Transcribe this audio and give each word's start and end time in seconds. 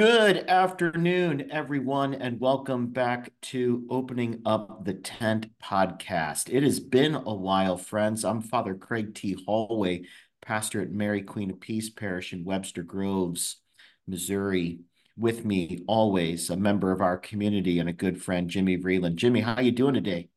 Good 0.00 0.48
afternoon, 0.48 1.50
everyone, 1.50 2.14
and 2.14 2.40
welcome 2.40 2.86
back 2.86 3.32
to 3.42 3.86
Opening 3.90 4.40
Up 4.46 4.82
the 4.82 4.94
Tent 4.94 5.50
podcast. 5.62 6.48
It 6.48 6.62
has 6.62 6.80
been 6.80 7.14
a 7.14 7.34
while, 7.34 7.76
friends. 7.76 8.24
I'm 8.24 8.40
Father 8.40 8.74
Craig 8.74 9.14
T. 9.14 9.36
Hallway, 9.46 10.04
pastor 10.40 10.80
at 10.80 10.90
Mary 10.90 11.20
Queen 11.20 11.50
of 11.50 11.60
Peace 11.60 11.90
Parish 11.90 12.32
in 12.32 12.46
Webster 12.46 12.82
Groves, 12.82 13.60
Missouri. 14.06 14.78
With 15.18 15.44
me 15.44 15.84
always, 15.86 16.48
a 16.48 16.56
member 16.56 16.92
of 16.92 17.02
our 17.02 17.18
community 17.18 17.78
and 17.78 17.90
a 17.90 17.92
good 17.92 18.22
friend, 18.22 18.48
Jimmy 18.48 18.78
Vreeland. 18.78 19.16
Jimmy, 19.16 19.42
how 19.42 19.56
are 19.56 19.62
you 19.62 19.70
doing 19.70 19.92
today? 19.92 20.30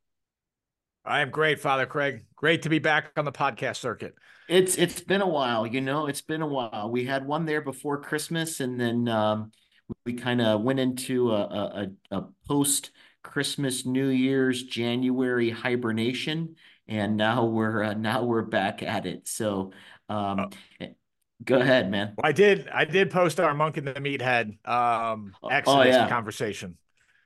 I 1.05 1.21
am 1.21 1.31
great, 1.31 1.59
Father 1.59 1.85
Craig. 1.85 2.23
Great 2.35 2.61
to 2.61 2.69
be 2.69 2.79
back 2.79 3.11
on 3.17 3.25
the 3.25 3.31
podcast 3.31 3.77
circuit. 3.77 4.15
It's 4.47 4.77
it's 4.77 5.01
been 5.01 5.21
a 5.21 5.27
while, 5.27 5.67
you 5.67 5.81
know. 5.81 6.07
It's 6.07 6.21
been 6.21 6.41
a 6.41 6.47
while. 6.47 6.89
We 6.89 7.05
had 7.05 7.25
one 7.25 7.45
there 7.45 7.61
before 7.61 8.01
Christmas, 8.01 8.59
and 8.61 8.79
then 8.79 9.07
um, 9.09 9.51
we 10.05 10.13
kind 10.13 10.41
of 10.41 10.61
went 10.61 10.79
into 10.79 11.31
a, 11.31 11.41
a, 11.41 11.87
a 12.17 12.25
post 12.47 12.91
Christmas, 13.21 13.85
New 13.85 14.07
Year's, 14.07 14.63
January 14.63 15.49
hibernation, 15.49 16.55
and 16.87 17.17
now 17.17 17.45
we're 17.45 17.83
uh, 17.83 17.93
now 17.93 18.23
we're 18.23 18.41
back 18.41 18.81
at 18.81 19.05
it. 19.05 19.27
So, 19.27 19.71
um, 20.07 20.51
oh. 20.81 20.87
go 21.43 21.57
ahead, 21.57 21.91
man. 21.91 22.15
I 22.23 22.31
did 22.31 22.69
I 22.69 22.85
did 22.85 23.11
post 23.11 23.39
our 23.41 23.53
monk 23.53 23.77
in 23.77 23.85
the 23.85 23.93
meathead 23.93 24.65
um, 24.67 25.33
oh, 25.43 25.49
Exodus 25.49 25.95
oh, 25.95 25.99
yeah. 25.99 26.09
conversation. 26.09 26.77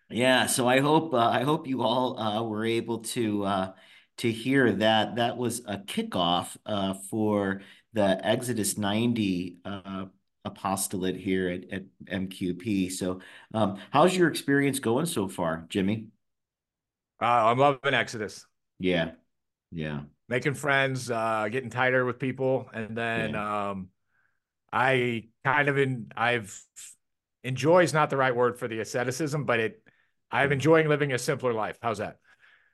Yeah, 0.09 0.45
so 0.45 0.67
I 0.67 0.79
hope 0.79 1.13
uh, 1.13 1.17
I 1.17 1.43
hope 1.43 1.67
you 1.67 1.81
all 1.81 2.17
uh, 2.17 2.41
were 2.43 2.65
able 2.65 2.99
to 2.99 3.43
uh, 3.43 3.71
to 4.17 4.31
hear 4.31 4.71
that. 4.71 5.15
That 5.17 5.38
was 5.38 5.61
a 5.65 5.77
kickoff 5.77 6.55
uh, 6.65 6.93
for 7.09 7.61
the 7.93 8.25
Exodus 8.25 8.77
90 8.77 9.57
uh, 9.65 10.05
apostolate 10.45 11.17
here 11.17 11.49
at, 11.49 11.71
at 11.71 11.84
MQP. 12.05 12.91
So, 12.91 13.20
um, 13.53 13.79
how's 13.91 14.15
your 14.15 14.29
experience 14.29 14.79
going 14.79 15.07
so 15.07 15.27
far, 15.27 15.65
Jimmy? 15.67 16.07
Uh, 17.21 17.26
I'm 17.26 17.57
loving 17.57 17.93
Exodus. 17.93 18.45
Yeah, 18.79 19.12
yeah. 19.71 20.01
Making 20.29 20.54
friends, 20.54 21.12
uh, 21.12 21.48
getting 21.51 21.70
tighter 21.70 22.05
with 22.05 22.20
people, 22.20 22.70
and 22.73 22.95
then 22.95 23.34
yeah. 23.34 23.70
um, 23.70 23.89
I 24.71 25.26
kind 25.43 25.67
of 25.67 25.77
in 25.77 26.12
I've 26.15 26.57
enjoy 27.43 27.84
is 27.84 27.93
not 27.93 28.10
the 28.10 28.17
right 28.17 28.35
word 28.35 28.60
for 28.60 28.67
the 28.67 28.79
asceticism, 28.79 29.45
but 29.45 29.60
it 29.60 29.82
I'm 30.31 30.51
enjoying 30.51 30.87
living 30.87 31.13
a 31.13 31.17
simpler 31.17 31.53
life. 31.53 31.77
How's 31.81 31.99
that? 31.99 32.17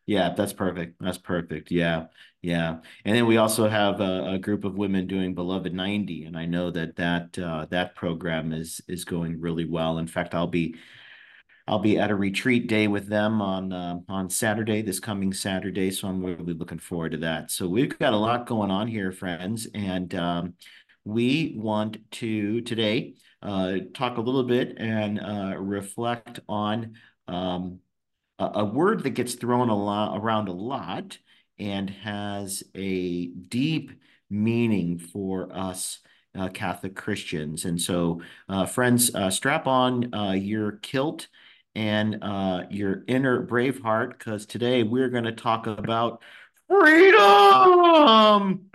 Yeah, 0.05 0.33
that's 0.35 0.53
perfect. 0.53 0.97
That's 0.99 1.17
perfect. 1.17 1.71
Yeah, 1.71 2.07
yeah. 2.41 2.79
And 3.05 3.15
then 3.15 3.25
we 3.25 3.37
also 3.37 3.69
have 3.69 4.01
a, 4.01 4.33
a, 4.33 4.37
group 4.37 4.65
of 4.65 4.75
women 4.75 5.07
doing 5.07 5.33
Beloved 5.33 5.73
90, 5.73 6.25
and 6.25 6.37
I 6.37 6.45
know 6.45 6.71
that 6.71 6.97
that 6.97 7.39
uh, 7.39 7.67
that 7.69 7.95
program 7.95 8.51
is 8.51 8.81
is 8.89 9.05
going 9.05 9.39
really 9.39 9.65
well. 9.65 9.99
In 9.99 10.07
fact, 10.07 10.35
I'll 10.35 10.47
be 10.47 10.75
I'll 11.67 11.79
be 11.79 11.97
at 11.97 12.11
a 12.11 12.15
retreat 12.15 12.67
day 12.67 12.87
with 12.87 13.07
them 13.07 13.41
on 13.41 13.71
uh, 13.71 13.99
on 14.09 14.29
Saturday, 14.29 14.81
this 14.81 14.99
coming 14.99 15.31
Saturday. 15.31 15.89
So 15.91 16.09
I'm 16.09 16.23
really 16.23 16.53
looking 16.53 16.79
forward 16.79 17.13
to 17.13 17.17
that. 17.19 17.51
So 17.51 17.67
we've 17.69 17.97
got 17.97 18.13
a 18.13 18.17
lot 18.17 18.45
going 18.45 18.71
on 18.71 18.87
here, 18.87 19.13
friends, 19.13 19.67
and 19.73 20.13
um, 20.15 20.55
we 21.05 21.55
want 21.57 21.97
to 22.11 22.59
today 22.61 23.15
uh, 23.41 23.77
talk 23.93 24.17
a 24.17 24.21
little 24.21 24.43
bit 24.43 24.77
and 24.77 25.19
uh, 25.19 25.55
reflect 25.57 26.41
on. 26.49 26.95
Um, 27.27 27.79
a 28.39 28.65
word 28.65 29.03
that 29.03 29.11
gets 29.11 29.35
thrown 29.35 29.69
a 29.69 29.77
lot 29.77 30.17
around 30.17 30.49
a 30.49 30.53
lot 30.53 31.17
and 31.59 31.89
has 31.89 32.63
a 32.75 33.27
deep 33.27 33.91
meaning 34.29 34.99
for 34.99 35.55
us 35.55 35.99
uh, 36.37 36.49
Catholic 36.49 36.95
Christians. 36.95 37.65
And 37.65 37.79
so, 37.79 38.21
uh, 38.49 38.65
friends, 38.65 39.13
uh, 39.13 39.29
strap 39.29 39.67
on 39.67 40.13
uh, 40.13 40.31
your 40.31 40.73
kilt 40.73 41.27
and 41.75 42.23
uh, 42.23 42.63
your 42.69 43.03
inner 43.07 43.41
brave 43.41 43.81
heart 43.81 44.17
because 44.17 44.45
today 44.45 44.83
we're 44.83 45.09
going 45.09 45.25
to 45.25 45.31
talk 45.31 45.67
about 45.67 46.21
freedom. 46.67 48.69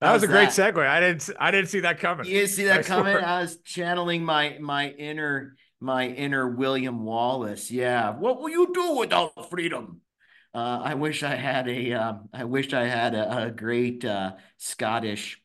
That 0.00 0.12
was 0.12 0.22
a 0.22 0.26
great 0.26 0.50
that? 0.50 0.74
segue. 0.74 0.86
I 0.86 1.00
didn't. 1.00 1.30
I 1.40 1.50
didn't 1.50 1.70
see 1.70 1.80
that 1.80 1.98
coming. 1.98 2.26
You 2.26 2.40
didn't 2.40 2.50
see 2.50 2.64
that 2.64 2.80
I 2.80 2.82
coming? 2.82 3.14
Swear. 3.14 3.26
I 3.26 3.40
was 3.40 3.56
channeling 3.64 4.24
my 4.24 4.58
my 4.60 4.90
inner 4.90 5.56
my 5.80 6.06
inner 6.06 6.48
William 6.48 7.04
Wallace. 7.04 7.70
Yeah, 7.70 8.10
what 8.16 8.40
will 8.40 8.50
you 8.50 8.72
do 8.72 8.96
without 8.96 9.50
freedom? 9.50 10.00
Uh, 10.54 10.80
I 10.82 10.94
wish 10.94 11.22
I 11.22 11.34
had 11.34 11.68
a. 11.68 11.92
Uh, 11.92 12.14
I 12.32 12.44
wish 12.44 12.72
I 12.72 12.84
had 12.84 13.14
a, 13.14 13.46
a 13.46 13.50
great 13.50 14.04
uh, 14.04 14.32
Scottish 14.56 15.40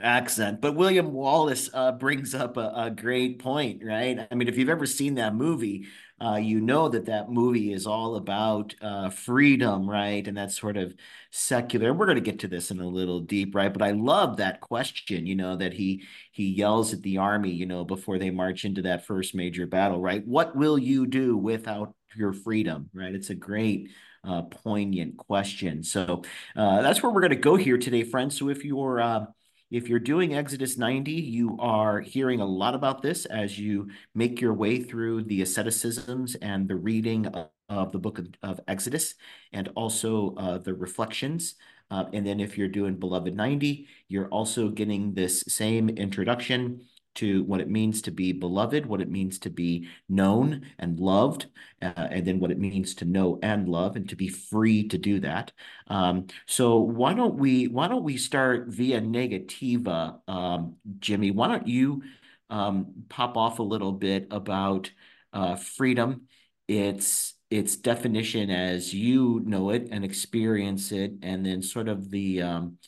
accent. 0.00 0.60
But 0.60 0.76
William 0.76 1.12
Wallace 1.12 1.70
uh, 1.72 1.92
brings 1.92 2.34
up 2.34 2.56
a, 2.56 2.72
a, 2.74 2.90
great 2.90 3.40
point, 3.40 3.82
right? 3.84 4.26
I 4.30 4.34
mean, 4.34 4.48
if 4.48 4.56
you've 4.56 4.68
ever 4.68 4.86
seen 4.86 5.16
that 5.16 5.34
movie, 5.34 5.86
uh, 6.20 6.36
you 6.36 6.60
know 6.60 6.88
that 6.88 7.06
that 7.06 7.30
movie 7.30 7.72
is 7.72 7.86
all 7.86 8.16
about 8.16 8.74
uh, 8.80 9.10
freedom, 9.10 9.88
right? 9.88 10.26
And 10.26 10.36
that 10.36 10.52
sort 10.52 10.76
of 10.76 10.94
secular. 11.30 11.94
We're 11.94 12.06
going 12.06 12.16
to 12.16 12.22
get 12.22 12.40
to 12.40 12.48
this 12.48 12.70
in 12.70 12.80
a 12.80 12.86
little 12.86 13.20
deep, 13.20 13.54
right? 13.54 13.72
But 13.72 13.82
I 13.82 13.92
love 13.92 14.38
that 14.38 14.60
question, 14.60 15.26
you 15.26 15.36
know, 15.36 15.56
that 15.56 15.72
he 15.74 16.04
he 16.32 16.48
yells 16.48 16.92
at 16.92 17.02
the 17.02 17.18
army, 17.18 17.50
you 17.50 17.66
know, 17.66 17.84
before 17.84 18.18
they 18.18 18.30
march 18.30 18.64
into 18.64 18.82
that 18.82 19.06
first 19.06 19.34
major 19.34 19.66
battle, 19.66 20.00
right? 20.00 20.26
What 20.26 20.56
will 20.56 20.78
you 20.78 21.06
do 21.06 21.36
without 21.36 21.94
your 22.16 22.32
freedom, 22.32 22.90
right? 22.92 23.14
It's 23.14 23.30
a 23.30 23.34
great 23.34 23.90
uh, 24.24 24.42
poignant 24.42 25.16
question. 25.16 25.82
So 25.82 26.22
uh, 26.56 26.82
that's 26.82 27.02
where 27.02 27.12
we're 27.12 27.20
going 27.20 27.30
to 27.30 27.36
go 27.36 27.56
here 27.56 27.78
today, 27.78 28.02
friends. 28.02 28.38
So 28.38 28.48
if 28.48 28.64
you're 28.64 29.00
uh, 29.00 29.26
if 29.70 29.88
you're 29.88 29.98
doing 29.98 30.34
Exodus 30.34 30.78
90, 30.78 31.12
you 31.12 31.56
are 31.60 32.00
hearing 32.00 32.40
a 32.40 32.46
lot 32.46 32.74
about 32.74 33.02
this 33.02 33.26
as 33.26 33.58
you 33.58 33.88
make 34.14 34.40
your 34.40 34.54
way 34.54 34.82
through 34.82 35.24
the 35.24 35.42
asceticisms 35.42 36.34
and 36.36 36.66
the 36.66 36.76
reading 36.76 37.26
of, 37.26 37.48
of 37.68 37.92
the 37.92 37.98
book 37.98 38.18
of, 38.18 38.28
of, 38.42 38.60
Exodus 38.66 39.14
and 39.52 39.68
also 39.76 40.34
uh, 40.36 40.58
the 40.58 40.72
reflections. 40.72 41.56
Uh, 41.90 42.04
and 42.14 42.26
then 42.26 42.40
if 42.40 42.56
you're 42.56 42.68
doing 42.68 42.94
Beloved 42.94 43.34
90, 43.34 43.86
you're 44.08 44.28
also 44.28 44.70
getting 44.70 45.12
this 45.12 45.44
same 45.48 45.90
introduction 45.90 46.86
to 47.18 47.44
what 47.44 47.60
it 47.60 47.68
means 47.68 48.02
to 48.02 48.10
be 48.10 48.32
beloved, 48.32 48.86
what 48.86 49.00
it 49.00 49.10
means 49.10 49.38
to 49.40 49.50
be 49.50 49.88
known 50.08 50.62
and 50.78 51.00
loved, 51.00 51.46
uh, 51.82 51.92
and 51.96 52.26
then 52.26 52.38
what 52.40 52.50
it 52.50 52.58
means 52.58 52.94
to 52.96 53.04
know 53.04 53.38
and 53.42 53.68
love, 53.68 53.96
and 53.96 54.08
to 54.08 54.16
be 54.16 54.28
free 54.28 54.86
to 54.88 54.98
do 54.98 55.20
that. 55.20 55.52
Um, 55.88 56.26
so 56.46 56.78
why 56.78 57.14
don't 57.14 57.34
we 57.34 57.68
why 57.68 57.88
don't 57.88 58.04
we 58.04 58.16
start 58.16 58.68
via 58.68 59.00
negativa, 59.00 60.20
um, 60.28 60.76
Jimmy? 61.00 61.30
Why 61.30 61.48
don't 61.48 61.66
you 61.66 62.02
um, 62.50 63.04
pop 63.08 63.36
off 63.36 63.58
a 63.58 63.62
little 63.62 63.92
bit 63.92 64.28
about 64.30 64.90
uh, 65.32 65.56
freedom, 65.56 66.22
its 66.66 67.34
its 67.50 67.76
definition 67.76 68.50
as 68.50 68.92
you 68.92 69.40
know 69.44 69.70
it 69.70 69.88
and 69.90 70.04
experience 70.04 70.92
it, 70.92 71.12
and 71.22 71.44
then 71.44 71.62
sort 71.62 71.88
of 71.88 72.10
the 72.10 72.42
um, 72.42 72.78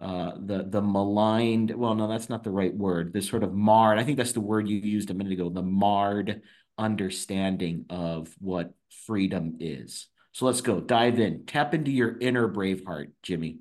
uh, 0.00 0.32
the 0.38 0.64
the 0.68 0.80
maligned 0.80 1.70
well 1.70 1.94
no 1.94 2.06
that's 2.06 2.28
not 2.28 2.44
the 2.44 2.50
right 2.50 2.74
word 2.74 3.12
the 3.12 3.20
sort 3.20 3.42
of 3.42 3.52
marred 3.52 3.98
i 3.98 4.04
think 4.04 4.16
that's 4.16 4.32
the 4.32 4.40
word 4.40 4.68
you 4.68 4.78
used 4.78 5.10
a 5.10 5.14
minute 5.14 5.32
ago 5.32 5.48
the 5.48 5.60
marred 5.60 6.40
understanding 6.78 7.84
of 7.90 8.32
what 8.38 8.72
freedom 9.06 9.56
is. 9.60 10.06
So 10.32 10.46
let's 10.46 10.60
go 10.60 10.80
dive 10.80 11.18
in 11.18 11.44
tap 11.44 11.74
into 11.74 11.90
your 11.90 12.16
inner 12.18 12.46
brave 12.46 12.84
heart 12.86 13.10
jimmy. 13.22 13.58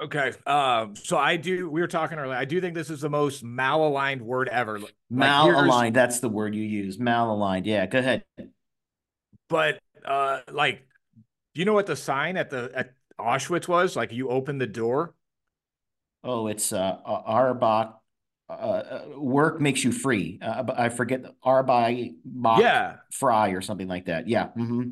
Okay 0.00 0.32
um 0.46 0.94
so 0.94 1.16
i 1.16 1.36
do 1.36 1.70
we 1.70 1.80
were 1.80 1.86
talking 1.86 2.18
earlier 2.18 2.36
i 2.36 2.44
do 2.44 2.60
think 2.60 2.74
this 2.74 2.90
is 2.90 3.00
the 3.00 3.08
most 3.08 3.42
malaligned 3.42 4.20
word 4.20 4.46
ever 4.48 4.78
like, 4.78 4.94
malaligned 5.10 5.94
that's 5.94 6.20
the 6.20 6.28
word 6.28 6.54
you 6.54 6.62
use 6.62 6.98
malaligned 6.98 7.64
yeah 7.64 7.86
go 7.86 7.98
ahead. 7.98 8.22
But 9.48 9.80
uh 10.04 10.40
like 10.52 10.86
do 11.54 11.60
you 11.60 11.64
know 11.64 11.72
what 11.72 11.86
the 11.86 11.96
sign 11.96 12.36
at 12.36 12.50
the 12.50 12.70
at 12.74 12.92
Auschwitz 13.18 13.68
was? 13.68 13.96
Like 13.96 14.12
you 14.12 14.28
open 14.28 14.58
the 14.58 14.66
door. 14.66 15.14
Oh, 16.22 16.46
it's 16.48 16.72
uh, 16.72 16.96
Arbach. 17.06 17.94
Uh, 18.48 18.52
uh, 18.52 19.04
work 19.16 19.60
makes 19.60 19.82
you 19.82 19.90
free. 19.90 20.38
Uh, 20.40 20.64
I 20.76 20.88
forget 20.88 21.24
Arbai 21.44 22.14
yeah. 22.58 22.96
Fry 23.10 23.50
or 23.50 23.60
something 23.60 23.88
like 23.88 24.06
that. 24.06 24.28
Yeah. 24.28 24.48
Mm-hmm. 24.56 24.90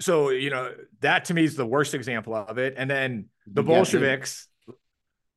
So 0.00 0.30
you 0.30 0.50
know 0.50 0.72
that 1.00 1.26
to 1.26 1.34
me 1.34 1.44
is 1.44 1.56
the 1.56 1.66
worst 1.66 1.94
example 1.94 2.34
of 2.34 2.58
it. 2.58 2.74
And 2.76 2.88
then 2.88 3.26
the 3.46 3.62
Bolsheviks, 3.62 4.48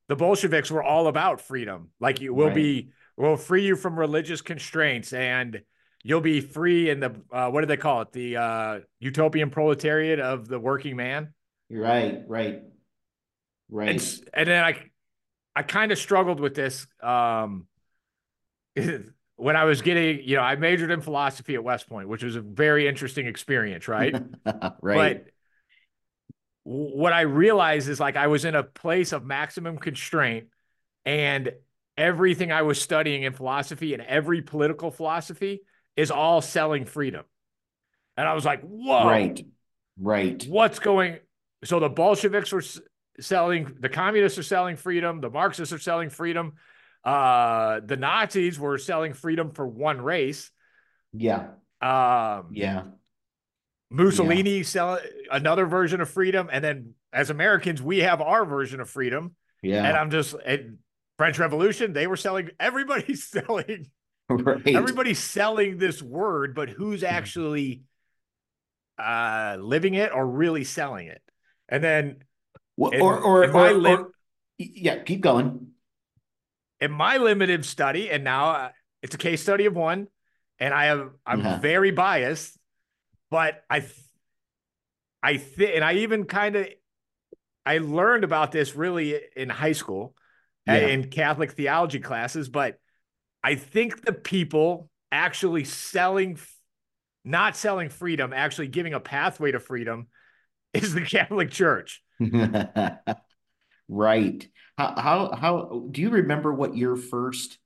the 0.08 0.16
Bolsheviks 0.16 0.70
were 0.70 0.82
all 0.82 1.08
about 1.08 1.40
freedom. 1.40 1.90
Like 2.00 2.20
you 2.20 2.32
will 2.32 2.46
right. 2.46 2.54
be, 2.54 2.90
will 3.16 3.36
free 3.36 3.64
you 3.64 3.76
from 3.76 3.98
religious 3.98 4.40
constraints 4.40 5.12
and 5.12 5.62
you'll 6.04 6.20
be 6.20 6.40
free 6.40 6.90
in 6.90 7.00
the 7.00 7.20
uh, 7.32 7.50
what 7.50 7.62
do 7.62 7.66
they 7.66 7.76
call 7.76 8.02
it? 8.02 8.12
The 8.12 8.36
uh, 8.36 8.78
utopian 9.00 9.50
proletariat 9.50 10.20
of 10.20 10.46
the 10.46 10.60
working 10.60 10.94
man. 10.94 11.34
Right, 11.70 12.22
right, 12.26 12.62
right. 13.68 13.88
And, 13.88 14.20
and 14.32 14.48
then 14.48 14.64
I, 14.64 14.82
I 15.54 15.62
kind 15.62 15.92
of 15.92 15.98
struggled 15.98 16.40
with 16.40 16.54
this 16.54 16.86
um, 17.02 17.66
when 19.36 19.56
I 19.56 19.64
was 19.64 19.82
getting, 19.82 20.20
you 20.22 20.36
know, 20.36 20.42
I 20.42 20.56
majored 20.56 20.90
in 20.90 21.00
philosophy 21.00 21.54
at 21.54 21.64
West 21.64 21.88
Point, 21.88 22.08
which 22.08 22.22
was 22.22 22.36
a 22.36 22.40
very 22.40 22.86
interesting 22.86 23.26
experience, 23.26 23.88
right? 23.88 24.14
right. 24.82 25.24
But 25.24 25.26
what 26.62 27.12
I 27.12 27.22
realized 27.22 27.88
is 27.88 28.00
like 28.00 28.16
I 28.16 28.26
was 28.26 28.44
in 28.44 28.54
a 28.54 28.62
place 28.62 29.12
of 29.12 29.24
maximum 29.24 29.78
constraint, 29.78 30.48
and 31.04 31.52
everything 31.96 32.52
I 32.52 32.62
was 32.62 32.80
studying 32.80 33.22
in 33.22 33.32
philosophy 33.32 33.94
and 33.94 34.02
every 34.02 34.42
political 34.42 34.90
philosophy 34.90 35.62
is 35.96 36.10
all 36.10 36.40
selling 36.40 36.84
freedom. 36.84 37.24
And 38.16 38.28
I 38.28 38.34
was 38.34 38.44
like, 38.44 38.62
whoa. 38.62 39.06
Right. 39.06 39.44
Right. 39.98 40.44
What's 40.48 40.78
going 40.78 41.18
so 41.66 41.80
the 41.80 41.88
Bolsheviks 41.88 42.52
were 42.52 42.62
selling, 43.20 43.76
the 43.80 43.88
communists 43.88 44.38
are 44.38 44.42
selling 44.42 44.76
freedom, 44.76 45.20
the 45.20 45.30
Marxists 45.30 45.72
are 45.72 45.78
selling 45.78 46.10
freedom. 46.10 46.54
Uh, 47.04 47.80
the 47.84 47.96
Nazis 47.96 48.58
were 48.58 48.78
selling 48.78 49.14
freedom 49.14 49.52
for 49.52 49.66
one 49.66 50.00
race. 50.00 50.50
Yeah. 51.12 51.50
Um, 51.80 52.48
yeah. 52.50 52.82
Mussolini 53.90 54.58
yeah. 54.58 54.62
sell 54.64 54.98
another 55.30 55.66
version 55.66 56.00
of 56.00 56.10
freedom, 56.10 56.48
and 56.50 56.64
then 56.64 56.94
as 57.12 57.30
Americans, 57.30 57.80
we 57.80 57.98
have 57.98 58.20
our 58.20 58.44
version 58.44 58.80
of 58.80 58.90
freedom. 58.90 59.36
Yeah. 59.62 59.84
And 59.84 59.96
I'm 59.96 60.10
just 60.10 60.34
French 61.16 61.38
Revolution, 61.38 61.92
they 61.92 62.06
were 62.06 62.16
selling. 62.16 62.50
Everybody's 62.60 63.24
selling. 63.24 63.90
Right. 64.28 64.66
Everybody's 64.66 65.20
selling 65.20 65.78
this 65.78 66.02
word, 66.02 66.54
but 66.56 66.68
who's 66.68 67.00
hmm. 67.00 67.06
actually 67.06 67.82
uh 68.98 69.58
living 69.60 69.94
it 69.94 70.10
or 70.12 70.26
really 70.26 70.64
selling 70.64 71.06
it? 71.06 71.22
And 71.68 71.82
then, 71.82 72.24
well, 72.76 72.92
in, 72.92 73.00
or 73.00 73.18
or, 73.18 73.50
or, 73.50 73.72
li- 73.72 73.90
or 73.90 74.10
yeah, 74.58 75.02
keep 75.02 75.20
going. 75.20 75.68
In 76.80 76.92
my 76.92 77.16
limited 77.16 77.64
study, 77.64 78.10
and 78.10 78.22
now 78.22 78.50
uh, 78.50 78.70
it's 79.02 79.14
a 79.14 79.18
case 79.18 79.42
study 79.42 79.66
of 79.66 79.74
one, 79.74 80.08
and 80.58 80.74
I 80.74 80.86
have 80.86 81.10
I'm 81.24 81.40
uh-huh. 81.40 81.58
very 81.60 81.90
biased, 81.90 82.56
but 83.30 83.64
I, 83.70 83.84
I 85.22 85.38
think, 85.38 85.74
and 85.74 85.82
I 85.84 85.94
even 85.94 86.24
kind 86.24 86.56
of, 86.56 86.68
I 87.64 87.78
learned 87.78 88.24
about 88.24 88.52
this 88.52 88.76
really 88.76 89.18
in 89.34 89.48
high 89.48 89.72
school, 89.72 90.14
yeah. 90.66 90.76
in 90.76 91.10
Catholic 91.10 91.52
theology 91.52 92.00
classes, 92.00 92.48
but 92.48 92.78
I 93.42 93.54
think 93.54 94.04
the 94.04 94.12
people 94.12 94.90
actually 95.10 95.64
selling, 95.64 96.38
not 97.24 97.56
selling 97.56 97.88
freedom, 97.88 98.32
actually 98.32 98.68
giving 98.68 98.92
a 98.92 99.00
pathway 99.00 99.52
to 99.52 99.60
freedom, 99.60 100.08
is 100.82 100.94
the 100.94 101.02
Catholic 101.02 101.50
Church. 101.50 102.02
right. 103.88 104.48
How 104.78 104.94
how 104.96 105.34
how 105.34 105.86
do 105.90 106.00
you 106.00 106.10
remember 106.10 106.52
what 106.52 106.76
your 106.76 106.96
first 106.96 107.58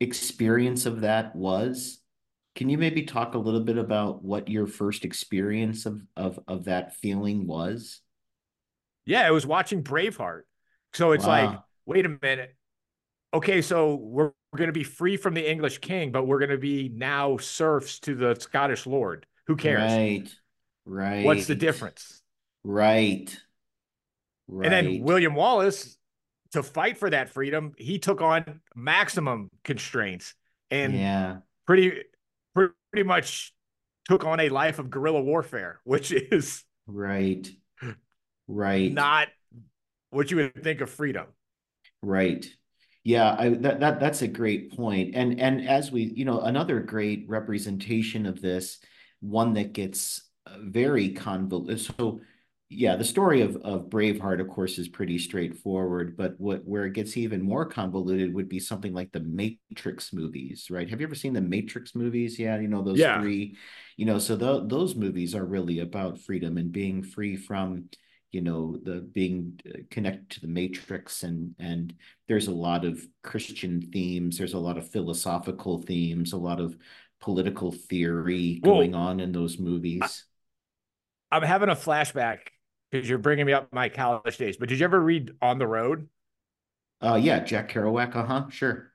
experience 0.00 0.86
of 0.86 1.02
that 1.02 1.34
was? 1.34 2.00
Can 2.54 2.68
you 2.68 2.78
maybe 2.78 3.02
talk 3.02 3.34
a 3.34 3.38
little 3.38 3.60
bit 3.60 3.78
about 3.78 4.24
what 4.24 4.48
your 4.48 4.66
first 4.66 5.04
experience 5.04 5.86
of 5.86 6.02
of 6.16 6.38
of 6.46 6.64
that 6.64 6.96
feeling 6.96 7.46
was? 7.46 8.00
Yeah, 9.06 9.26
it 9.26 9.32
was 9.32 9.46
watching 9.46 9.82
Braveheart. 9.82 10.42
So 10.94 11.12
it's 11.12 11.26
wow. 11.26 11.46
like, 11.46 11.60
wait 11.86 12.06
a 12.06 12.16
minute. 12.22 12.54
Okay, 13.34 13.62
so 13.62 13.96
we're, 13.96 14.30
we're 14.52 14.58
going 14.58 14.68
to 14.68 14.72
be 14.72 14.84
free 14.84 15.16
from 15.16 15.34
the 15.34 15.50
English 15.50 15.78
king, 15.78 16.12
but 16.12 16.24
we're 16.26 16.38
going 16.38 16.50
to 16.50 16.58
be 16.58 16.90
now 16.94 17.36
serfs 17.36 17.98
to 18.00 18.14
the 18.14 18.36
Scottish 18.36 18.86
lord. 18.86 19.26
Who 19.48 19.56
cares? 19.56 19.92
Right. 19.92 20.34
Right. 20.86 21.24
What's 21.24 21.46
the 21.46 21.54
difference? 21.54 22.22
Right. 22.64 23.36
Right. 24.48 24.72
And 24.72 24.72
then 24.72 25.02
William 25.02 25.34
Wallace, 25.34 25.96
to 26.52 26.62
fight 26.62 26.98
for 26.98 27.10
that 27.10 27.30
freedom, 27.30 27.72
he 27.76 27.98
took 27.98 28.20
on 28.20 28.60
maximum 28.74 29.50
constraints 29.64 30.34
and 30.70 30.94
yeah, 30.94 31.38
pretty 31.66 32.02
pretty 32.54 33.04
much 33.04 33.52
took 34.06 34.24
on 34.24 34.40
a 34.40 34.48
life 34.48 34.78
of 34.78 34.90
guerrilla 34.90 35.20
warfare, 35.20 35.80
which 35.84 36.12
is 36.12 36.64
right, 36.86 37.48
right, 38.46 38.92
not 38.92 39.28
what 40.10 40.30
you 40.30 40.36
would 40.38 40.62
think 40.62 40.80
of 40.80 40.90
freedom. 40.90 41.26
Right. 42.02 42.46
Yeah, 43.02 43.36
I, 43.38 43.48
that 43.50 43.80
that 43.80 44.00
that's 44.00 44.22
a 44.22 44.28
great 44.28 44.76
point. 44.76 45.14
And 45.14 45.38
and 45.40 45.68
as 45.68 45.92
we, 45.92 46.04
you 46.14 46.24
know, 46.24 46.40
another 46.40 46.80
great 46.80 47.24
representation 47.28 48.24
of 48.24 48.40
this, 48.40 48.78
one 49.20 49.54
that 49.54 49.72
gets 49.72 50.22
very 50.58 51.10
convoluted. 51.10 51.80
So 51.80 52.20
yeah, 52.70 52.96
the 52.96 53.04
story 53.04 53.42
of 53.42 53.56
of 53.56 53.90
Braveheart, 53.90 54.40
of 54.40 54.48
course, 54.48 54.78
is 54.78 54.88
pretty 54.88 55.18
straightforward. 55.18 56.16
But 56.16 56.34
what 56.38 56.64
where 56.64 56.86
it 56.86 56.94
gets 56.94 57.16
even 57.16 57.42
more 57.42 57.66
convoluted 57.66 58.34
would 58.34 58.48
be 58.48 58.58
something 58.58 58.94
like 58.94 59.12
the 59.12 59.20
Matrix 59.20 60.12
movies, 60.12 60.68
right? 60.70 60.88
Have 60.88 61.00
you 61.00 61.06
ever 61.06 61.14
seen 61.14 61.34
the 61.34 61.40
Matrix 61.40 61.94
movies? 61.94 62.38
Yeah, 62.38 62.58
you 62.58 62.68
know 62.68 62.82
those 62.82 62.98
yeah. 62.98 63.20
three. 63.20 63.56
You 63.96 64.06
know, 64.06 64.18
so 64.18 64.36
th- 64.36 64.68
those 64.68 64.96
movies 64.96 65.34
are 65.34 65.44
really 65.44 65.80
about 65.80 66.20
freedom 66.20 66.56
and 66.56 66.72
being 66.72 67.02
free 67.02 67.36
from, 67.36 67.90
you 68.32 68.40
know, 68.40 68.78
the 68.82 69.00
being 69.00 69.60
uh, 69.68 69.78
connected 69.90 70.30
to 70.30 70.40
the 70.40 70.48
Matrix, 70.48 71.22
and 71.22 71.54
and 71.58 71.94
there's 72.28 72.48
a 72.48 72.54
lot 72.54 72.84
of 72.84 73.06
Christian 73.22 73.82
themes. 73.92 74.38
There's 74.38 74.54
a 74.54 74.58
lot 74.58 74.78
of 74.78 74.90
philosophical 74.90 75.82
themes. 75.82 76.32
A 76.32 76.38
lot 76.38 76.60
of 76.60 76.76
political 77.20 77.72
theory 77.72 78.60
going 78.64 78.94
on 78.94 79.20
in 79.20 79.32
those 79.32 79.58
movies. 79.58 80.24
I, 81.30 81.36
I'm 81.36 81.42
having 81.42 81.68
a 81.68 81.76
flashback 81.76 82.38
because 82.94 83.08
you're 83.08 83.18
bringing 83.18 83.46
me 83.46 83.52
up 83.52 83.72
my 83.72 83.88
college 83.88 84.36
days. 84.36 84.56
But 84.56 84.68
did 84.68 84.78
you 84.78 84.84
ever 84.84 85.00
read 85.00 85.32
On 85.42 85.58
the 85.58 85.66
Road? 85.66 86.08
Uh, 87.02 87.16
yeah, 87.16 87.40
Jack 87.40 87.72
Kerouac. 87.72 88.14
Uh 88.14 88.24
huh. 88.24 88.44
Sure. 88.50 88.92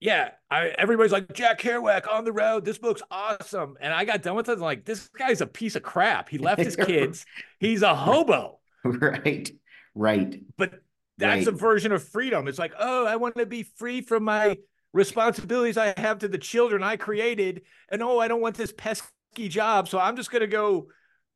Yeah, 0.00 0.30
I, 0.50 0.68
everybody's 0.68 1.12
like 1.12 1.32
Jack 1.34 1.60
Kerouac 1.60 2.10
on 2.10 2.24
the 2.24 2.32
road. 2.32 2.64
This 2.64 2.78
book's 2.78 3.02
awesome, 3.10 3.76
and 3.80 3.92
I 3.92 4.04
got 4.04 4.22
done 4.22 4.36
with 4.36 4.48
it. 4.48 4.52
I'm 4.52 4.60
like, 4.60 4.84
this 4.84 5.08
guy's 5.08 5.40
a 5.40 5.46
piece 5.46 5.76
of 5.76 5.82
crap. 5.82 6.28
He 6.28 6.38
left 6.38 6.62
his 6.62 6.76
kids. 6.86 7.26
He's 7.60 7.82
a 7.82 7.94
hobo. 7.94 8.60
Right. 8.84 9.50
Right. 9.94 10.40
But 10.56 10.74
that's 11.18 11.46
right. 11.46 11.54
a 11.54 11.56
version 11.56 11.92
of 11.92 12.06
freedom. 12.06 12.46
It's 12.46 12.58
like, 12.58 12.72
oh, 12.78 13.06
I 13.06 13.16
want 13.16 13.36
to 13.36 13.46
be 13.46 13.64
free 13.64 14.00
from 14.00 14.24
my 14.24 14.58
responsibilities 14.92 15.76
I 15.76 15.92
have 15.96 16.20
to 16.20 16.28
the 16.28 16.38
children 16.38 16.82
I 16.82 16.96
created, 16.96 17.62
and 17.90 18.02
oh, 18.02 18.18
I 18.18 18.28
don't 18.28 18.40
want 18.40 18.56
this 18.56 18.72
pesky 18.72 19.48
job, 19.48 19.88
so 19.88 19.98
I'm 19.98 20.16
just 20.16 20.30
gonna 20.30 20.46
go 20.46 20.88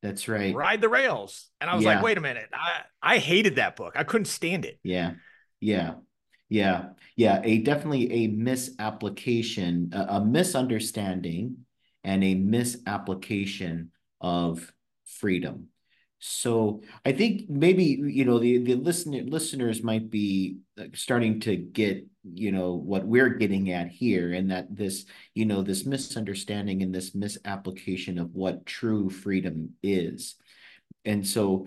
that's 0.03 0.29
right. 0.29 0.55
Ride 0.55 0.81
the 0.81 0.89
rails. 0.89 1.49
And 1.61 1.69
I 1.69 1.75
was 1.75 1.85
yeah. 1.85 1.95
like, 1.95 2.03
wait 2.03 2.19
a 2.19 2.21
minute. 2.21 2.49
I, 2.53 2.83
I 3.03 3.19
hated 3.19 3.57
that 3.57 3.77
book. 3.77 3.95
I 3.97 4.05
couldn't 4.05 4.27
stand 4.27 4.65
it. 4.65 4.79
Yeah. 4.83 5.13
Yeah. 5.61 5.95
Yeah. 6.49 6.91
Yeah. 7.17 7.41
A 7.45 7.59
definitely 7.59 8.25
a 8.25 8.27
misapplication, 8.29 9.91
a, 9.93 10.17
a 10.17 10.25
misunderstanding 10.25 11.59
and 12.03 12.25
a 12.25 12.35
misapplication 12.35 13.91
of 14.21 14.73
freedom. 15.05 15.69
So 16.21 16.83
I 17.07 17.13
think 17.13 17.49
maybe 17.49 17.85
you 17.85 18.27
know 18.27 18.39
the 18.39 18.59
the 18.59 18.75
listener 18.75 19.23
listeners 19.23 19.83
might 19.83 20.11
be 20.11 20.59
starting 20.95 21.41
to 21.41 21.57
get 21.57 22.07
you 22.23 22.53
know 22.53 22.75
what 22.75 23.07
we're 23.07 23.31
getting 23.31 23.71
at 23.71 23.89
here, 23.89 24.35
and 24.35 24.51
that 24.51 24.75
this 24.75 25.07
you 25.35 25.47
know 25.47 25.63
this 25.63 25.87
misunderstanding 25.87 26.83
and 26.83 26.95
this 26.95 27.15
misapplication 27.15 28.19
of 28.19 28.35
what 28.35 28.67
true 28.67 29.09
freedom 29.09 29.71
is, 29.83 30.37
and 31.07 31.27
so 31.27 31.67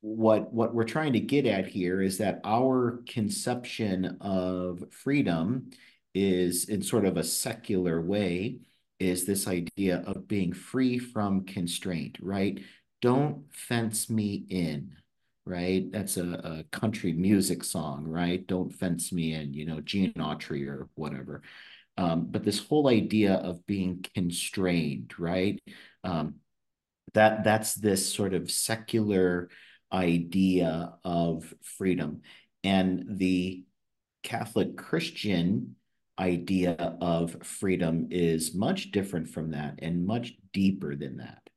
what 0.00 0.52
what 0.52 0.74
we're 0.74 0.84
trying 0.84 1.14
to 1.14 1.20
get 1.20 1.44
at 1.44 1.66
here 1.66 2.00
is 2.00 2.18
that 2.18 2.40
our 2.44 3.02
conception 3.08 4.16
of 4.20 4.84
freedom 4.92 5.70
is 6.14 6.68
in 6.68 6.82
sort 6.82 7.04
of 7.04 7.16
a 7.16 7.24
secular 7.24 8.00
way 8.00 8.60
is 9.00 9.24
this 9.24 9.46
idea 9.46 10.02
of 10.06 10.26
being 10.26 10.52
free 10.52 10.98
from 10.98 11.44
constraint, 11.44 12.18
right? 12.20 12.60
Don't 13.00 13.44
Fence 13.52 14.10
Me 14.10 14.44
In, 14.48 14.96
right? 15.44 15.90
That's 15.90 16.16
a, 16.16 16.28
a 16.32 16.64
country 16.70 17.12
music 17.12 17.64
song, 17.64 18.04
right? 18.04 18.44
Don't 18.46 18.70
Fence 18.70 19.12
Me 19.12 19.34
In, 19.34 19.54
you 19.54 19.66
know, 19.66 19.80
Gene 19.80 20.12
Autry 20.14 20.66
or 20.66 20.88
whatever. 20.94 21.42
Um, 21.96 22.26
but 22.30 22.44
this 22.44 22.64
whole 22.64 22.88
idea 22.88 23.34
of 23.34 23.66
being 23.66 24.04
constrained, 24.14 25.14
right? 25.18 25.60
Um, 26.04 26.36
that 27.14 27.44
that's 27.44 27.74
this 27.74 28.12
sort 28.12 28.34
of 28.34 28.50
secular 28.50 29.48
idea 29.92 30.94
of 31.04 31.54
freedom. 31.62 32.22
And 32.62 33.18
the 33.18 33.64
Catholic 34.22 34.76
Christian 34.76 35.76
idea 36.18 36.96
of 37.00 37.36
freedom 37.42 38.08
is 38.10 38.54
much 38.54 38.90
different 38.90 39.28
from 39.28 39.52
that 39.52 39.78
and 39.80 40.06
much 40.06 40.34
deeper 40.52 40.96
than 40.96 41.18
that. 41.18 41.47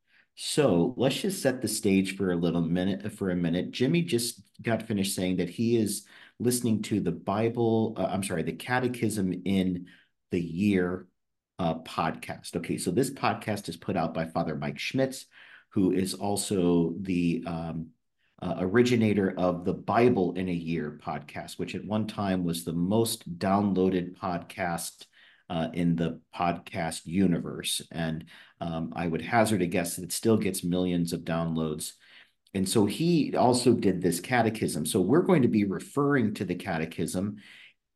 So 0.44 0.96
let's 0.98 1.22
just 1.22 1.40
set 1.40 1.62
the 1.62 1.68
stage 1.68 2.18
for 2.18 2.32
a 2.32 2.36
little 2.36 2.64
minute. 2.64 3.12
For 3.14 3.30
a 3.30 3.36
minute, 3.36 3.70
Jimmy 3.70 4.02
just 4.02 4.42
got 4.60 4.82
finished 4.82 5.14
saying 5.14 5.38
that 5.38 5.52
he 5.52 5.78
is 5.78 6.04
listening 6.40 6.82
to 6.82 7.00
the 7.00 7.12
Bible. 7.12 7.94
Uh, 7.96 8.06
I'm 8.06 8.24
sorry, 8.24 8.42
the 8.42 8.54
Catechism 8.54 9.44
in 9.46 9.86
the 10.32 10.42
Year 10.42 11.06
uh, 11.60 11.76
podcast. 11.76 12.56
Okay, 12.56 12.80
so 12.80 12.90
this 12.90 13.12
podcast 13.12 13.70
is 13.70 13.78
put 13.78 13.96
out 13.96 14.16
by 14.16 14.26
Father 14.26 14.56
Mike 14.56 14.80
Schmitz, 14.80 15.28
who 15.70 15.92
is 15.92 16.16
also 16.16 16.96
the 17.00 17.44
um, 17.46 17.90
uh, 18.42 18.56
originator 18.62 19.36
of 19.38 19.64
the 19.64 19.74
Bible 19.74 20.34
in 20.34 20.50
a 20.50 20.54
Year 20.54 21.00
podcast, 21.06 21.60
which 21.60 21.76
at 21.76 21.86
one 21.86 22.08
time 22.08 22.44
was 22.44 22.64
the 22.64 22.74
most 22.74 23.38
downloaded 23.38 24.18
podcast 24.18 25.06
uh, 25.52 25.68
in 25.74 25.96
the 25.98 26.20
podcast 26.34 27.06
universe. 27.06 27.84
And 27.92 28.26
um, 28.62 28.94
I 28.96 29.06
would 29.08 29.22
hazard 29.22 29.62
a 29.62 29.68
guess 29.68 29.98
that 29.98 30.06
it 30.06 30.14
still 30.14 30.38
gets 30.38 30.64
millions 30.64 31.14
of 31.14 31.22
downloads. 31.22 31.94
And 32.56 32.68
so 32.68 32.88
he 32.88 33.36
also 33.36 33.74
did 33.74 34.02
this 34.02 34.20
catechism. 34.20 34.86
So 34.86 35.02
we're 35.02 35.22
going 35.22 35.44
to 35.44 35.48
be 35.50 35.66
referring 35.66 36.34
to 36.36 36.46
the 36.46 36.56
catechism 36.56 37.38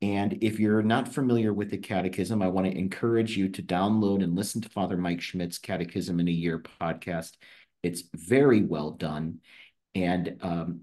And 0.01 0.37
if 0.43 0.59
you're 0.59 0.83
not 0.83 1.13
familiar 1.13 1.53
with 1.53 1.71
the 1.71 1.77
Catechism, 1.77 2.41
I 2.41 2.49
want 2.49 2.67
to 2.67 2.77
encourage 2.77 3.37
you 3.37 3.49
to 3.49 3.63
download 3.63 4.23
and 4.23 4.35
listen 4.35 4.61
to 4.61 4.69
Father 4.69 4.97
Mike 4.97 5.21
Schmitz's 5.21 5.57
Catechism 5.57 6.19
in 6.19 6.27
a 6.27 6.31
Year 6.31 6.59
podcast. 6.81 7.31
It's 7.83 8.03
very 8.13 8.61
well 8.61 8.91
done. 8.91 9.39
And 9.95 10.37
um, 10.41 10.81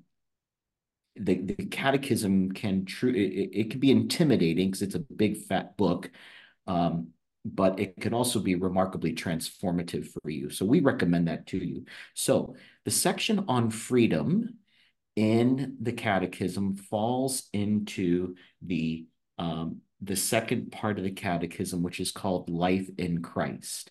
the, 1.17 1.37
the 1.43 1.67
catechism 1.67 2.53
can 2.53 2.87
true 2.87 3.11
it, 3.13 3.51
it 3.53 3.71
can 3.71 3.81
be 3.81 3.91
intimidating 3.91 4.69
because 4.69 4.83
it's 4.83 4.95
a 4.95 5.01
big 5.01 5.37
fat 5.37 5.77
book 5.77 6.11
um, 6.67 7.09
but 7.45 7.81
it 7.81 8.01
can 8.01 8.15
also 8.15 8.39
be 8.39 8.55
remarkably 8.55 9.15
transformative 9.15 10.07
for 10.07 10.31
you. 10.31 10.49
So 10.49 10.65
we 10.65 10.81
recommend 10.81 11.29
that 11.29 11.47
to 11.49 11.59
you. 11.59 11.85
So 12.15 12.55
the 12.85 12.91
section 12.91 13.45
on 13.49 13.71
freedom 13.71 14.59
in 15.17 15.77
the 15.81 15.93
catechism 15.93 16.77
falls 16.77 17.49
into 17.53 18.37
the 18.63 19.07
um, 19.39 19.81
the 20.01 20.17
second 20.17 20.73
part 20.73 20.99
of 20.99 21.05
the 21.05 21.11
catechism 21.11 21.83
which 21.83 22.01
is 22.01 22.11
called 22.13 22.51
life 22.51 22.89
in 22.99 23.23
christ. 23.23 23.91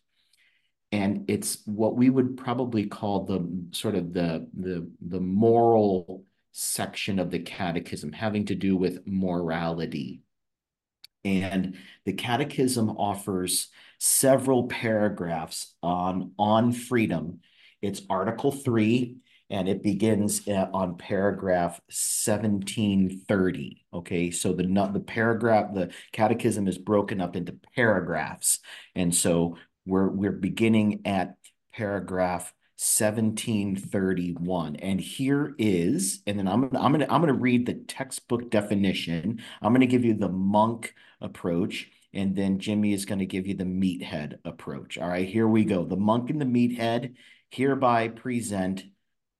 And 0.91 1.29
it's 1.29 1.59
what 1.65 1.95
we 1.95 2.09
would 2.09 2.37
probably 2.37 2.87
call 2.87 3.25
the 3.25 3.67
sort 3.71 3.95
of 3.95 4.13
the 4.13 4.47
the 4.57 4.89
the 5.01 5.19
moral 5.19 6.23
section 6.53 7.19
of 7.19 7.31
the 7.31 7.39
catechism 7.39 8.11
having 8.11 8.45
to 8.45 8.55
do 8.55 8.75
with 8.75 9.05
morality. 9.05 10.21
And 11.23 11.77
the 12.05 12.13
catechism 12.13 12.89
offers 12.89 13.69
several 13.99 14.67
paragraphs 14.67 15.75
on, 15.83 16.31
on 16.39 16.71
freedom. 16.71 17.39
It's 17.81 18.01
Article 18.09 18.51
3, 18.51 19.17
and 19.49 19.69
it 19.69 19.83
begins 19.83 20.47
uh, 20.47 20.67
on 20.73 20.97
paragraph 20.97 21.79
1730. 21.87 23.85
Okay, 23.93 24.31
so 24.31 24.53
the, 24.53 24.63
the 24.93 24.99
paragraph, 24.99 25.73
the 25.73 25.91
catechism 26.11 26.67
is 26.67 26.77
broken 26.77 27.21
up 27.21 27.35
into 27.35 27.55
paragraphs. 27.75 28.59
And 28.95 29.13
so 29.13 29.57
we're, 29.85 30.09
we're 30.09 30.31
beginning 30.31 31.01
at 31.05 31.35
paragraph 31.73 32.53
1731 32.77 34.75
and 34.77 34.99
here 34.99 35.53
is 35.59 36.23
and 36.25 36.39
then 36.39 36.47
i'm 36.47 36.63
i'm 36.75 36.91
gonna 36.91 37.05
i'm 37.11 37.21
gonna 37.21 37.31
read 37.31 37.63
the 37.67 37.75
textbook 37.75 38.49
definition 38.49 39.39
i'm 39.61 39.71
gonna 39.71 39.85
give 39.85 40.03
you 40.03 40.15
the 40.15 40.27
monk 40.27 40.95
approach 41.21 41.87
and 42.13 42.35
then 42.35 42.59
jimmy 42.59 42.93
is 42.93 43.05
going 43.05 43.19
to 43.19 43.25
give 43.25 43.47
you 43.47 43.55
the 43.55 43.63
meathead 43.63 44.35
approach. 44.45 44.97
All 44.97 45.07
right 45.07 45.27
here 45.27 45.47
we 45.47 45.65
go. 45.65 45.85
The 45.85 45.97
monk 45.97 46.29
and 46.29 46.41
the 46.41 46.45
meathead 46.45 47.15
hereby 47.49 48.07
present 48.09 48.83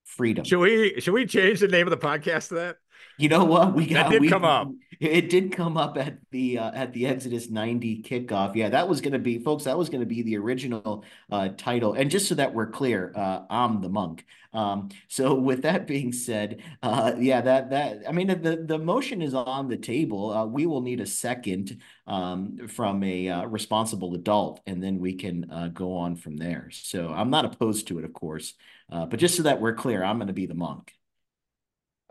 freedom. 0.06 0.46
Should 0.46 0.60
we 0.60 1.00
should 1.00 1.14
we 1.14 1.26
change 1.26 1.60
the 1.60 1.68
name 1.68 1.88
of 1.88 1.92
the 1.92 2.08
podcast 2.08 2.50
to 2.50 2.56
that 2.56 2.78
you 3.18 3.30
know 3.30 3.44
what? 3.46 3.74
We 3.74 3.86
got 3.88 4.06
that 4.06 4.12
did 4.12 4.22
we, 4.22 4.30
come 4.30 4.44
up. 4.44 4.70
It 5.00 5.30
did 5.30 5.52
come 5.52 5.78
up 5.78 5.98
at 5.98 6.18
the 6.30 6.60
uh, 6.60 6.72
at 6.74 6.94
the 6.94 7.08
Exodus 7.08 7.50
90 7.50 8.04
kickoff. 8.04 8.56
Yeah, 8.56 8.70
that 8.70 8.88
was 8.88 9.02
going 9.02 9.14
to 9.14 9.20
be, 9.20 9.40
folks. 9.40 9.64
That 9.64 9.78
was 9.78 9.90
going 9.90 10.02
to 10.02 10.06
be 10.06 10.22
the 10.22 10.38
original 10.38 11.04
uh, 11.32 11.50
title. 11.58 11.94
And 11.94 12.12
just 12.12 12.28
so 12.28 12.36
that 12.36 12.54
we're 12.54 12.68
clear, 12.68 13.12
uh, 13.16 13.42
I'm 13.50 13.82
the 13.82 13.90
monk. 13.90 14.26
Um, 14.54 14.90
so 15.08 15.34
with 15.50 15.64
that 15.64 15.88
being 15.88 16.12
said, 16.12 16.62
uh, 16.84 17.14
yeah, 17.18 17.42
that 17.42 17.70
that 17.72 18.04
I 18.08 18.12
mean 18.12 18.28
the 18.28 18.64
the 18.64 18.78
motion 18.78 19.22
is 19.22 19.34
on 19.34 19.68
the 19.68 19.78
table. 19.78 20.32
Uh, 20.32 20.46
we 20.46 20.66
will 20.66 20.82
need 20.82 21.02
a 21.02 21.08
second 21.08 21.80
um, 22.08 22.68
from 22.68 23.04
a 23.04 23.30
uh, 23.30 23.46
responsible 23.46 24.14
adult, 24.14 24.62
and 24.66 24.84
then 24.84 25.00
we 25.00 25.14
can 25.14 25.50
uh, 25.52 25.70
go 25.70 25.96
on 25.98 26.16
from 26.16 26.38
there. 26.38 26.70
So 26.72 27.10
I'm 27.10 27.30
not 27.30 27.46
opposed 27.46 27.88
to 27.88 28.00
it, 28.00 28.06
of 28.06 28.14
course, 28.14 28.54
uh, 28.92 29.06
but 29.06 29.20
just 29.20 29.36
so 29.36 29.44
that 29.44 29.62
we're 29.62 29.74
clear, 29.74 30.04
I'm 30.04 30.18
going 30.18 30.28
to 30.28 30.34
be 30.34 30.46
the 30.46 30.54
monk. 30.54 30.94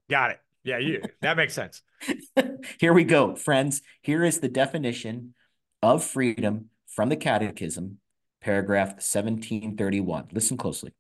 Got 0.09 0.33
it. 0.33 0.41
Yeah, 0.63 0.79
you 0.79 1.03
that 1.23 1.37
makes 1.37 1.55
sense. 1.55 1.83
Here 2.79 2.93
we 2.93 3.05
go, 3.05 3.35
friends. 3.35 3.83
Here 4.03 4.25
is 4.25 4.41
the 4.41 4.49
definition 4.49 5.35
of 5.83 6.05
freedom 6.05 6.67
from 6.87 7.09
the 7.09 7.17
Catechism, 7.17 7.99
paragraph 8.41 8.89
1731. 8.89 10.29
Listen 10.33 10.57
closely. 10.57 10.93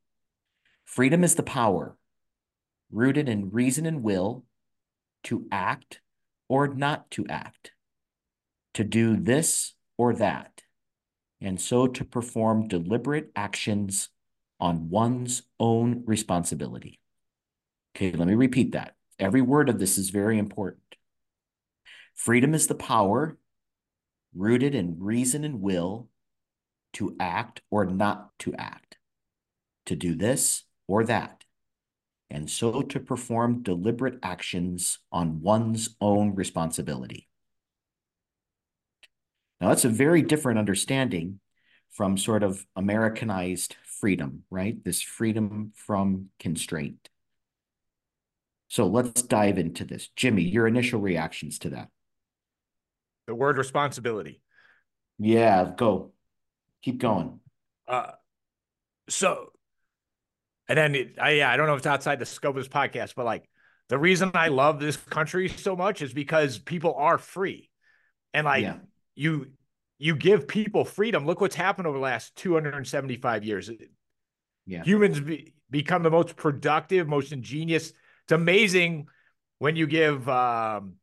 Freedom 0.84 1.22
is 1.22 1.34
the 1.34 1.42
power 1.42 1.96
rooted 2.90 3.28
in 3.28 3.50
reason 3.50 3.86
and 3.86 4.02
will 4.02 4.44
to 5.24 5.46
act 5.52 6.00
or 6.48 6.66
not 6.68 7.10
to 7.12 7.26
act, 7.28 7.72
to 8.74 8.82
do 8.82 9.16
this 9.16 9.74
or 9.96 10.14
that, 10.14 10.62
and 11.40 11.60
so 11.60 11.86
to 11.86 12.04
perform 12.04 12.66
deliberate 12.66 13.30
actions 13.36 14.08
on 14.58 14.90
one's 14.90 15.42
own 15.58 16.02
responsibility. 16.06 16.98
Okay, 17.94 18.12
let 18.12 18.26
me 18.26 18.34
repeat 18.34 18.72
that. 18.72 18.94
Every 19.20 19.42
word 19.42 19.68
of 19.68 19.78
this 19.78 19.98
is 19.98 20.08
very 20.10 20.38
important. 20.38 20.96
Freedom 22.14 22.54
is 22.54 22.66
the 22.66 22.74
power 22.74 23.36
rooted 24.34 24.74
in 24.74 24.98
reason 24.98 25.44
and 25.44 25.60
will 25.60 26.08
to 26.94 27.14
act 27.20 27.60
or 27.70 27.84
not 27.84 28.30
to 28.40 28.54
act, 28.54 28.96
to 29.86 29.94
do 29.94 30.14
this 30.14 30.64
or 30.88 31.04
that, 31.04 31.44
and 32.30 32.48
so 32.48 32.80
to 32.80 32.98
perform 32.98 33.62
deliberate 33.62 34.18
actions 34.22 34.98
on 35.12 35.42
one's 35.42 35.96
own 36.00 36.34
responsibility. 36.34 37.28
Now, 39.60 39.68
that's 39.68 39.84
a 39.84 39.90
very 39.90 40.22
different 40.22 40.58
understanding 40.58 41.40
from 41.90 42.16
sort 42.16 42.42
of 42.42 42.64
Americanized 42.74 43.76
freedom, 43.84 44.44
right? 44.50 44.82
This 44.82 45.02
freedom 45.02 45.72
from 45.74 46.30
constraint. 46.38 47.10
So 48.70 48.86
let's 48.86 49.22
dive 49.22 49.58
into 49.58 49.84
this. 49.84 50.08
Jimmy, 50.14 50.44
your 50.44 50.68
initial 50.68 51.00
reactions 51.00 51.58
to 51.60 51.70
that. 51.70 51.88
The 53.26 53.34
word 53.34 53.58
responsibility. 53.58 54.40
Yeah, 55.18 55.72
go. 55.76 56.12
Keep 56.82 56.98
going. 56.98 57.40
Uh, 57.88 58.12
so, 59.08 59.48
and 60.68 60.78
then 60.78 60.94
it, 60.94 61.16
I, 61.20 61.30
yeah, 61.30 61.50
I 61.50 61.56
don't 61.56 61.66
know 61.66 61.74
if 61.74 61.78
it's 61.78 61.86
outside 61.88 62.20
the 62.20 62.26
scope 62.26 62.56
of 62.56 62.62
this 62.62 62.68
podcast, 62.68 63.14
but 63.16 63.24
like 63.24 63.50
the 63.88 63.98
reason 63.98 64.30
I 64.34 64.48
love 64.48 64.78
this 64.78 64.96
country 64.96 65.48
so 65.48 65.74
much 65.74 66.00
is 66.00 66.12
because 66.12 66.56
people 66.58 66.94
are 66.94 67.18
free, 67.18 67.70
and 68.32 68.44
like 68.44 68.62
yeah. 68.62 68.76
you, 69.16 69.48
you 69.98 70.14
give 70.14 70.46
people 70.46 70.84
freedom. 70.84 71.26
Look 71.26 71.40
what's 71.40 71.56
happened 71.56 71.88
over 71.88 71.98
the 71.98 72.04
last 72.04 72.36
275 72.36 73.42
years. 73.42 73.68
Yeah. 74.64 74.84
Humans 74.84 75.18
be, 75.18 75.54
become 75.68 76.04
the 76.04 76.10
most 76.10 76.36
productive, 76.36 77.08
most 77.08 77.32
ingenious 77.32 77.92
it's 78.30 78.40
amazing 78.40 79.08
when 79.58 79.74
you 79.74 79.88
give 79.88 80.28
um, 80.28 80.94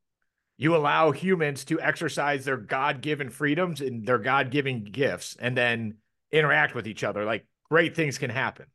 you 0.56 0.78
allow 0.78 1.12
humans 1.12 1.66
to 1.66 1.80
exercise 1.82 2.46
their 2.46 2.56
god-given 2.56 3.30
freedoms 3.30 3.82
and 3.82 4.08
their 4.08 4.18
god-given 4.18 4.86
gifts 4.86 5.36
and 5.38 5.56
then 5.58 5.96
interact 6.32 6.74
with 6.74 6.88
each 6.88 7.04
other. 7.04 7.26
Like 7.26 7.46
great 7.70 7.98
things 7.98 8.18
can 8.18 8.30
happen. 8.30 8.68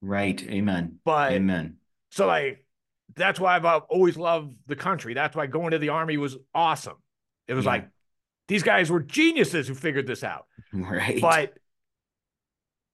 Right. 0.00 0.40
Amen. 0.48 1.00
But 1.04 1.32
amen. 1.32 1.78
so 2.12 2.28
like 2.28 2.64
that's 3.16 3.40
why 3.40 3.56
i've 3.56 3.64
always 3.64 4.16
loved 4.16 4.54
the 4.68 4.76
country. 4.76 5.12
That's 5.12 5.34
why 5.34 5.46
going 5.46 5.72
to 5.72 5.78
the 5.78 5.88
army 5.88 6.18
was 6.18 6.36
awesome. 6.54 6.98
It 7.48 7.54
was 7.54 7.64
yeah. 7.64 7.70
like 7.72 7.88
these 8.46 8.62
guys 8.62 8.92
were 8.92 9.00
geniuses 9.00 9.66
who 9.66 9.74
figured 9.74 10.06
this 10.06 10.22
out. 10.22 10.46
Right. 10.72 11.20
But 11.20 11.54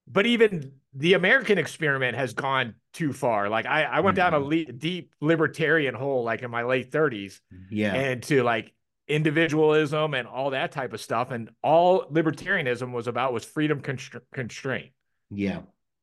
but 0.06 0.26
even 0.26 0.73
the 0.94 1.14
American 1.14 1.58
experiment 1.58 2.16
has 2.16 2.34
gone 2.34 2.75
too 2.92 3.12
far. 3.12 3.49
Like 3.49 3.66
I, 3.66 3.84
I 3.84 4.00
went 4.00 4.16
mm-hmm. 4.16 4.30
down 4.30 4.34
a 4.34 4.44
mm-hmm. 4.44 4.70
le- 4.70 4.78
deep 4.78 5.12
libertarian 5.20 5.94
hole, 5.94 6.25
like 6.25 6.42
in 6.42 6.50
my 6.50 6.62
late 6.62 6.92
thirties, 6.92 7.40
yeah, 7.70 7.94
and 7.94 8.23
to 8.25 8.42
like 8.42 8.73
individualism 9.08 10.14
and 10.14 10.26
all 10.26 10.50
that 10.50 10.73
type 10.73 10.92
of 10.92 11.00
stuff. 11.00 11.30
And 11.30 11.50
all 11.62 12.06
libertarianism 12.06 12.92
was 12.92 13.06
about 13.06 13.32
was 13.32 13.44
freedom 13.44 13.80
constra- 13.80 14.23
constraint. 14.32 14.92
Yeah, 15.30 15.61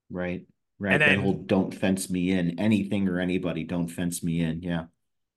right, 0.09 0.45
right. 0.79 0.93
And 0.93 1.01
then, 1.01 1.21
whole 1.21 1.33
"don't 1.33 1.73
fence 1.73 2.09
me 2.09 2.31
in" 2.31 2.59
anything 2.59 3.07
or 3.07 3.19
anybody. 3.19 3.63
Don't 3.63 3.87
fence 3.87 4.23
me 4.23 4.41
in. 4.41 4.61
Yeah, 4.61 4.85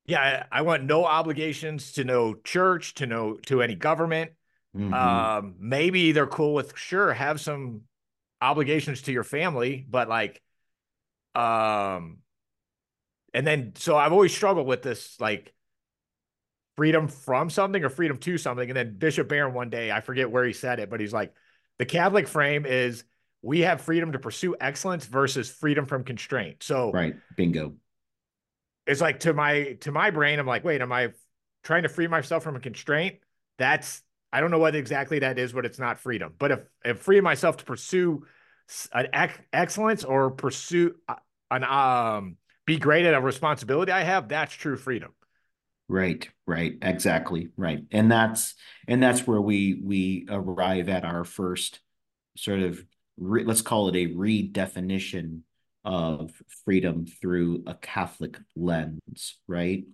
yeah. 0.06 0.47
I, 0.50 0.59
I 0.59 0.62
want 0.62 0.85
no 0.85 1.04
obligations 1.04 1.92
to 1.92 2.04
no 2.04 2.35
church, 2.35 2.94
to 2.94 3.06
no 3.06 3.35
to 3.47 3.62
any 3.62 3.75
government. 3.75 4.33
Mm-hmm. 4.76 4.92
Um, 4.92 5.54
maybe 5.61 6.11
they're 6.11 6.26
cool 6.26 6.54
with 6.54 6.76
sure 6.76 7.12
have 7.12 7.40
some 7.40 7.83
obligations 8.41 9.03
to 9.03 9.12
your 9.12 9.25
family, 9.25 9.85
but 9.88 10.09
like, 10.09 10.43
um, 11.35 12.19
and 13.33 13.47
then 13.47 13.73
so 13.76 13.97
I've 13.97 14.12
always 14.12 14.35
struggled 14.35 14.67
with 14.67 14.83
this 14.83 15.21
like 15.21 15.53
freedom 16.76 17.09
from 17.09 17.50
something 17.50 17.83
or 17.85 17.88
freedom 17.88 18.17
to 18.19 18.38
something. 18.38 18.69
And 18.69 18.76
then 18.76 18.97
Bishop 18.99 19.29
Barron 19.29 19.55
one 19.55 19.71
day, 19.71 19.91
I 19.91 20.00
forget 20.00 20.31
where 20.31 20.45
he 20.45 20.53
said 20.53 20.81
it, 20.81 20.91
but 20.91 21.00
he's 21.00 21.12
like, 21.12 21.33
the 21.79 21.87
Catholic 21.87 22.29
frame 22.29 22.67
is 22.67 23.05
we 23.43 23.61
have 23.61 23.81
freedom 23.81 24.12
to 24.12 24.19
pursue 24.19 24.57
excellence 24.61 25.05
versus 25.05 25.50
freedom 25.50 25.87
from 25.87 26.05
constraint. 26.05 26.62
So 26.62 26.91
right, 26.93 27.14
bingo. 27.37 27.75
It's 28.87 29.00
like 29.00 29.21
to 29.21 29.35
my 29.35 29.76
to 29.81 29.93
my 29.93 30.11
brain, 30.11 30.38
I'm 30.38 30.47
like, 30.47 30.64
wait, 30.64 30.81
am 30.81 30.93
I 30.93 31.12
trying 31.62 31.83
to 31.83 31.88
free 31.88 32.07
myself 32.07 32.43
from 32.43 32.57
a 32.57 32.61
constraint? 32.61 33.17
That's 33.59 34.03
I 34.35 34.41
don't 34.41 34.50
know 34.50 34.59
what 34.59 34.75
exactly 34.75 35.21
that 35.21 35.38
is, 35.38 35.53
but 35.53 35.64
it's 35.64 35.79
not 35.79 36.00
freedom. 36.00 36.35
But 36.37 36.50
if 36.50 36.61
if 36.85 36.99
freeing 36.99 37.23
myself 37.23 37.59
to 37.59 37.64
pursue 37.64 38.26
an 38.93 39.07
ec- 39.12 39.47
excellence 39.53 40.03
or 40.03 40.33
pursue 40.33 40.97
uh, 41.09 41.14
an 41.53 41.62
um 41.62 42.37
be 42.67 42.76
great 42.76 43.07
at 43.07 43.14
a 43.14 43.21
responsibility 43.21 43.93
I 43.93 44.03
have, 44.03 44.29
that's 44.29 44.53
true 44.53 44.76
freedom. 44.76 45.12
Right, 45.87 46.29
right, 46.49 46.73
exactly, 46.83 47.50
right. 47.57 47.85
And 47.93 48.11
that's 48.11 48.55
and 48.88 49.00
that's 49.00 49.25
where 49.25 49.41
we 49.41 49.81
we 49.85 50.26
arrive 50.29 50.88
at 50.88 51.05
our 51.05 51.23
first 51.23 51.79
sort 52.37 52.59
of 52.59 52.85
re, 53.17 53.45
let's 53.45 53.62
call 53.62 53.88
it 53.88 53.95
a 53.95 54.09
redefinition 54.09 55.43
of 55.85 56.33
freedom 56.64 57.07
through 57.07 57.62
a 57.69 57.75
Catholic 57.75 58.37
lens, 58.57 59.37
right? 59.47 59.85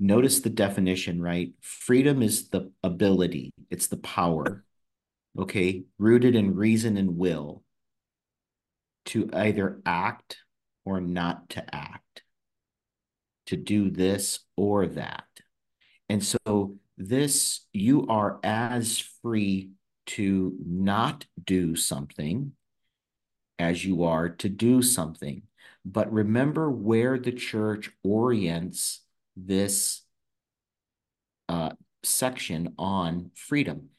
Notice 0.00 0.40
the 0.40 0.50
definition, 0.50 1.20
right? 1.20 1.52
Freedom 1.60 2.22
is 2.22 2.50
the 2.50 2.70
ability, 2.82 3.52
it's 3.70 3.88
the 3.88 3.96
power, 3.96 4.64
okay, 5.38 5.84
rooted 5.98 6.36
in 6.36 6.54
reason 6.54 6.96
and 6.96 7.16
will 7.16 7.62
to 9.06 9.28
either 9.32 9.80
act 9.84 10.38
or 10.84 11.00
not 11.00 11.48
to 11.50 11.74
act 11.74 12.22
to 13.46 13.56
do 13.56 13.90
this 13.90 14.40
or 14.56 14.86
that. 14.86 15.24
And 16.10 16.22
so, 16.22 16.76
this, 16.98 17.66
you 17.72 18.06
are 18.08 18.40
as 18.42 18.98
free 19.22 19.70
to 20.06 20.56
not 20.66 21.24
do 21.42 21.74
something 21.76 22.52
as 23.58 23.84
you 23.84 24.04
are 24.04 24.28
to 24.28 24.48
do 24.48 24.82
something. 24.82 25.42
But 25.84 26.12
remember 26.12 26.70
where 26.70 27.18
the 27.18 27.32
church 27.32 27.90
orients 28.04 29.00
this 29.46 30.02
uh, 31.48 31.70
section 32.02 32.74
on 32.78 33.30
freedom. 33.34 33.90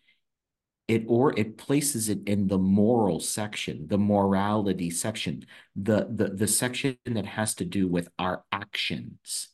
It 0.88 1.04
or 1.08 1.38
it 1.38 1.58
places 1.58 2.10
it 2.10 2.28
in 2.28 2.48
the 2.48 2.58
moral 2.58 3.20
section, 3.20 3.86
the 3.88 4.00
morality 4.00 4.90
section, 4.90 5.46
the 5.76 6.08
the 6.12 6.30
the 6.30 6.48
section 6.48 6.98
that 7.06 7.28
has 7.28 7.54
to 7.56 7.66
do 7.66 7.88
with 7.88 8.10
our 8.18 8.44
actions. 8.52 9.50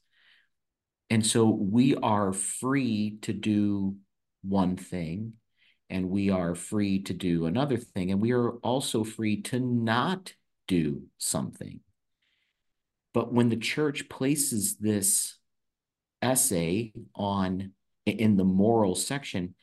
And 1.10 1.26
so 1.26 1.50
we 1.50 1.96
are 1.96 2.32
free 2.32 3.18
to 3.24 3.34
do 3.34 3.98
one 4.44 4.78
thing 4.78 5.34
and 5.90 6.10
we 6.10 6.30
are 6.30 6.56
free 6.56 7.04
to 7.04 7.14
do 7.14 7.46
another 7.46 7.78
thing 7.78 8.12
and 8.12 8.22
we 8.22 8.32
are 8.32 8.52
also 8.58 9.04
free 9.04 9.42
to 9.44 9.60
not 9.60 10.34
do 10.68 11.04
something. 11.18 11.82
But 13.14 13.34
when 13.34 13.50
the 13.50 13.58
church 13.58 14.10
places 14.10 14.78
this 14.78 15.38
essay 16.22 16.94
on 17.16 17.72
in 18.06 18.38
the 18.38 18.44
moral 18.44 18.96
section, 18.96 19.56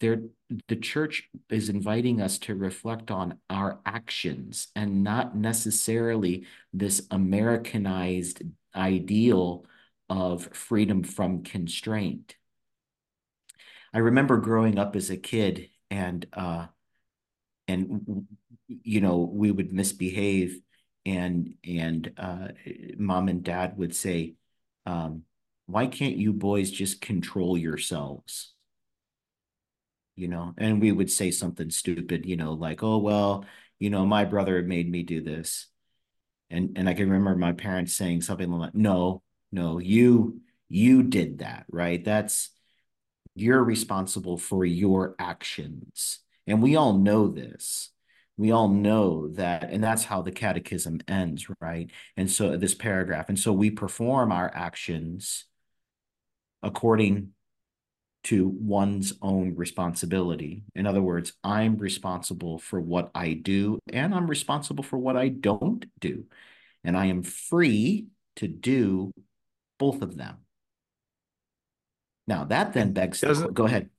there 0.00 0.22
the 0.68 0.76
church 0.76 1.28
is 1.50 1.68
inviting 1.68 2.20
us 2.20 2.38
to 2.38 2.54
reflect 2.54 3.10
on 3.10 3.38
our 3.50 3.80
actions 3.84 4.68
and 4.74 5.02
not 5.02 5.36
necessarily 5.36 6.46
this 6.72 7.06
Americanized 7.10 8.42
ideal 8.74 9.64
of 10.08 10.44
freedom 10.54 11.02
from 11.02 11.42
constraint. 11.42 12.36
I 13.94 13.98
remember 13.98 14.38
growing 14.38 14.78
up 14.78 14.96
as 14.96 15.10
a 15.10 15.16
kid 15.16 15.68
and 15.90 16.26
uh 16.32 16.66
and 17.68 18.26
you 18.66 19.00
know 19.00 19.18
we 19.18 19.50
would 19.50 19.72
misbehave 19.72 20.60
and 21.04 21.54
and 21.64 22.12
uh 22.16 22.48
mom 22.96 23.28
and 23.28 23.42
dad 23.42 23.76
would 23.76 23.94
say 23.94 24.34
um 24.86 25.24
why 25.66 25.86
can't 25.86 26.16
you 26.16 26.32
boys 26.32 26.70
just 26.70 27.00
control 27.00 27.56
yourselves? 27.56 28.52
You 30.14 30.28
know 30.28 30.52
and 30.58 30.80
we 30.80 30.92
would 30.92 31.10
say 31.10 31.30
something 31.30 31.70
stupid 31.70 32.26
you 32.26 32.36
know 32.36 32.52
like 32.52 32.82
oh 32.82 32.98
well 32.98 33.46
you 33.78 33.88
know 33.88 34.04
my 34.04 34.26
brother 34.26 34.62
made 34.62 34.90
me 34.90 35.02
do 35.02 35.22
this. 35.22 35.68
And 36.50 36.76
and 36.76 36.88
i 36.88 36.94
can 36.94 37.08
remember 37.08 37.34
my 37.34 37.52
parents 37.52 37.94
saying 37.94 38.20
something 38.20 38.50
like 38.50 38.74
no 38.74 39.22
no 39.50 39.78
you 39.78 40.40
you 40.68 41.02
did 41.02 41.38
that 41.38 41.64
right? 41.70 42.04
That's 42.04 42.50
you're 43.34 43.62
responsible 43.62 44.36
for 44.38 44.64
your 44.64 45.14
actions. 45.18 46.20
And 46.46 46.62
we 46.62 46.76
all 46.76 46.94
know 46.94 47.28
this. 47.28 47.90
We 48.36 48.50
all 48.50 48.68
know 48.68 49.28
that 49.28 49.64
and 49.64 49.82
that's 49.82 50.04
how 50.04 50.22
the 50.22 50.32
catechism 50.32 51.00
ends 51.08 51.46
right? 51.60 51.90
And 52.16 52.30
so 52.30 52.56
this 52.56 52.74
paragraph 52.74 53.28
and 53.28 53.38
so 53.38 53.52
we 53.52 53.70
perform 53.70 54.32
our 54.32 54.50
actions 54.54 55.46
according 56.62 57.28
to 58.24 58.48
one's 58.48 59.14
own 59.20 59.54
responsibility 59.56 60.62
in 60.74 60.86
other 60.86 61.02
words 61.02 61.32
i'm 61.42 61.76
responsible 61.76 62.58
for 62.58 62.80
what 62.80 63.10
i 63.14 63.32
do 63.32 63.78
and 63.92 64.14
i'm 64.14 64.28
responsible 64.28 64.84
for 64.84 64.96
what 64.96 65.16
i 65.16 65.28
don't 65.28 65.86
do 66.00 66.24
and 66.84 66.96
i 66.96 67.06
am 67.06 67.22
free 67.22 68.06
to 68.36 68.48
do 68.48 69.12
both 69.78 70.02
of 70.02 70.16
them. 70.16 70.36
Now 72.26 72.44
that 72.44 72.72
then 72.72 72.92
begs 72.92 73.20
doesn't, 73.20 73.48
the, 73.48 73.52
go 73.52 73.64
ahead. 73.64 73.90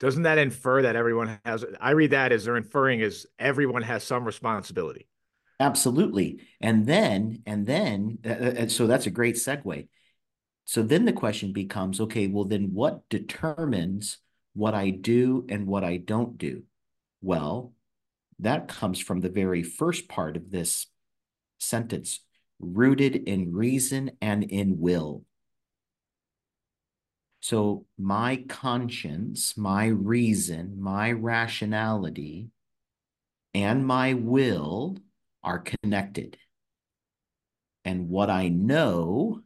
Doesn't 0.00 0.22
that 0.22 0.38
infer 0.38 0.82
that 0.82 0.96
everyone 0.96 1.38
has 1.44 1.64
I 1.80 1.90
read 1.90 2.12
that 2.12 2.32
as 2.32 2.44
they're 2.44 2.56
inferring 2.56 3.00
is 3.00 3.26
everyone 3.38 3.82
has 3.82 4.02
some 4.02 4.24
responsibility. 4.24 5.06
Absolutely. 5.60 6.40
And 6.60 6.86
then 6.86 7.42
and 7.44 7.66
then 7.66 8.18
uh, 8.24 8.28
uh, 8.28 8.54
uh, 8.62 8.68
so 8.68 8.86
that's 8.86 9.06
a 9.06 9.10
great 9.10 9.34
segue. 9.34 9.88
So 10.68 10.82
then 10.82 11.06
the 11.06 11.14
question 11.14 11.54
becomes 11.54 11.98
okay, 11.98 12.26
well 12.26 12.44
then 12.44 12.74
what 12.74 13.08
determines 13.08 14.18
what 14.52 14.74
I 14.74 14.90
do 14.90 15.46
and 15.48 15.66
what 15.66 15.82
I 15.82 15.96
don't 15.96 16.36
do? 16.36 16.64
Well, 17.22 17.72
that 18.40 18.68
comes 18.68 19.00
from 19.00 19.20
the 19.20 19.30
very 19.30 19.62
first 19.62 20.08
part 20.10 20.36
of 20.36 20.50
this 20.50 20.86
sentence 21.58 22.20
rooted 22.60 23.16
in 23.16 23.54
reason 23.54 24.10
and 24.20 24.44
in 24.44 24.78
will. 24.78 25.24
So, 27.40 27.86
my 27.96 28.44
conscience, 28.46 29.56
my 29.56 29.86
reason, 29.86 30.78
my 30.82 31.12
rationality, 31.12 32.50
and 33.54 33.86
my 33.86 34.12
will 34.12 34.98
are 35.42 35.60
connected. 35.60 36.36
And 37.86 38.10
what 38.10 38.28
I 38.28 38.48
know 38.48 39.44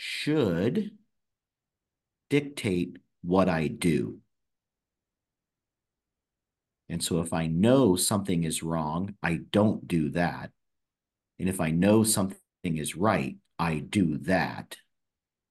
should 0.00 0.92
dictate 2.30 2.96
what 3.20 3.50
I 3.50 3.66
do. 3.66 4.18
And 6.88 7.04
so, 7.04 7.20
if 7.20 7.34
I 7.34 7.48
know 7.48 7.96
something 7.96 8.44
is 8.44 8.62
wrong, 8.62 9.14
I 9.22 9.40
don't 9.50 9.86
do 9.86 10.08
that. 10.10 10.52
And 11.38 11.50
if 11.50 11.60
I 11.60 11.70
know 11.70 12.02
something 12.02 12.38
is 12.64 12.96
right, 12.96 13.36
I 13.58 13.80
do 13.80 14.16
that. 14.22 14.78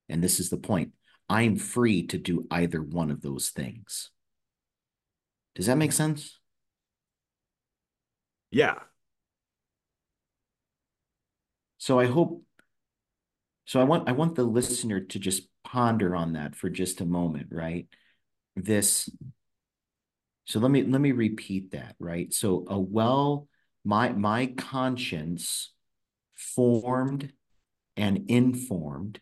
And 0.09 0.23
this 0.23 0.39
is 0.39 0.49
the 0.49 0.57
point 0.57 0.93
I'm 1.29 1.55
free 1.55 2.07
to 2.07 2.17
do 2.17 2.47
either 2.49 2.81
one 2.81 3.11
of 3.11 3.21
those 3.21 3.51
things. 3.51 4.09
Does 5.53 5.67
that 5.67 5.77
make 5.77 5.91
sense? 5.91 6.39
Yeah. 8.49 8.79
So 11.77 11.99
I 11.99 12.07
hope 12.07 12.43
so 13.69 13.79
I 13.79 13.83
want 13.83 14.09
I 14.09 14.13
want 14.13 14.33
the 14.33 14.43
listener 14.43 14.99
to 14.99 15.19
just 15.19 15.43
ponder 15.63 16.15
on 16.15 16.33
that 16.33 16.55
for 16.55 16.71
just 16.71 17.01
a 17.01 17.05
moment, 17.05 17.49
right? 17.51 17.87
This 18.55 19.07
so 20.45 20.59
let 20.59 20.71
me 20.71 20.81
let 20.81 20.99
me 20.99 21.11
repeat 21.11 21.69
that, 21.73 21.95
right? 21.99 22.33
So 22.33 22.65
a 22.67 22.79
well 22.79 23.47
my 23.85 24.09
my 24.09 24.47
conscience 24.47 25.71
formed 26.33 27.31
and 27.95 28.25
informed, 28.27 29.21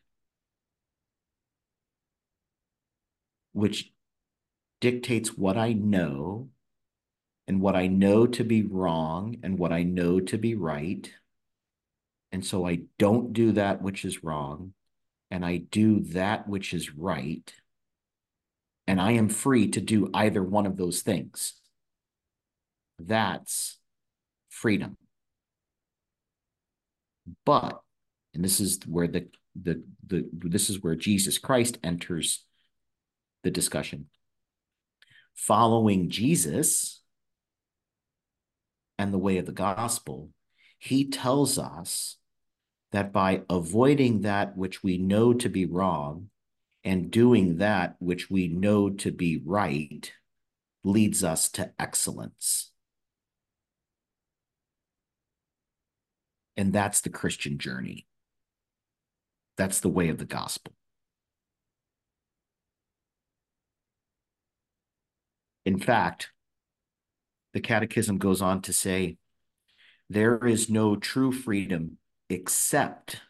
which 3.51 3.91
dictates 4.79 5.37
what 5.37 5.57
I 5.57 5.73
know 5.73 6.47
and 7.49 7.59
what 7.59 7.75
I 7.75 7.87
know 7.87 8.25
to 8.25 8.45
be 8.45 8.63
wrong 8.63 9.35
and 9.43 9.59
what 9.59 9.73
I 9.73 9.83
know 9.83 10.21
to 10.21 10.37
be 10.37 10.55
right. 10.55 11.11
And 12.31 12.45
so 12.45 12.67
I 12.67 12.81
don't 12.99 13.33
do 13.33 13.53
that 13.53 13.81
which 13.81 14.03
is 14.03 14.23
wrong, 14.23 14.73
and 15.31 15.45
I 15.45 15.57
do 15.57 16.01
that 16.11 16.47
which 16.47 16.73
is 16.73 16.93
right. 16.93 17.53
And 18.85 19.01
I 19.01 19.13
am 19.13 19.29
free 19.29 19.69
to 19.71 19.81
do 19.81 20.09
either 20.13 20.43
one 20.43 20.65
of 20.65 20.77
those 20.77 21.01
things. 21.01 21.53
That's 22.99 23.77
freedom. 24.49 24.97
But, 27.45 27.81
and 28.33 28.43
this 28.43 28.59
is 28.59 28.79
where 28.87 29.07
the 29.07 29.27
the 29.61 29.83
the 30.05 30.29
this 30.33 30.69
is 30.69 30.81
where 30.83 30.95
Jesus 30.95 31.37
Christ 31.37 31.77
enters 31.83 32.43
the 33.43 33.51
discussion. 33.51 34.07
Following 35.35 36.09
Jesus 36.09 37.01
and 38.97 39.13
the 39.13 39.17
way 39.17 39.37
of 39.37 39.45
the 39.45 39.51
gospel, 39.51 40.29
he 40.77 41.09
tells 41.09 41.57
us 41.57 42.17
that 42.91 43.11
by 43.11 43.41
avoiding 43.49 44.21
that 44.21 44.57
which 44.57 44.83
we 44.83 44.97
know 44.97 45.33
to 45.33 45.49
be 45.49 45.65
wrong 45.65 46.29
and 46.83 47.11
doing 47.11 47.57
that 47.57 47.95
which 47.99 48.29
we 48.29 48.47
know 48.47 48.89
to 48.89 49.11
be 49.11 49.41
right 49.43 50.11
leads 50.83 51.23
us 51.23 51.49
to 51.49 51.71
excellence. 51.77 52.71
And 56.55 56.71
that's 56.73 57.01
the 57.01 57.09
Christian 57.09 57.57
journey. 57.57 58.07
That's 59.57 59.79
the 59.79 59.89
way 59.89 60.09
of 60.09 60.17
the 60.17 60.25
gospel. 60.25 60.73
In 65.65 65.77
fact, 65.77 66.31
the 67.53 67.59
Catechism 67.59 68.17
goes 68.17 68.41
on 68.41 68.61
to 68.61 68.73
say 68.73 69.17
there 70.09 70.45
is 70.45 70.69
no 70.69 70.95
true 70.95 71.31
freedom 71.31 71.97
except 72.29 73.21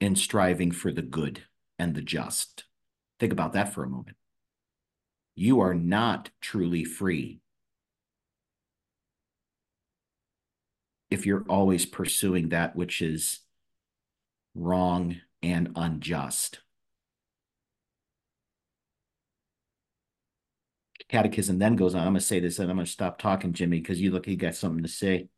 in 0.00 0.16
striving 0.16 0.70
for 0.70 0.92
the 0.92 1.02
good 1.02 1.44
and 1.78 1.94
the 1.94 2.02
just. 2.02 2.64
Think 3.18 3.32
about 3.32 3.52
that 3.52 3.72
for 3.72 3.84
a 3.84 3.88
moment. 3.88 4.16
You 5.34 5.60
are 5.60 5.74
not 5.74 6.30
truly 6.40 6.84
free 6.84 7.40
if 11.10 11.24
you're 11.24 11.44
always 11.48 11.86
pursuing 11.86 12.50
that 12.50 12.76
which 12.76 13.00
is 13.00 13.40
wrong 14.54 15.16
and 15.42 15.72
unjust. 15.76 16.60
Catechism 21.08 21.58
then 21.58 21.76
goes 21.76 21.94
on. 21.94 22.02
I'm 22.02 22.08
going 22.08 22.16
to 22.16 22.20
say 22.20 22.40
this 22.40 22.58
and 22.58 22.70
I'm 22.70 22.76
going 22.76 22.86
to 22.86 22.92
stop 22.92 23.18
talking, 23.18 23.52
Jimmy, 23.52 23.80
because 23.80 24.00
you 24.00 24.10
look, 24.10 24.26
you 24.26 24.36
got 24.36 24.54
something 24.54 24.82
to 24.82 24.88
say. 24.88 25.28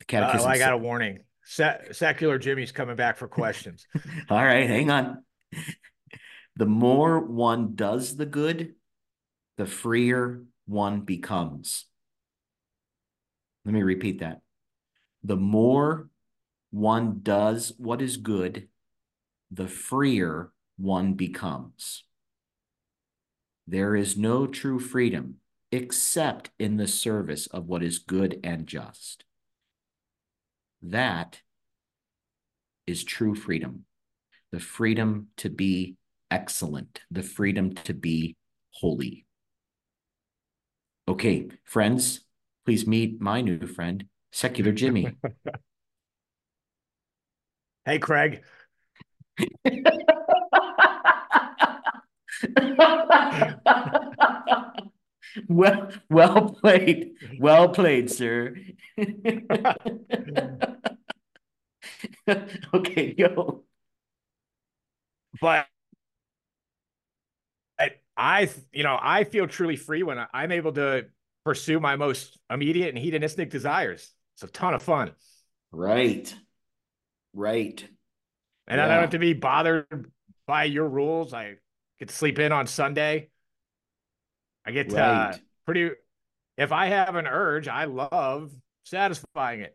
The 0.00 0.04
catechism. 0.04 0.48
Uh, 0.48 0.52
I 0.52 0.58
got 0.58 0.74
a 0.74 0.78
warning. 0.78 1.20
Se- 1.44 1.88
secular 1.92 2.38
Jimmy's 2.38 2.72
coming 2.72 2.96
back 2.96 3.16
for 3.16 3.28
questions. 3.28 3.86
All 4.28 4.44
right, 4.44 4.66
hang 4.66 4.90
on. 4.90 5.24
The 6.56 6.66
more 6.66 7.20
one 7.20 7.74
does 7.74 8.16
the 8.16 8.26
good, 8.26 8.74
the 9.56 9.66
freer 9.66 10.44
one 10.66 11.00
becomes. 11.00 11.86
Let 13.64 13.74
me 13.74 13.82
repeat 13.82 14.20
that. 14.20 14.40
The 15.22 15.36
more 15.36 16.08
one 16.70 17.20
does 17.22 17.72
what 17.78 18.02
is 18.02 18.16
good, 18.18 18.68
the 19.50 19.68
freer 19.68 20.52
one 20.76 21.14
becomes. 21.14 22.04
There 23.70 23.94
is 23.94 24.16
no 24.16 24.46
true 24.46 24.78
freedom 24.78 25.36
except 25.70 26.50
in 26.58 26.78
the 26.78 26.88
service 26.88 27.46
of 27.48 27.66
what 27.66 27.82
is 27.82 27.98
good 27.98 28.40
and 28.42 28.66
just. 28.66 29.24
That 30.80 31.42
is 32.86 33.04
true 33.04 33.34
freedom 33.34 33.84
the 34.52 34.58
freedom 34.58 35.26
to 35.36 35.50
be 35.50 35.96
excellent, 36.30 37.02
the 37.10 37.22
freedom 37.22 37.74
to 37.74 37.92
be 37.92 38.34
holy. 38.70 39.26
Okay, 41.06 41.48
friends, 41.64 42.20
please 42.64 42.86
meet 42.86 43.20
my 43.20 43.42
new 43.42 43.66
friend, 43.66 44.06
Secular 44.32 44.72
Jimmy. 44.72 45.14
hey, 47.84 47.98
Craig. 47.98 48.42
well, 55.48 55.90
well 56.10 56.50
played. 56.60 57.12
Well 57.38 57.68
played, 57.70 58.10
sir. 58.10 58.56
okay, 62.74 63.14
yo. 63.16 63.64
But 65.40 65.66
I, 67.78 67.90
I, 68.16 68.48
you 68.72 68.82
know, 68.82 68.98
I 69.00 69.24
feel 69.24 69.46
truly 69.46 69.76
free 69.76 70.02
when 70.02 70.18
I'm 70.32 70.52
able 70.52 70.72
to 70.72 71.06
pursue 71.44 71.80
my 71.80 71.96
most 71.96 72.38
immediate 72.50 72.88
and 72.90 72.98
hedonistic 72.98 73.50
desires. 73.50 74.12
It's 74.34 74.42
a 74.42 74.48
ton 74.48 74.74
of 74.74 74.82
fun. 74.82 75.12
Right. 75.72 76.34
Right. 77.34 77.86
And 78.66 78.78
yeah. 78.78 78.84
I 78.84 78.88
don't 78.88 79.00
have 79.00 79.10
to 79.10 79.18
be 79.18 79.32
bothered 79.32 80.10
by 80.46 80.64
your 80.64 80.88
rules. 80.88 81.32
I 81.32 81.56
get 81.98 82.08
to 82.08 82.14
sleep 82.14 82.38
in 82.38 82.52
on 82.52 82.66
Sunday. 82.66 83.30
I 84.64 84.70
get 84.70 84.90
to 84.90 84.96
right. 84.96 85.34
uh, 85.34 85.36
pretty, 85.64 85.90
if 86.56 86.72
I 86.72 86.86
have 86.86 87.14
an 87.16 87.26
urge, 87.26 87.68
I 87.68 87.84
love 87.84 88.50
satisfying 88.84 89.60
it. 89.60 89.74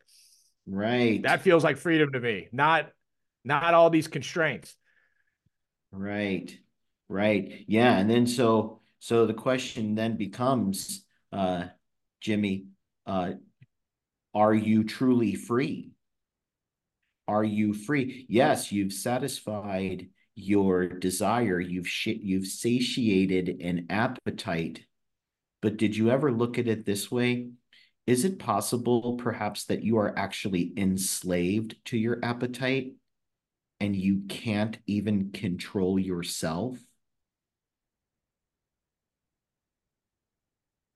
Right. 0.65 1.21
That 1.23 1.41
feels 1.41 1.63
like 1.63 1.77
freedom 1.77 2.11
to 2.13 2.19
me. 2.19 2.47
Not, 2.51 2.89
not 3.43 3.73
all 3.73 3.89
these 3.89 4.07
constraints. 4.07 4.75
Right. 5.91 6.55
Right. 7.09 7.65
Yeah. 7.67 7.97
And 7.97 8.09
then 8.09 8.27
so, 8.27 8.79
so 8.99 9.25
the 9.25 9.33
question 9.33 9.95
then 9.95 10.15
becomes, 10.15 11.05
uh, 11.31 11.65
Jimmy, 12.21 12.67
uh, 13.05 13.33
are 14.33 14.53
you 14.53 14.83
truly 14.83 15.35
free? 15.35 15.91
Are 17.27 17.43
you 17.43 17.73
free? 17.73 18.25
Yes, 18.29 18.71
you've 18.71 18.93
satisfied 18.93 20.07
your 20.35 20.87
desire. 20.87 21.59
You've 21.59 21.87
you've 22.05 22.47
satiated 22.47 23.61
an 23.61 23.87
appetite. 23.89 24.85
But 25.61 25.77
did 25.77 25.95
you 25.95 26.09
ever 26.09 26.31
look 26.31 26.57
at 26.57 26.67
it 26.67 26.85
this 26.85 27.09
way? 27.09 27.51
Is 28.05 28.25
it 28.25 28.37
possible, 28.37 29.15
perhaps, 29.15 29.65
that 29.65 29.83
you 29.83 29.97
are 29.97 30.17
actually 30.17 30.73
enslaved 30.75 31.75
to 31.85 31.97
your 31.97 32.19
appetite 32.21 32.93
and 33.79 33.95
you 33.95 34.23
can't 34.27 34.77
even 34.87 35.31
control 35.31 35.97
yourself? 35.97 36.77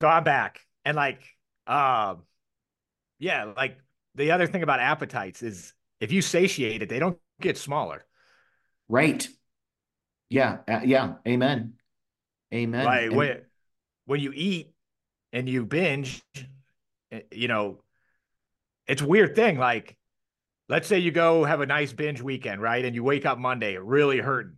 Gone 0.00 0.22
back 0.22 0.60
and 0.84 0.96
like, 0.96 1.22
um, 1.66 2.22
yeah, 3.18 3.52
like 3.56 3.78
the 4.14 4.32
other 4.32 4.46
thing 4.46 4.62
about 4.62 4.80
appetites 4.80 5.42
is 5.42 5.72
if 6.00 6.12
you 6.12 6.22
satiate 6.22 6.82
it, 6.82 6.88
they 6.88 6.98
don't 6.98 7.18
get 7.40 7.56
smaller. 7.56 8.04
Right. 8.88 9.26
Yeah. 10.30 10.58
Uh, 10.68 10.80
yeah. 10.84 11.14
Amen. 11.26 11.74
Amen. 12.52 12.86
Right. 12.86 13.12
When, 13.12 13.40
when 14.06 14.20
you 14.20 14.32
eat 14.34 14.72
and 15.32 15.48
you 15.48 15.64
binge, 15.64 16.22
eh, 17.12 17.20
you 17.30 17.48
know, 17.48 17.82
it's 18.86 19.02
a 19.02 19.06
weird 19.06 19.36
thing. 19.36 19.58
Like, 19.58 19.96
let's 20.68 20.88
say 20.88 20.98
you 20.98 21.10
go 21.10 21.44
have 21.44 21.60
a 21.60 21.66
nice 21.66 21.92
binge 21.92 22.22
weekend, 22.22 22.62
right? 22.62 22.84
And 22.84 22.94
you 22.94 23.04
wake 23.04 23.26
up 23.26 23.38
Monday 23.38 23.76
really 23.76 24.18
hurting. 24.18 24.56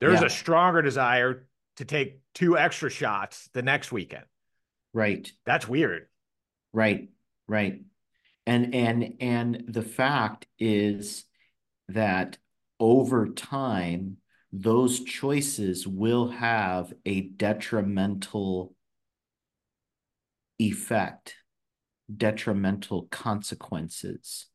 There's 0.00 0.20
yeah. 0.20 0.26
a 0.26 0.30
stronger 0.30 0.82
desire 0.82 1.46
to 1.76 1.84
take 1.84 2.20
two 2.34 2.56
extra 2.56 2.90
shots 2.90 3.48
the 3.52 3.62
next 3.62 3.90
weekend. 3.90 4.24
Right. 4.92 5.30
That's 5.44 5.66
weird. 5.66 6.06
Right. 6.72 7.08
Right. 7.48 7.82
And 8.46 8.74
and 8.74 9.14
and 9.20 9.64
the 9.68 9.82
fact 9.82 10.46
is 10.58 11.24
that 11.88 12.38
over 12.78 13.28
time 13.28 14.18
those 14.52 15.00
choices 15.00 15.86
will 15.86 16.28
have 16.28 16.92
a 17.04 17.20
detrimental 17.20 18.74
effect, 20.58 21.34
detrimental 22.14 23.08
consequences. 23.10 24.46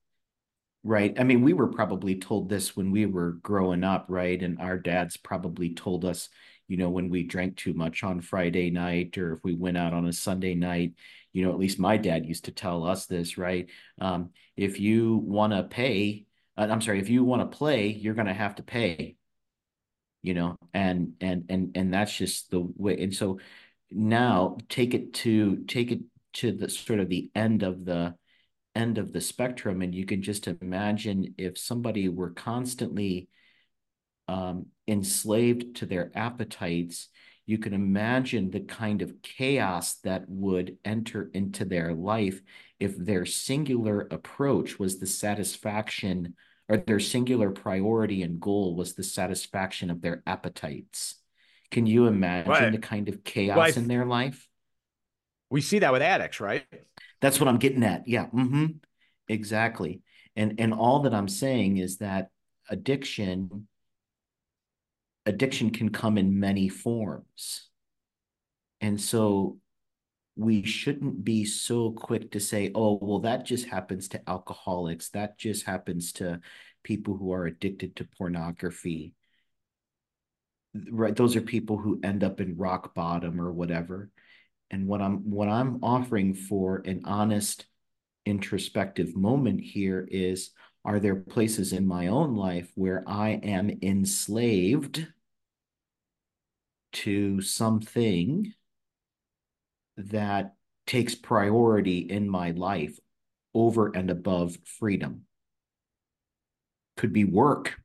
Right. 0.84 1.13
I 1.19 1.23
mean, 1.23 1.43
we 1.43 1.53
were 1.53 1.67
probably 1.67 2.15
told 2.19 2.49
this 2.49 2.75
when 2.75 2.89
we 2.89 3.05
were 3.05 3.34
growing 3.43 3.84
up, 3.84 4.05
right? 4.10 4.41
And 4.41 4.60
our 4.60 4.79
dads 4.79 5.15
probably 5.15 5.75
told 5.75 6.05
us, 6.05 6.27
you 6.67 6.77
know, 6.77 6.89
when 6.89 7.10
we 7.10 7.21
drank 7.21 7.57
too 7.57 7.73
much 7.73 8.03
on 8.03 8.21
Friday 8.21 8.71
night 8.71 9.15
or 9.19 9.34
if 9.34 9.43
we 9.43 9.53
went 9.53 9.77
out 9.77 9.93
on 9.93 10.07
a 10.07 10.13
Sunday 10.13 10.55
night, 10.55 10.93
you 11.34 11.43
know, 11.43 11.51
at 11.51 11.60
least 11.60 11.77
my 11.77 11.97
dad 11.97 12.25
used 12.25 12.45
to 12.45 12.51
tell 12.51 12.84
us 12.84 13.05
this, 13.05 13.38
right? 13.38 13.69
Um, 13.99 14.31
if 14.57 14.79
you 14.79 15.17
want 15.17 15.53
to 15.53 15.63
pay, 15.63 16.25
I'm 16.69 16.82
sorry, 16.82 17.00
if 17.00 17.10
you 17.10 17.24
want 17.24 17.50
to 17.50 17.58
play, 17.58 17.88
you're 17.88 18.13
going 18.13 18.28
to 18.28 18.34
have 18.34 18.56
to 18.56 18.63
pay, 18.63 19.15
you 20.21 20.34
know, 20.34 20.58
and, 20.74 21.13
and, 21.21 21.45
and, 21.50 21.71
and 21.76 21.93
that's 21.93 22.15
just 22.15 22.52
the 22.52 22.60
way. 22.60 22.97
And 23.02 23.13
so 23.13 23.39
now 23.89 24.58
take 24.69 24.93
it 24.93 25.13
to, 25.15 25.63
take 25.67 25.91
it 25.91 26.02
to 26.34 26.52
the 26.52 26.69
sort 26.69 27.00
of 27.00 27.10
the 27.10 27.30
end 27.36 27.63
of 27.63 27.86
the, 27.86 28.15
end 28.76 28.97
of 28.97 29.12
the 29.12 29.21
spectrum 29.21 29.82
and 29.82 29.93
you 29.93 30.06
can 30.06 30.21
just 30.21 30.47
imagine 30.47 31.36
if 31.38 31.58
somebody 31.58 32.08
were 32.08 32.30
constantly 32.30 33.28
um, 34.30 34.67
enslaved 34.88 35.76
to 35.76 35.86
their 35.86 36.10
appetites 36.15 37.10
you 37.45 37.58
can 37.58 37.74
imagine 37.74 38.50
the 38.50 38.62
kind 38.62 39.02
of 39.02 39.21
chaos 39.21 39.95
that 40.04 40.24
would 40.30 40.78
enter 40.86 41.30
into 41.34 41.65
their 41.65 41.93
life 41.93 42.39
if 42.80 42.97
their 42.97 43.26
singular 43.26 44.08
approach 44.12 44.80
was 44.80 45.00
the 45.00 45.08
satisfaction 45.08 46.36
or 46.71 46.77
their 46.77 47.01
singular 47.01 47.51
priority 47.51 48.23
and 48.23 48.39
goal 48.39 48.75
was 48.75 48.93
the 48.93 49.03
satisfaction 49.03 49.91
of 49.91 50.01
their 50.01 50.23
appetites. 50.25 51.15
Can 51.69 51.86
you 51.86 52.07
imagine 52.07 52.49
right. 52.49 52.71
the 52.71 52.77
kind 52.77 53.10
of 53.10 53.25
chaos 53.25 53.57
well, 53.57 53.77
in 53.77 53.89
their 53.89 54.05
life? 54.05 54.47
We 55.49 55.60
see 55.60 55.79
that 55.79 55.91
with 55.91 56.01
addicts, 56.01 56.39
right? 56.39 56.65
That's 57.19 57.41
what 57.41 57.49
I'm 57.49 57.57
getting 57.57 57.84
at. 57.84 58.07
Yeah. 58.07 58.27
Mm-hmm. 58.27 58.67
Exactly. 59.27 60.01
And 60.38 60.62
and 60.62 60.73
all 60.73 61.01
that 61.01 61.13
I'm 61.13 61.27
saying 61.27 61.75
is 61.77 61.97
that 61.97 62.29
addiction 62.69 63.67
addiction 65.25 65.71
can 65.71 65.89
come 65.89 66.17
in 66.17 66.39
many 66.39 66.69
forms. 66.69 67.67
And 68.79 68.99
so 68.99 69.57
we 70.36 70.63
shouldn't 70.63 71.24
be 71.24 71.46
so 71.46 71.91
quick 71.91 72.32
to 72.32 72.39
say, 72.39 72.72
oh, 72.74 72.98
well, 73.02 73.20
that 73.20 73.46
just 73.46 73.65
happens 73.67 74.08
to 74.10 74.30
alcoholics. 74.30 75.10
That 75.10 75.38
just 75.38 75.65
happens 75.65 76.13
to 76.13 76.39
people 76.84 77.17
who 77.17 77.32
are 77.34 77.46
addicted 77.46 77.96
to 77.98 78.06
pornography. 78.17 79.13
right 80.89 81.15
those 81.15 81.36
are 81.36 81.41
people 81.41 81.78
who 81.78 82.00
end 82.04 82.24
up 82.24 82.39
in 82.39 82.58
rock 82.58 82.94
bottom 82.94 83.39
or 83.41 83.52
whatever 83.52 84.10
and 84.70 84.88
what 84.88 85.02
i'm 85.02 85.17
what 85.30 85.50
i'm 85.50 85.84
offering 85.84 86.34
for 86.34 86.82
an 86.86 87.02
honest 87.06 87.65
introspective 88.26 89.15
moment 89.15 89.60
here 89.60 90.08
is 90.10 90.52
are 90.86 91.00
there 91.00 91.15
places 91.15 91.74
in 91.74 91.86
my 91.86 92.08
own 92.08 92.36
life 92.36 92.72
where 92.76 93.04
i 93.08 93.30
am 93.44 93.70
enslaved 93.82 95.06
to 96.94 97.41
something 97.41 98.54
that 99.97 100.56
takes 100.88 101.15
priority 101.15 101.99
in 101.99 102.30
my 102.30 102.51
life 102.51 102.99
over 103.54 103.88
and 103.88 104.10
above 104.10 104.58
freedom 104.65 105.21
could 106.97 107.13
be 107.13 107.23
work 107.23 107.82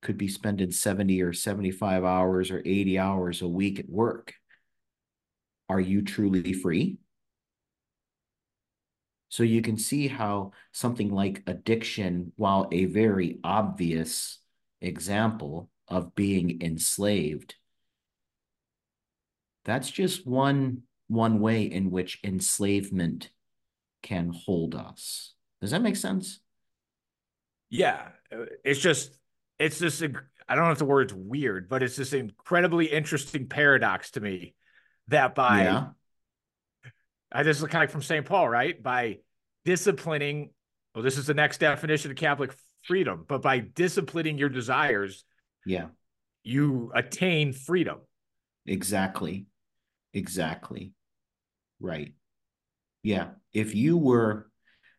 could 0.00 0.18
be 0.18 0.28
spending 0.28 0.70
70 0.70 1.22
or 1.22 1.32
75 1.32 2.04
hours 2.04 2.50
or 2.50 2.62
80 2.64 2.98
hours 2.98 3.42
a 3.42 3.48
week 3.48 3.80
at 3.80 3.88
work. 3.88 4.34
Are 5.68 5.80
you 5.80 6.02
truly 6.02 6.52
free? 6.52 6.98
So 9.28 9.42
you 9.42 9.60
can 9.60 9.76
see 9.76 10.08
how 10.08 10.52
something 10.72 11.10
like 11.10 11.42
addiction, 11.46 12.32
while 12.36 12.68
a 12.72 12.86
very 12.86 13.38
obvious 13.44 14.38
example 14.80 15.68
of 15.88 16.14
being 16.14 16.62
enslaved, 16.62 17.54
that's 19.68 19.90
just 19.90 20.26
one 20.26 20.84
one 21.08 21.40
way 21.40 21.64
in 21.64 21.90
which 21.90 22.20
enslavement 22.24 23.28
can 24.02 24.32
hold 24.34 24.74
us. 24.74 25.34
Does 25.60 25.72
that 25.72 25.82
make 25.82 25.96
sense? 25.96 26.40
Yeah, 27.68 28.08
it's 28.64 28.80
just 28.80 29.18
it's 29.58 29.78
this 29.78 30.02
I 30.02 30.54
don't 30.54 30.64
know 30.64 30.70
if 30.70 30.78
the 30.78 30.86
word's 30.86 31.12
weird, 31.12 31.68
but 31.68 31.82
it's 31.82 31.96
this 31.96 32.14
incredibly 32.14 32.86
interesting 32.86 33.46
paradox 33.46 34.12
to 34.12 34.20
me 34.20 34.54
that 35.08 35.34
by 35.34 35.64
yeah. 35.64 35.86
I 37.30 37.42
this 37.42 37.60
is 37.60 37.68
kind 37.68 37.84
of 37.84 37.90
from 37.90 38.00
St. 38.00 38.24
Paul, 38.24 38.48
right? 38.48 38.82
By 38.82 39.18
disciplining, 39.66 40.48
well, 40.94 41.04
this 41.04 41.18
is 41.18 41.26
the 41.26 41.34
next 41.34 41.58
definition 41.58 42.10
of 42.10 42.16
Catholic 42.16 42.54
freedom, 42.84 43.26
but 43.28 43.42
by 43.42 43.58
disciplining 43.58 44.38
your 44.38 44.48
desires, 44.48 45.24
yeah, 45.66 45.88
you 46.42 46.90
attain 46.94 47.52
freedom. 47.52 47.98
Exactly. 48.64 49.46
Exactly. 50.14 50.92
Right. 51.80 52.12
Yeah. 53.02 53.30
If 53.52 53.74
you 53.74 53.96
were 53.96 54.50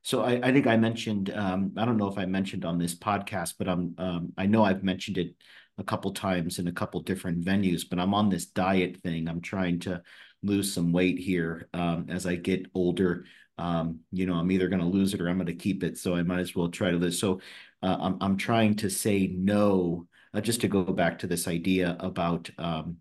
so 0.01 0.21
I, 0.23 0.39
I 0.41 0.53
think 0.53 0.65
I 0.65 0.77
mentioned 0.77 1.29
um, 1.29 1.73
I 1.77 1.85
don't 1.85 1.97
know 1.97 2.07
if 2.07 2.17
I 2.17 2.25
mentioned 2.25 2.65
on 2.65 2.77
this 2.77 2.95
podcast, 2.95 3.55
but 3.59 3.67
I'm 3.67 3.95
um, 3.97 4.33
I 4.37 4.45
know 4.45 4.63
I've 4.63 4.83
mentioned 4.83 5.17
it 5.17 5.35
a 5.77 5.83
couple 5.83 6.11
times 6.13 6.59
in 6.59 6.67
a 6.67 6.71
couple 6.71 7.01
different 7.01 7.43
venues. 7.43 7.83
But 7.89 7.99
I'm 7.99 8.13
on 8.13 8.29
this 8.29 8.45
diet 8.45 8.97
thing. 9.01 9.27
I'm 9.27 9.41
trying 9.41 9.79
to 9.81 10.01
lose 10.41 10.73
some 10.73 10.91
weight 10.93 11.19
here 11.19 11.67
um, 11.73 12.07
as 12.09 12.25
I 12.25 12.35
get 12.35 12.67
older. 12.73 13.25
Um, 13.57 13.99
you 14.11 14.25
know, 14.25 14.35
I'm 14.35 14.51
either 14.51 14.69
going 14.69 14.81
to 14.81 14.85
lose 14.87 15.13
it 15.13 15.19
or 15.21 15.27
I'm 15.27 15.35
going 15.37 15.47
to 15.47 15.53
keep 15.53 15.83
it. 15.83 15.97
So 15.97 16.15
I 16.15 16.23
might 16.23 16.39
as 16.39 16.55
well 16.55 16.69
try 16.69 16.91
to 16.91 16.97
lose. 16.97 17.19
So 17.19 17.41
uh, 17.83 17.97
I'm 17.99 18.17
I'm 18.21 18.37
trying 18.37 18.75
to 18.77 18.89
say 18.89 19.27
no. 19.27 20.07
Uh, 20.33 20.41
just 20.41 20.61
to 20.61 20.67
go 20.67 20.83
back 20.83 21.19
to 21.19 21.27
this 21.27 21.47
idea 21.47 21.97
about 21.99 22.49
um, 22.59 22.97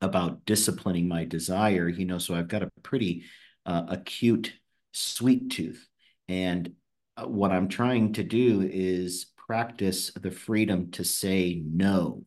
about 0.00 0.44
disciplining 0.44 1.08
my 1.08 1.24
desire. 1.24 1.88
You 1.88 2.06
know, 2.06 2.18
so 2.18 2.34
I've 2.34 2.48
got 2.48 2.62
a 2.62 2.70
pretty 2.82 3.24
uh, 3.66 3.84
acute 3.88 4.52
sweet 4.92 5.50
tooth. 5.50 5.86
And 6.28 6.72
uh, 7.16 7.26
what 7.26 7.52
I'm 7.52 7.68
trying 7.68 8.14
to 8.14 8.22
do 8.22 8.62
is 8.62 9.26
practice 9.46 10.12
the 10.12 10.30
freedom 10.30 10.90
to 10.92 11.04
say 11.04 11.62
no. 11.64 12.24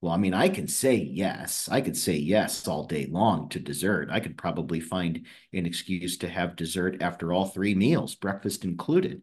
Well, 0.00 0.12
I 0.12 0.16
mean, 0.16 0.32
I 0.32 0.48
can 0.48 0.66
say 0.66 0.94
yes. 0.94 1.68
I 1.70 1.82
could 1.82 1.96
say 1.96 2.16
yes 2.16 2.66
all 2.66 2.86
day 2.86 3.06
long 3.06 3.50
to 3.50 3.60
dessert. 3.60 4.08
I 4.10 4.20
could 4.20 4.38
probably 4.38 4.80
find 4.80 5.26
an 5.52 5.66
excuse 5.66 6.16
to 6.18 6.28
have 6.28 6.56
dessert 6.56 7.02
after 7.02 7.32
all 7.32 7.44
three 7.46 7.74
meals, 7.74 8.14
breakfast 8.14 8.64
included. 8.64 9.22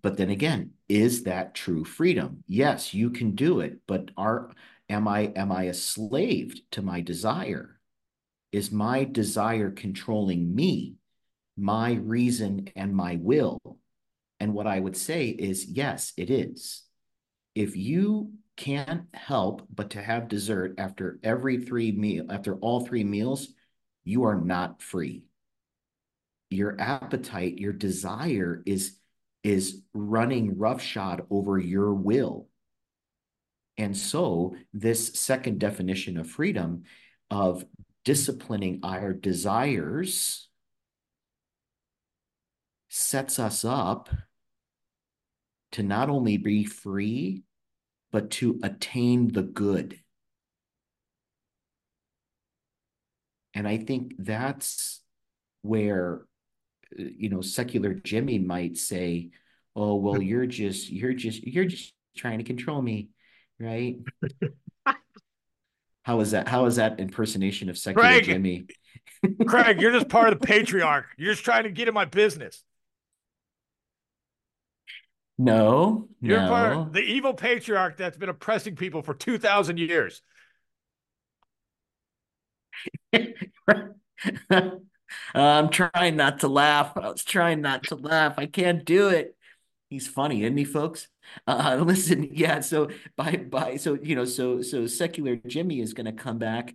But 0.00 0.16
then 0.16 0.30
again, 0.30 0.72
is 0.88 1.24
that 1.24 1.54
true 1.54 1.84
freedom? 1.84 2.42
Yes, 2.46 2.94
you 2.94 3.10
can 3.10 3.34
do 3.34 3.60
it, 3.60 3.80
but 3.86 4.10
are 4.16 4.50
am 4.90 5.08
I 5.08 5.32
am 5.34 5.50
I 5.50 5.64
a 5.64 5.74
slave 5.74 6.60
to 6.72 6.82
my 6.82 7.00
desire? 7.00 7.80
Is 8.52 8.70
my 8.70 9.04
desire 9.04 9.70
controlling 9.70 10.54
me? 10.54 10.96
my 11.60 11.92
reason 11.92 12.68
and 12.74 12.94
my 12.94 13.18
will. 13.20 13.58
And 14.40 14.54
what 14.54 14.66
I 14.66 14.80
would 14.80 14.96
say 14.96 15.26
is, 15.28 15.66
yes, 15.66 16.12
it 16.16 16.30
is. 16.30 16.82
If 17.54 17.76
you 17.76 18.32
can't 18.56 19.04
help 19.12 19.66
but 19.72 19.90
to 19.90 20.02
have 20.02 20.28
dessert 20.28 20.74
after 20.78 21.18
every 21.22 21.58
three 21.58 21.92
meal, 21.92 22.26
after 22.30 22.56
all 22.56 22.84
three 22.84 23.04
meals, 23.04 23.48
you 24.04 24.24
are 24.24 24.40
not 24.40 24.82
free. 24.82 25.24
Your 26.48 26.80
appetite, 26.80 27.58
your 27.58 27.72
desire 27.72 28.62
is 28.66 28.96
is 29.42 29.82
running 29.94 30.58
roughshod 30.58 31.22
over 31.30 31.58
your 31.58 31.94
will. 31.94 32.49
And 33.80 33.96
so, 33.96 34.56
this 34.74 35.18
second 35.18 35.58
definition 35.58 36.18
of 36.18 36.28
freedom 36.28 36.82
of 37.30 37.64
disciplining 38.04 38.80
our 38.82 39.14
desires 39.14 40.48
sets 42.90 43.38
us 43.38 43.64
up 43.64 44.10
to 45.72 45.82
not 45.82 46.10
only 46.10 46.36
be 46.36 46.64
free, 46.64 47.44
but 48.12 48.30
to 48.32 48.60
attain 48.62 49.32
the 49.32 49.42
good. 49.42 49.98
And 53.54 53.66
I 53.66 53.78
think 53.78 54.12
that's 54.18 55.00
where, 55.62 56.26
you 56.98 57.30
know, 57.30 57.40
secular 57.40 57.94
Jimmy 57.94 58.38
might 58.38 58.76
say, 58.76 59.30
oh, 59.74 59.94
well, 59.94 60.20
you're 60.20 60.44
just, 60.44 60.90
you're 60.90 61.14
just, 61.14 61.42
you're 61.46 61.64
just 61.64 61.94
trying 62.14 62.40
to 62.40 62.44
control 62.44 62.82
me, 62.82 63.08
right? 63.60 63.98
How 66.02 66.20
is 66.20 66.30
that? 66.32 66.48
How 66.48 66.64
is 66.64 66.76
that 66.76 66.98
impersonation 66.98 67.68
of 67.68 67.78
secular 67.78 68.08
Craig, 68.08 68.24
Jimmy? 68.24 68.66
Craig, 69.46 69.80
you're 69.80 69.92
just 69.92 70.08
part 70.08 70.32
of 70.32 70.40
the 70.40 70.46
patriarch. 70.46 71.06
You're 71.18 71.34
just 71.34 71.44
trying 71.44 71.64
to 71.64 71.70
get 71.70 71.88
in 71.88 71.94
my 71.94 72.06
business. 72.06 72.64
No, 75.38 76.08
you're 76.20 76.40
no. 76.40 76.48
part 76.48 76.92
the 76.92 77.00
evil 77.00 77.32
patriarch 77.32 77.96
that's 77.96 78.16
been 78.16 78.28
oppressing 78.28 78.76
people 78.76 79.02
for 79.02 79.14
two 79.14 79.38
thousand 79.38 79.78
years. 79.78 80.22
I'm 85.34 85.68
trying 85.70 86.16
not 86.16 86.40
to 86.40 86.48
laugh. 86.48 86.96
I 86.96 87.08
was 87.08 87.24
trying 87.24 87.60
not 87.60 87.84
to 87.84 87.94
laugh. 87.94 88.34
I 88.36 88.46
can't 88.46 88.84
do 88.84 89.08
it. 89.08 89.36
He's 89.88 90.06
funny, 90.06 90.42
isn't 90.44 90.56
he, 90.56 90.64
folks? 90.64 91.08
Uh, 91.46 91.80
listen, 91.86 92.28
yeah. 92.32 92.60
So 92.60 92.90
by 93.16 93.36
by, 93.36 93.76
so 93.76 93.98
you 94.02 94.14
know, 94.14 94.24
so 94.24 94.62
so 94.62 94.86
secular 94.86 95.36
Jimmy 95.36 95.80
is 95.80 95.94
going 95.94 96.06
to 96.06 96.12
come 96.12 96.38
back 96.38 96.74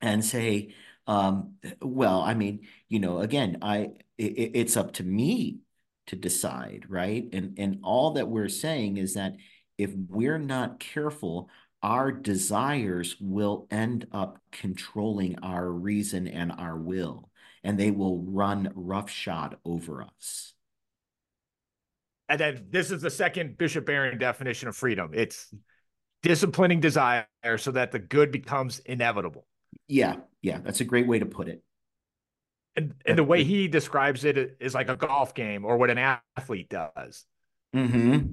and 0.00 0.24
say, 0.24 0.74
um, 1.06 1.54
well, 1.80 2.20
I 2.20 2.34
mean, 2.34 2.66
you 2.88 3.00
know, 3.00 3.20
again, 3.20 3.58
I 3.62 3.90
it, 4.16 4.52
it's 4.54 4.76
up 4.76 4.92
to 4.94 5.04
me 5.04 5.60
to 6.08 6.16
decide, 6.16 6.86
right? 6.88 7.28
And 7.32 7.58
and 7.58 7.80
all 7.82 8.12
that 8.12 8.28
we're 8.28 8.48
saying 8.48 8.96
is 8.98 9.14
that 9.14 9.36
if 9.76 9.92
we're 9.94 10.38
not 10.38 10.80
careful, 10.80 11.48
our 11.82 12.10
desires 12.10 13.16
will 13.20 13.66
end 13.70 14.06
up 14.12 14.40
controlling 14.50 15.38
our 15.40 15.70
reason 15.70 16.26
and 16.26 16.52
our 16.52 16.76
will, 16.76 17.30
and 17.62 17.78
they 17.78 17.90
will 17.90 18.22
run 18.22 18.72
roughshod 18.74 19.56
over 19.64 20.02
us. 20.02 20.54
And 22.28 22.38
then 22.40 22.66
this 22.70 22.90
is 22.90 23.02
the 23.02 23.10
second 23.10 23.56
Bishop 23.56 23.86
Barron 23.86 24.18
definition 24.18 24.68
of 24.68 24.76
freedom. 24.76 25.12
It's 25.14 25.52
disciplining 26.22 26.80
desire 26.80 27.26
so 27.56 27.70
that 27.72 27.92
the 27.92 27.98
good 27.98 28.30
becomes 28.30 28.80
inevitable. 28.80 29.46
Yeah, 29.86 30.16
yeah, 30.42 30.58
that's 30.62 30.80
a 30.80 30.84
great 30.84 31.06
way 31.06 31.18
to 31.18 31.26
put 31.26 31.48
it. 31.48 31.62
And, 32.76 32.94
and 33.06 33.18
the 33.18 33.24
way 33.24 33.44
he 33.44 33.66
describes 33.66 34.24
it 34.24 34.56
is 34.60 34.74
like 34.74 34.88
a 34.88 34.96
golf 34.96 35.34
game 35.34 35.64
or 35.64 35.78
what 35.78 35.90
an 35.90 36.20
athlete 36.36 36.68
does. 36.68 37.24
Mm-hmm. 37.74 38.32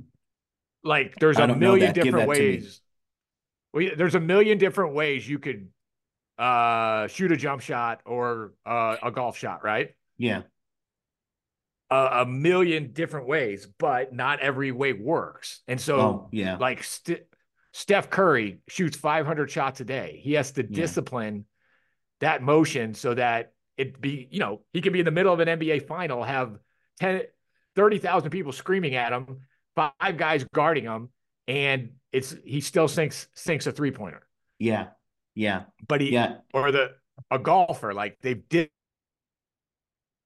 Like 0.84 1.16
there's 1.16 1.40
a 1.40 1.48
million 1.56 1.94
different 1.94 2.28
ways. 2.28 2.82
Well, 3.74 3.90
there's 3.98 4.16
a 4.16 4.20
million 4.20 4.58
different 4.58 4.94
ways 4.94 5.28
you 5.28 5.40
could 5.40 5.70
uh, 6.38 7.08
shoot 7.08 7.32
a 7.32 7.38
jump 7.38 7.62
shot 7.62 8.02
or 8.06 8.54
uh, 8.66 8.98
a 9.02 9.12
golf 9.12 9.38
shot, 9.38 9.64
right? 9.64 9.96
Yeah. 10.18 10.44
A, 11.92 12.22
a, 12.22 12.26
million 12.26 12.94
different 12.94 13.28
ways, 13.28 13.68
but 13.78 14.12
not 14.12 14.40
every 14.40 14.72
way 14.72 14.94
works. 14.94 15.62
And 15.68 15.80
so, 15.80 16.00
oh, 16.00 16.30
yeah, 16.32 16.58
like 16.58 16.84
St- 16.84 17.22
Steph 17.74 18.10
Curry 18.10 18.60
shoots 18.68 18.98
500 18.98 19.52
shots 19.52 19.82
a 19.82 19.86
day. 19.86 20.20
He 20.24 20.34
has 20.34 20.52
to 20.54 20.62
yeah. 20.64 20.76
discipline 20.76 21.46
that 22.22 22.42
motion 22.42 22.96
so 22.96 23.14
that 23.14 23.54
it 23.78 24.02
be, 24.02 24.28
you 24.32 24.40
know, 24.40 24.62
he 24.74 24.82
can 24.82 24.94
be 24.94 25.00
in 25.00 25.06
the 25.06 25.12
middle 25.12 25.34
of 25.34 25.40
an 25.42 25.48
NBA 25.48 25.88
final, 25.88 26.24
have 26.24 26.58
10, 27.02 27.24
30,000 27.76 28.30
people 28.30 28.52
screaming 28.52 28.96
at 28.96 29.12
him, 29.12 29.42
five 29.76 30.18
guys 30.18 30.46
guarding 30.54 30.86
him, 30.86 31.10
and 31.48 31.92
it's 32.12 32.36
he 32.46 32.62
still 32.62 32.88
sinks 32.88 33.28
sinks 33.34 33.68
a 33.68 33.72
three 33.72 33.92
pointer. 33.92 34.26
Yeah, 34.58 34.88
yeah, 35.34 35.64
but 35.88 36.02
he 36.02 36.14
yeah, 36.14 36.38
or 36.54 36.72
the 36.72 36.96
a 37.30 37.40
golfer 37.40 37.94
like 37.94 38.18
they've 38.22 38.42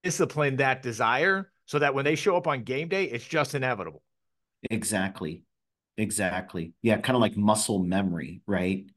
discipline 0.03 0.57
that 0.57 0.81
desire 0.81 1.48
so 1.69 1.77
that 1.77 1.93
when 1.93 2.03
they 2.03 2.15
show 2.15 2.35
up 2.35 2.47
on 2.47 2.63
game 2.63 2.87
day, 2.87 3.03
it's 3.03 3.23
just 3.23 3.53
inevitable. 3.53 4.01
Exactly, 4.71 5.43
exactly. 5.99 6.73
Yeah, 6.81 6.97
kind 6.97 7.15
of 7.15 7.21
like 7.21 7.37
muscle 7.37 7.77
memory, 7.77 8.41
right? 8.47 8.87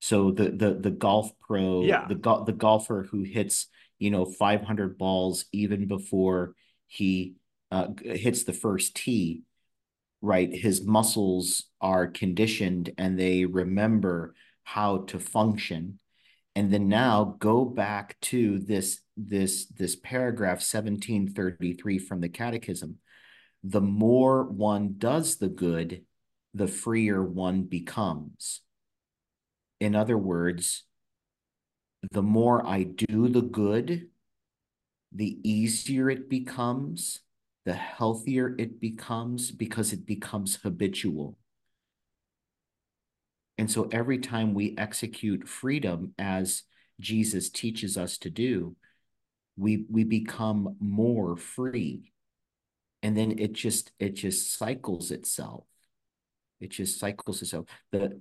So 0.00 0.30
the 0.30 0.50
the 0.50 0.74
the 0.74 0.90
golf 0.92 1.32
pro, 1.40 1.82
yeah, 1.82 2.06
the 2.06 2.14
go- 2.14 2.44
the 2.44 2.52
golfer 2.52 3.08
who 3.10 3.24
hits 3.24 3.66
you 3.98 4.12
know 4.12 4.24
500 4.24 4.98
balls 4.98 5.46
even 5.50 5.88
before 5.88 6.54
he 6.86 7.34
uh, 7.72 7.88
hits 8.04 8.44
the 8.44 8.52
first 8.52 8.94
tee 8.94 9.42
right 10.20 10.54
his 10.54 10.84
muscles 10.84 11.64
are 11.80 12.06
conditioned 12.06 12.90
and 12.98 13.18
they 13.18 13.46
remember 13.46 14.34
how 14.62 14.98
to 14.98 15.18
function 15.18 15.98
and 16.54 16.72
then 16.72 16.88
now 16.88 17.36
go 17.38 17.64
back 17.64 18.16
to 18.20 18.58
this 18.58 19.00
this 19.16 19.66
this 19.66 19.96
paragraph 19.96 20.58
1733 20.58 21.98
from 21.98 22.20
the 22.20 22.28
catechism 22.28 22.96
the 23.64 23.80
more 23.80 24.44
one 24.44 24.94
does 24.98 25.36
the 25.36 25.48
good 25.48 26.04
the 26.54 26.68
freer 26.68 27.22
one 27.22 27.62
becomes 27.62 28.60
in 29.80 29.94
other 29.94 30.18
words 30.18 30.84
the 32.10 32.22
more 32.22 32.66
i 32.66 32.82
do 32.82 33.28
the 33.28 33.42
good 33.42 34.08
the 35.12 35.38
easier 35.48 36.10
it 36.10 36.28
becomes 36.28 37.20
the 37.64 37.74
healthier 37.74 38.54
it 38.58 38.80
becomes 38.80 39.50
because 39.50 39.92
it 39.92 40.06
becomes 40.06 40.56
habitual. 40.56 41.38
And 43.58 43.70
so 43.70 43.88
every 43.92 44.18
time 44.18 44.54
we 44.54 44.74
execute 44.78 45.48
freedom 45.48 46.14
as 46.18 46.62
Jesus 47.00 47.50
teaches 47.50 47.96
us 47.96 48.18
to 48.18 48.30
do, 48.30 48.76
we 49.56 49.84
we 49.90 50.04
become 50.04 50.76
more 50.80 51.36
free. 51.36 52.12
And 53.02 53.16
then 53.16 53.38
it 53.38 53.52
just 53.52 53.92
it 53.98 54.14
just 54.14 54.56
cycles 54.56 55.10
itself. 55.10 55.64
It 56.60 56.70
just 56.70 56.98
cycles 56.98 57.42
itself. 57.42 57.66
The 57.90 58.20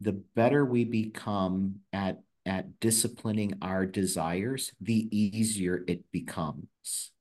the 0.00 0.12
better 0.12 0.64
we 0.64 0.84
become 0.84 1.76
at 1.92 2.20
at 2.46 2.80
disciplining 2.80 3.54
our 3.60 3.84
desires, 3.84 4.72
the 4.80 5.08
easier 5.16 5.84
it 5.86 6.10
becomes. 6.10 7.12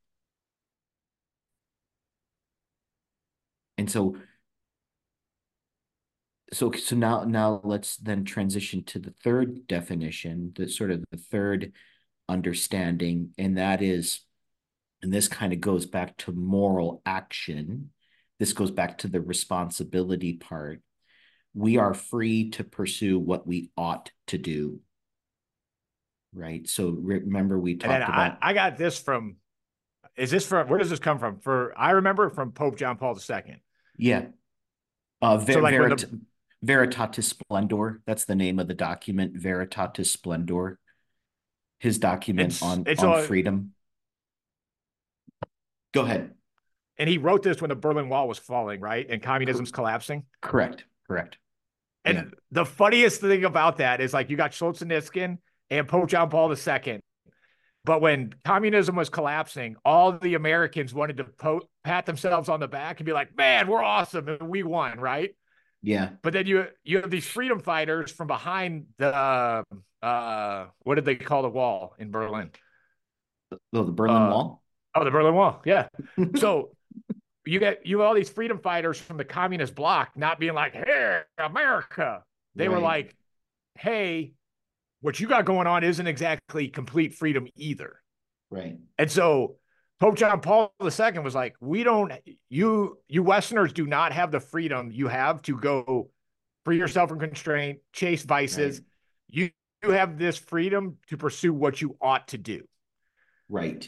And 3.78 3.92
so 3.92 4.16
so 6.54 6.72
so 6.72 6.96
now 6.96 7.24
now 7.24 7.62
let's 7.64 7.98
then 7.98 8.24
transition 8.24 8.84
to 8.86 9.00
the 9.00 9.14
third 9.24 9.68
definition, 9.68 10.54
the 10.56 10.70
sort 10.70 10.92
of 10.92 11.04
the 11.12 11.18
third 11.18 11.74
understanding, 12.30 13.34
and 13.38 13.58
that 13.58 13.82
is, 13.82 14.22
and 15.02 15.12
this 15.12 15.28
kind 15.28 15.54
of 15.54 15.62
goes 15.62 15.86
back 15.86 16.18
to 16.18 16.32
moral 16.32 17.02
action. 17.06 17.92
This 18.40 18.54
goes 18.54 18.72
back 18.72 19.00
to 19.00 19.08
the 19.08 19.22
responsibility 19.22 20.34
part. 20.34 20.82
We 21.54 21.78
are 21.78 21.94
free 21.94 22.52
to 22.52 22.64
pursue 22.64 23.18
what 23.18 23.48
we 23.48 23.72
ought 23.76 24.12
to 24.28 24.38
do. 24.38 24.80
Right. 26.34 26.68
So 26.70 26.90
remember 26.90 27.58
we 27.58 27.76
talked 27.76 28.04
about 28.04 28.38
I, 28.42 28.50
I 28.50 28.54
got 28.54 28.78
this 28.78 29.00
from 29.00 29.38
is 30.16 30.32
this 30.32 30.46
from 30.46 30.68
where 30.70 30.80
does 30.80 30.90
this 30.90 31.00
come 31.00 31.20
from? 31.20 31.40
For 31.40 31.74
I 31.78 31.92
remember 31.92 32.30
from 32.30 32.52
Pope 32.52 32.78
John 32.78 32.98
Paul 32.98 33.18
II. 33.18 33.62
Yeah. 33.98 34.26
Uh, 35.22 35.38
ver- 35.38 35.54
so 35.54 35.60
like 35.60 35.74
Verit- 35.74 36.00
the... 36.00 36.20
Veritatis 36.66 37.24
Splendor. 37.24 38.02
That's 38.06 38.26
the 38.26 38.36
name 38.36 38.60
of 38.60 38.68
the 38.68 38.74
document. 38.74 39.36
Veritatis 39.36 40.08
Splendor. 40.08 40.80
His 41.80 42.00
document 42.00 42.54
it's, 42.54 42.62
on, 42.64 42.84
it's 42.88 43.04
on 43.04 43.24
freedom. 43.24 43.74
Go 45.94 46.02
ahead. 46.02 46.34
And 46.98 47.08
he 47.08 47.20
wrote 47.20 47.44
this 47.44 47.62
when 47.62 47.70
the 47.70 47.76
Berlin 47.76 48.10
Wall 48.10 48.28
was 48.28 48.40
falling, 48.40 48.82
right? 48.82 49.06
And 49.08 49.22
communism's 49.22 49.72
collapsing. 49.72 50.24
Correct. 50.42 50.86
Correct. 51.08 51.38
And 52.04 52.18
yeah. 52.18 52.24
the 52.52 52.66
funniest 52.66 53.22
thing 53.22 53.46
about 53.46 53.78
that 53.78 54.02
is 54.02 54.14
like 54.14 54.30
you 54.32 54.38
got 54.38 54.52
Solzhenitsyn 54.52 55.38
and 55.70 55.88
Pope 55.88 56.10
John 56.10 56.30
Paul 56.30 56.52
II 56.52 57.02
but 57.88 58.02
when 58.02 58.34
communism 58.44 58.98
was 58.98 59.08
collapsing, 59.08 59.78
all 59.86 60.12
the 60.12 60.34
Americans 60.34 60.94
wanted 60.94 61.18
to 61.18 61.24
po- 61.24 61.70
pat 61.86 62.06
themselves 62.06 62.50
on 62.50 62.60
the 62.60 62.68
back 62.68 63.00
and 63.00 63.06
be 63.06 63.14
like, 63.14 63.34
"Man, 63.38 63.70
we're 63.70 63.82
awesome 63.82 64.28
and 64.28 64.50
we 64.50 64.62
won!" 64.62 65.00
Right? 65.00 65.38
Yeah. 65.88 66.10
But 66.22 66.34
then 66.34 66.48
you 66.48 66.66
you 66.84 67.00
have 67.00 67.10
these 67.10 67.26
freedom 67.26 67.62
fighters 67.62 68.12
from 68.12 68.28
behind 68.28 68.88
the 68.98 69.16
uh, 69.16 69.64
uh 70.02 70.66
what 70.80 70.96
did 70.96 71.06
they 71.06 71.16
call 71.16 71.44
the 71.44 71.50
wall 71.50 71.96
in 71.98 72.12
Berlin? 72.12 72.52
Oh, 73.74 73.84
the 73.84 73.94
Berlin 73.94 74.24
uh, 74.24 74.30
Wall. 74.30 74.64
Oh, 74.94 75.06
the 75.06 75.12
Berlin 75.12 75.34
Wall. 75.34 75.62
Yeah. 75.64 75.88
so 76.36 76.72
you 77.46 77.60
get 77.60 77.86
you 77.86 78.00
have 78.00 78.08
all 78.08 78.14
these 78.16 78.30
freedom 78.30 78.60
fighters 78.60 79.00
from 79.00 79.16
the 79.16 79.24
communist 79.24 79.76
bloc 79.76 80.12
not 80.18 80.42
being 80.42 80.54
like, 80.54 80.74
"Hey, 80.74 81.22
America." 81.38 82.22
They 82.56 82.68
right. 82.68 82.76
were 82.76 82.84
like, 82.84 83.16
"Hey, 83.76 84.34
what 85.00 85.22
you 85.22 85.28
got 85.28 85.46
going 85.46 85.68
on 85.68 85.86
isn't 85.86 86.06
exactly 86.06 86.68
complete 86.68 87.14
freedom 87.14 87.48
either. 87.56 88.02
Right. 88.50 88.78
And 88.98 89.10
so 89.10 89.56
Pope 90.00 90.16
John 90.16 90.42
Paul 90.42 90.72
II 90.82 91.20
was 91.20 91.34
like, 91.34 91.56
we 91.60 91.84
don't, 91.84 92.14
you, 92.50 93.00
you 93.08 93.24
Westerners 93.24 93.74
do 93.74 93.88
not 93.88 94.12
have 94.12 94.32
the 94.32 94.40
freedom 94.40 94.92
you 94.92 95.08
have 95.08 95.42
to 95.44 95.58
go 95.58 96.12
free 96.66 96.78
yourself 96.78 97.10
from 97.10 97.20
constraint, 97.20 97.80
chase 97.94 98.24
vices. 98.24 98.80
Right. 98.80 98.86
You, 99.30 99.50
you 99.84 99.92
have 99.92 100.18
this 100.20 100.38
freedom 100.38 100.98
to 101.08 101.18
pursue 101.18 101.54
what 101.54 101.82
you 101.82 101.98
ought 102.00 102.28
to 102.30 102.38
do. 102.38 102.68
Right. 103.50 103.88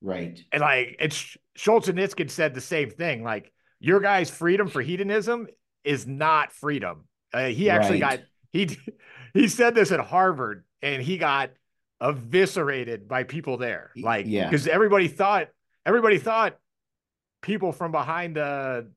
Right. 0.00 0.40
And 0.52 0.60
like, 0.60 0.96
it's 1.00 1.36
Solzhenitsyn 1.58 2.30
said 2.30 2.54
the 2.54 2.60
same 2.60 2.90
thing. 2.90 3.24
Like, 3.24 3.52
your 3.80 4.00
guy's 4.00 4.30
freedom 4.30 4.68
for 4.68 4.80
hedonism 4.80 5.48
is 5.82 6.06
not 6.06 6.52
freedom. 6.52 7.04
Uh, 7.32 7.46
he 7.46 7.68
actually 7.68 8.00
right. 8.00 8.20
got, 8.20 8.26
he, 8.52 8.78
he 9.34 9.48
said 9.48 9.74
this 9.74 9.90
at 9.90 10.00
Harvard 10.00 10.64
and 10.82 11.02
he 11.02 11.18
got 11.18 11.50
eviscerated 12.02 13.06
by 13.06 13.22
people 13.24 13.56
there. 13.56 13.90
Like, 13.96 14.26
yeah, 14.28 14.48
because 14.48 14.66
everybody 14.66 15.08
thought 15.08 15.48
everybody 15.86 16.18
thought 16.18 16.58
people 17.42 17.72
from 17.72 17.92
behind 17.92 18.36
the 18.36 18.90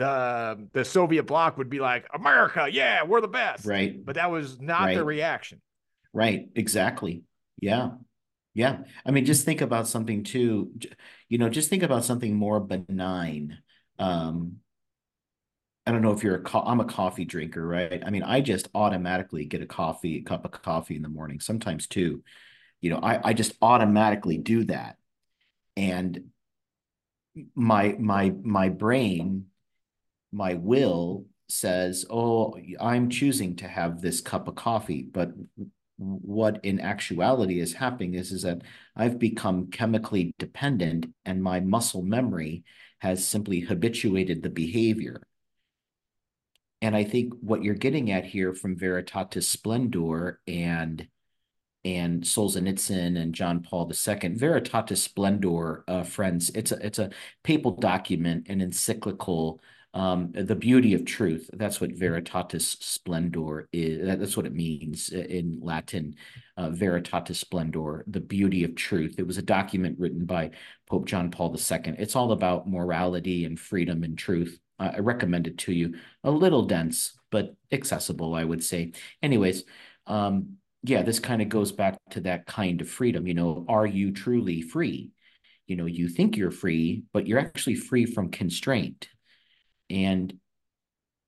the 0.00 0.68
the 0.72 0.84
Soviet 0.84 1.24
bloc 1.24 1.58
would 1.58 1.68
be 1.68 1.78
like, 1.78 2.06
America, 2.14 2.66
yeah, 2.70 3.04
we're 3.04 3.20
the 3.20 3.28
best. 3.28 3.66
Right. 3.66 4.02
But 4.02 4.14
that 4.14 4.30
was 4.30 4.58
not 4.58 4.80
right. 4.86 4.96
the 4.96 5.04
reaction. 5.04 5.60
Right. 6.14 6.48
Exactly. 6.54 7.22
Yeah. 7.60 7.90
Yeah. 8.54 8.78
I 9.04 9.10
mean, 9.10 9.26
just 9.26 9.44
think 9.44 9.60
about 9.60 9.86
something 9.86 10.24
too, 10.24 10.72
you 11.28 11.36
know, 11.36 11.50
just 11.50 11.68
think 11.68 11.82
about 11.82 12.04
something 12.04 12.34
more 12.34 12.60
benign. 12.60 13.58
Um, 13.98 14.59
I 15.86 15.92
don't 15.92 16.02
know 16.02 16.12
if 16.12 16.22
you're 16.22 16.36
a 16.36 16.42
co- 16.42 16.62
I'm 16.64 16.80
a 16.80 16.84
coffee 16.84 17.24
drinker, 17.24 17.66
right? 17.66 18.02
I 18.04 18.10
mean, 18.10 18.22
I 18.22 18.40
just 18.40 18.68
automatically 18.74 19.44
get 19.46 19.62
a 19.62 19.66
coffee, 19.66 20.18
a 20.18 20.22
cup 20.22 20.44
of 20.44 20.52
coffee 20.52 20.96
in 20.96 21.02
the 21.02 21.08
morning, 21.08 21.40
sometimes 21.40 21.86
two. 21.86 22.22
You 22.80 22.90
know, 22.90 23.00
I, 23.02 23.30
I 23.30 23.32
just 23.32 23.54
automatically 23.62 24.38
do 24.38 24.64
that. 24.64 24.96
And 25.76 26.30
my 27.54 27.96
my 27.98 28.34
my 28.42 28.68
brain, 28.68 29.46
my 30.32 30.54
will 30.54 31.26
says, 31.48 32.06
"Oh, 32.10 32.56
I'm 32.80 33.10
choosing 33.10 33.56
to 33.56 33.68
have 33.68 34.00
this 34.02 34.20
cup 34.20 34.48
of 34.48 34.56
coffee." 34.56 35.02
But 35.02 35.32
what 35.98 36.64
in 36.64 36.80
actuality 36.80 37.60
is 37.60 37.74
happening 37.74 38.14
is 38.14 38.32
is 38.32 38.42
that 38.42 38.62
I've 38.96 39.18
become 39.18 39.70
chemically 39.70 40.34
dependent 40.38 41.06
and 41.26 41.42
my 41.42 41.60
muscle 41.60 42.02
memory 42.02 42.64
has 43.00 43.26
simply 43.26 43.60
habituated 43.60 44.42
the 44.42 44.50
behavior. 44.50 45.22
And 46.82 46.96
I 46.96 47.04
think 47.04 47.34
what 47.40 47.62
you're 47.62 47.74
getting 47.74 48.10
at 48.10 48.24
here 48.24 48.54
from 48.54 48.76
Veritatis 48.76 49.44
Splendor 49.44 50.40
and 50.46 51.06
and 51.82 52.22
Solzhenitsyn 52.22 53.18
and 53.18 53.34
John 53.34 53.62
Paul 53.62 53.90
II, 53.90 54.36
Veritatis 54.36 54.98
Splendor, 54.98 55.84
uh, 55.88 56.02
friends, 56.02 56.50
it's 56.50 56.72
a 56.72 56.86
it's 56.86 56.98
a 56.98 57.10
papal 57.42 57.72
document, 57.72 58.48
an 58.48 58.60
encyclical, 58.60 59.60
um, 59.94 60.30
the 60.32 60.54
beauty 60.54 60.94
of 60.94 61.04
truth. 61.04 61.48
That's 61.54 61.80
what 61.80 61.90
Veritatis 61.90 62.82
Splendor 62.82 63.68
is. 63.72 64.06
That's 64.06 64.36
what 64.36 64.46
it 64.46 64.54
means 64.54 65.08
in 65.08 65.58
Latin. 65.62 66.16
Uh, 66.56 66.68
Veritatis 66.68 67.36
Splendor, 67.36 68.04
the 68.06 68.20
beauty 68.20 68.64
of 68.64 68.74
truth. 68.74 69.16
It 69.18 69.26
was 69.26 69.38
a 69.38 69.42
document 69.42 69.98
written 69.98 70.26
by 70.26 70.50
Pope 70.86 71.06
John 71.06 71.30
Paul 71.30 71.56
II. 71.56 71.94
It's 71.98 72.16
all 72.16 72.32
about 72.32 72.68
morality 72.68 73.46
and 73.46 73.58
freedom 73.58 74.02
and 74.02 74.18
truth. 74.18 74.58
I 74.80 74.98
recommend 74.98 75.46
it 75.46 75.58
to 75.58 75.72
you. 75.72 75.94
A 76.24 76.30
little 76.30 76.62
dense, 76.64 77.12
but 77.30 77.54
accessible, 77.70 78.34
I 78.34 78.44
would 78.44 78.64
say. 78.64 78.92
Anyways, 79.22 79.64
um, 80.06 80.56
yeah, 80.82 81.02
this 81.02 81.20
kind 81.20 81.42
of 81.42 81.50
goes 81.50 81.70
back 81.70 81.98
to 82.10 82.20
that 82.22 82.46
kind 82.46 82.80
of 82.80 82.88
freedom. 82.88 83.26
You 83.26 83.34
know, 83.34 83.66
are 83.68 83.86
you 83.86 84.10
truly 84.12 84.62
free? 84.62 85.10
You 85.66 85.76
know, 85.76 85.86
you 85.86 86.08
think 86.08 86.36
you're 86.36 86.50
free, 86.50 87.04
but 87.12 87.26
you're 87.26 87.38
actually 87.38 87.74
free 87.74 88.06
from 88.06 88.30
constraint. 88.30 89.08
And 89.90 90.32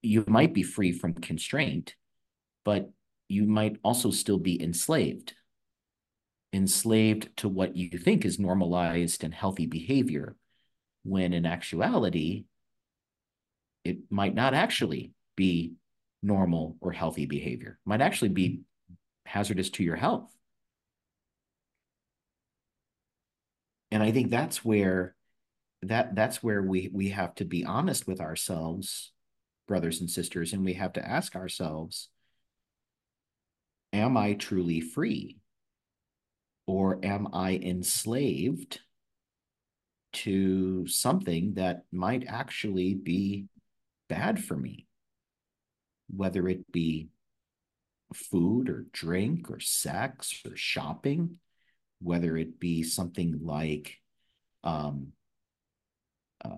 you 0.00 0.24
might 0.26 0.54
be 0.54 0.62
free 0.62 0.92
from 0.92 1.14
constraint, 1.14 1.94
but 2.64 2.90
you 3.28 3.44
might 3.44 3.76
also 3.84 4.10
still 4.10 4.38
be 4.38 4.60
enslaved. 4.60 5.34
Enslaved 6.52 7.36
to 7.38 7.48
what 7.48 7.76
you 7.76 7.98
think 7.98 8.24
is 8.24 8.38
normalized 8.38 9.24
and 9.24 9.34
healthy 9.34 9.66
behavior, 9.66 10.36
when 11.02 11.32
in 11.32 11.46
actuality, 11.46 12.44
it 13.84 13.98
might 14.10 14.34
not 14.34 14.54
actually 14.54 15.12
be 15.36 15.74
normal 16.22 16.76
or 16.80 16.92
healthy 16.92 17.26
behavior, 17.26 17.78
it 17.84 17.88
might 17.88 18.00
actually 18.00 18.28
be 18.28 18.60
hazardous 19.26 19.70
to 19.70 19.84
your 19.84 19.96
health. 19.96 20.30
And 23.90 24.02
I 24.02 24.10
think 24.10 24.30
that's 24.30 24.64
where 24.64 25.14
that 25.82 26.14
that's 26.14 26.42
where 26.42 26.62
we 26.62 26.88
we 26.92 27.10
have 27.10 27.34
to 27.36 27.44
be 27.44 27.64
honest 27.64 28.06
with 28.06 28.20
ourselves 28.20 29.12
brothers 29.66 30.00
and 30.00 30.10
sisters 30.10 30.52
and 30.52 30.64
we 30.64 30.74
have 30.74 30.92
to 30.92 31.06
ask 31.06 31.34
ourselves 31.34 32.08
am 33.92 34.16
i 34.16 34.34
truly 34.34 34.80
free 34.80 35.38
or 36.66 37.04
am 37.04 37.28
i 37.32 37.56
enslaved 37.56 38.80
to 40.12 40.86
something 40.86 41.54
that 41.54 41.84
might 41.90 42.24
actually 42.28 42.94
be 42.94 43.46
bad 44.12 44.42
for 44.42 44.56
me 44.56 44.86
whether 46.14 46.48
it 46.48 46.70
be 46.70 47.08
food 48.12 48.68
or 48.68 48.84
drink 48.92 49.50
or 49.50 49.58
sex 49.58 50.42
or 50.44 50.56
shopping 50.56 51.38
whether 52.02 52.36
it 52.36 52.58
be 52.58 52.82
something 52.82 53.38
like 53.42 53.96
um, 54.64 55.12
uh, 56.44 56.56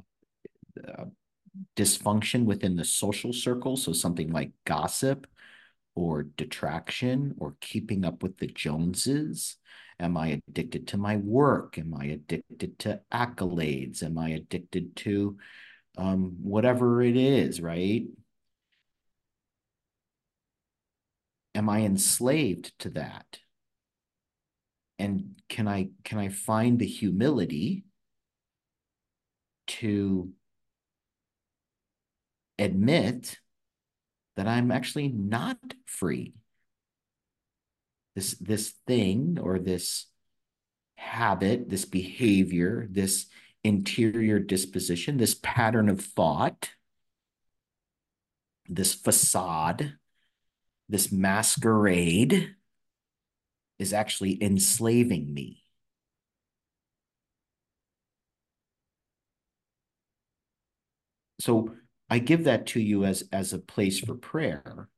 uh, 0.88 1.04
dysfunction 1.76 2.44
within 2.44 2.76
the 2.76 2.84
social 2.84 3.32
circle. 3.32 3.76
So 3.76 3.92
something 3.92 4.32
like 4.32 4.52
gossip 4.64 5.26
or 5.94 6.24
detraction 6.24 7.34
or 7.38 7.56
keeping 7.60 8.04
up 8.04 8.22
with 8.22 8.38
the 8.38 8.48
Joneses. 8.48 9.56
Am 10.00 10.16
I 10.16 10.40
addicted 10.48 10.88
to 10.88 10.96
my 10.96 11.16
work? 11.16 11.78
Am 11.78 11.94
I 11.94 12.06
addicted 12.06 12.78
to 12.80 13.00
accolades? 13.12 14.02
Am 14.02 14.18
I 14.18 14.30
addicted 14.30 14.96
to 14.96 15.36
um, 15.96 16.36
whatever 16.42 17.02
it 17.02 17.16
is, 17.16 17.60
right? 17.60 18.04
Am 21.54 21.68
I 21.68 21.80
enslaved 21.80 22.76
to 22.80 22.90
that? 22.90 23.38
And 24.98 25.36
can 25.48 25.68
I 25.68 25.90
can 26.04 26.18
I 26.18 26.28
find 26.28 26.78
the 26.78 26.86
humility 26.86 27.84
to 29.66 30.32
admit 32.58 33.38
that 34.36 34.46
I'm 34.46 34.70
actually 34.70 35.08
not 35.08 35.58
free. 35.86 36.34
This, 38.14 38.32
this 38.34 38.74
thing 38.86 39.38
or 39.40 39.58
this 39.58 40.06
habit, 40.96 41.68
this 41.68 41.84
behavior, 41.84 42.86
this 42.90 43.26
interior 43.64 44.38
disposition, 44.38 45.16
this 45.16 45.34
pattern 45.34 45.88
of 45.88 46.00
thought, 46.00 46.70
this 48.68 48.94
facade, 48.94 49.94
this 50.88 51.10
masquerade 51.10 52.54
is 53.78 53.92
actually 53.92 54.42
enslaving 54.42 55.32
me. 55.32 55.62
So 61.40 61.74
I 62.08 62.20
give 62.20 62.44
that 62.44 62.66
to 62.68 62.80
you 62.80 63.04
as 63.04 63.24
as 63.32 63.52
a 63.52 63.58
place 63.58 63.98
for 63.98 64.14
prayer. 64.14 64.88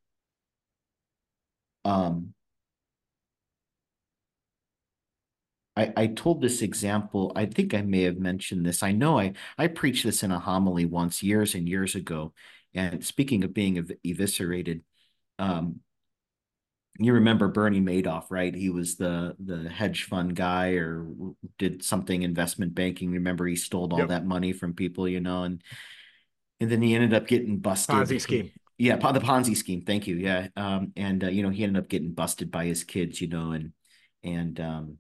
Um, 1.85 2.35
I, 5.77 5.93
I 5.97 6.07
told 6.07 6.41
this 6.41 6.63
example. 6.63 7.33
I 7.37 7.47
think 7.47 7.75
I 7.75 7.83
may 7.83 8.03
have 8.03 8.19
mentioned 8.19 8.65
this. 8.65 8.83
I 8.83 8.93
know 8.93 9.19
I 9.19 9.35
I 9.59 9.67
preached 9.69 10.05
this 10.05 10.23
in 10.23 10.31
a 10.31 10.39
homily 10.39 10.87
once 10.87 11.23
years 11.23 11.55
and 11.55 11.69
years 11.69 11.95
ago. 11.95 12.33
And 12.75 13.05
speaking 13.05 13.45
of 13.45 13.55
being 13.55 13.79
ev 13.79 13.91
eviscerated, 14.05 14.83
um, 15.39 15.81
you 16.99 17.13
remember 17.13 17.49
Bernie 17.49 17.81
Madoff, 17.81 18.27
right? 18.31 18.55
He 18.55 18.71
was 18.71 18.97
the 18.97 19.37
the 19.39 19.69
hedge 19.69 20.05
fund 20.05 20.35
guy 20.35 20.73
or 20.73 21.07
did 21.59 21.85
something 21.85 22.23
investment 22.23 22.75
banking. 22.75 23.13
Remember, 23.13 23.47
he 23.47 23.57
stole 23.57 23.93
all 23.93 23.99
yep. 23.99 24.09
that 24.09 24.27
money 24.27 24.53
from 24.53 24.75
people, 24.75 25.07
you 25.07 25.21
know, 25.21 25.43
and 25.43 25.63
and 26.59 26.71
then 26.71 26.81
he 26.81 26.95
ended 26.95 27.13
up 27.13 27.27
getting 27.27 27.59
busted. 27.59 27.95
Ponzi 27.95 28.21
scheme. 28.21 28.51
Yeah, 28.79 28.97
the 28.97 29.21
Ponzi 29.21 29.57
scheme. 29.57 29.83
Thank 29.83 30.07
you. 30.07 30.17
Yeah, 30.17 30.49
um, 30.57 30.93
and 30.97 31.25
uh, 31.25 31.29
you 31.29 31.43
know 31.43 31.51
he 31.51 31.65
ended 31.65 31.83
up 31.83 31.89
getting 31.89 32.13
busted 32.13 32.51
by 32.51 32.65
his 32.65 32.85
kids, 32.85 33.21
you 33.21 33.29
know, 33.29 33.53
and 33.53 33.73
and 34.23 34.59
um, 34.61 34.99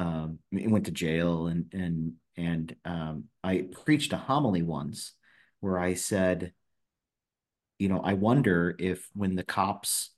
um, 0.00 0.38
went 0.50 0.86
to 0.86 0.92
jail, 0.92 1.46
and 1.46 1.66
and 1.74 2.12
and 2.36 2.74
um, 2.86 3.24
I 3.44 3.68
preached 3.84 4.14
a 4.14 4.16
homily 4.16 4.62
once 4.62 5.12
where 5.60 5.78
I 5.78 5.92
said, 5.94 6.54
you 7.78 7.88
know, 7.88 8.00
I 8.00 8.14
wonder 8.14 8.74
if 8.78 9.06
when 9.14 9.36
the 9.36 9.42
cops, 9.42 10.10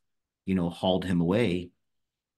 you 0.47 0.55
know, 0.55 0.70
hauled 0.70 1.05
him 1.05 1.20
away, 1.20 1.70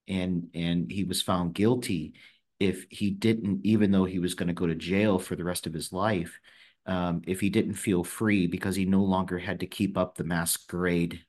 and 0.09 0.49
and 0.55 0.91
he 0.91 1.05
was 1.05 1.21
found 1.21 1.55
guilty, 1.55 2.15
if 2.59 2.87
he 2.89 3.11
didn't, 3.11 3.61
even 3.65 3.91
though 3.91 4.07
he 4.07 4.19
was 4.19 4.35
going 4.35 4.49
to 4.49 4.55
go 4.55 4.67
to 4.67 4.75
jail 4.75 5.19
for 5.19 5.37
the 5.37 5.45
rest 5.45 5.67
of 5.67 5.75
his 5.75 5.93
life, 5.93 6.41
um, 6.87 7.21
if 7.27 7.41
he 7.41 7.51
didn't 7.51 7.75
feel 7.75 8.05
free 8.05 8.47
because 8.47 8.75
he 8.75 8.87
no 8.87 9.03
longer 9.03 9.39
had 9.39 9.61
to 9.61 9.67
keep 9.67 9.99
up 9.99 10.17
the 10.17 10.25
masquerade. 10.25 11.21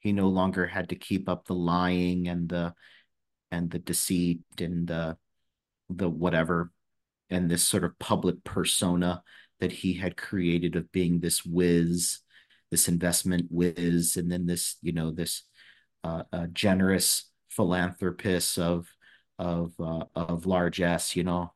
He 0.00 0.12
no 0.12 0.28
longer 0.28 0.66
had 0.66 0.90
to 0.90 0.96
keep 0.96 1.28
up 1.28 1.46
the 1.46 1.54
lying 1.54 2.28
and 2.28 2.48
the 2.48 2.74
and 3.50 3.70
the 3.70 3.78
deceit 3.78 4.40
and 4.58 4.86
the 4.88 5.16
the 5.90 6.08
whatever 6.08 6.72
and 7.30 7.50
this 7.50 7.62
sort 7.64 7.84
of 7.84 7.98
public 7.98 8.42
persona 8.44 9.22
that 9.60 9.72
he 9.72 9.94
had 9.94 10.16
created 10.16 10.76
of 10.76 10.90
being 10.92 11.20
this 11.20 11.44
whiz, 11.44 12.18
this 12.70 12.88
investment 12.88 13.46
whiz, 13.50 14.16
and 14.16 14.30
then 14.30 14.46
this, 14.46 14.76
you 14.82 14.92
know, 14.92 15.10
this 15.10 15.42
uh, 16.02 16.24
uh, 16.32 16.46
generous 16.52 17.30
philanthropist 17.48 18.58
of 18.58 18.88
of 19.38 19.72
uh, 19.80 20.04
of 20.14 20.46
largesse, 20.46 21.16
you 21.16 21.24
know, 21.24 21.52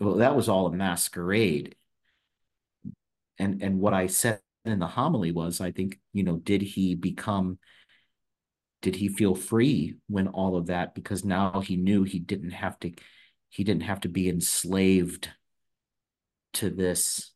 well, 0.00 0.16
that 0.16 0.36
was 0.36 0.48
all 0.48 0.66
a 0.66 0.72
masquerade. 0.72 1.74
And 3.38 3.62
and 3.62 3.78
what 3.78 3.94
I 3.94 4.06
said 4.06 4.40
in 4.64 4.78
the 4.78 4.86
homily 4.86 5.32
was, 5.32 5.60
I 5.60 5.70
think, 5.72 5.98
you 6.12 6.24
know, 6.24 6.36
did 6.36 6.62
he 6.62 6.94
become 6.94 7.58
did 8.82 8.96
he 8.96 9.08
feel 9.08 9.34
free 9.34 9.96
when 10.08 10.28
all 10.28 10.56
of 10.56 10.66
that 10.66 10.94
because 10.94 11.24
now 11.24 11.60
he 11.60 11.76
knew 11.76 12.04
he 12.04 12.18
didn't 12.18 12.50
have 12.50 12.78
to 12.80 12.92
he 13.48 13.64
didn't 13.64 13.82
have 13.82 14.00
to 14.00 14.08
be 14.08 14.28
enslaved 14.28 15.30
to 16.52 16.70
this 16.70 17.32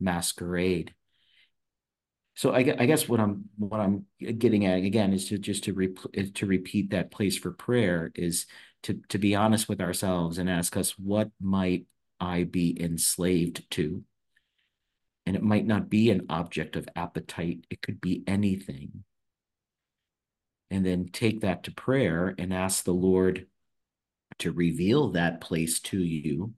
masquerade 0.00 0.94
so 2.34 2.50
I, 2.50 2.58
I 2.58 2.86
guess 2.86 3.08
what 3.08 3.20
i'm 3.20 3.46
what 3.56 3.80
i'm 3.80 4.04
getting 4.20 4.66
at 4.66 4.78
again 4.78 5.12
is 5.12 5.28
to 5.28 5.38
just 5.38 5.64
to 5.64 5.72
re, 5.72 5.94
to 6.34 6.46
repeat 6.46 6.90
that 6.90 7.10
place 7.10 7.36
for 7.38 7.52
prayer 7.52 8.10
is 8.14 8.46
to 8.82 9.00
to 9.08 9.18
be 9.18 9.34
honest 9.34 9.68
with 9.68 9.80
ourselves 9.80 10.38
and 10.38 10.50
ask 10.50 10.76
us 10.76 10.98
what 10.98 11.30
might 11.40 11.86
I 12.20 12.44
be 12.44 12.80
enslaved 12.80 13.70
to? 13.72 14.02
And 15.26 15.34
it 15.34 15.42
might 15.42 15.66
not 15.66 15.90
be 15.90 16.10
an 16.10 16.26
object 16.28 16.76
of 16.76 16.88
appetite, 16.94 17.66
it 17.68 17.82
could 17.82 18.00
be 18.00 18.22
anything. 18.26 19.04
And 20.70 20.84
then 20.84 21.08
take 21.12 21.40
that 21.42 21.62
to 21.64 21.70
prayer 21.70 22.34
and 22.38 22.52
ask 22.52 22.84
the 22.84 22.92
Lord 22.92 23.46
to 24.38 24.52
reveal 24.52 25.12
that 25.12 25.40
place 25.40 25.80
to 25.80 25.98
you, 25.98 26.54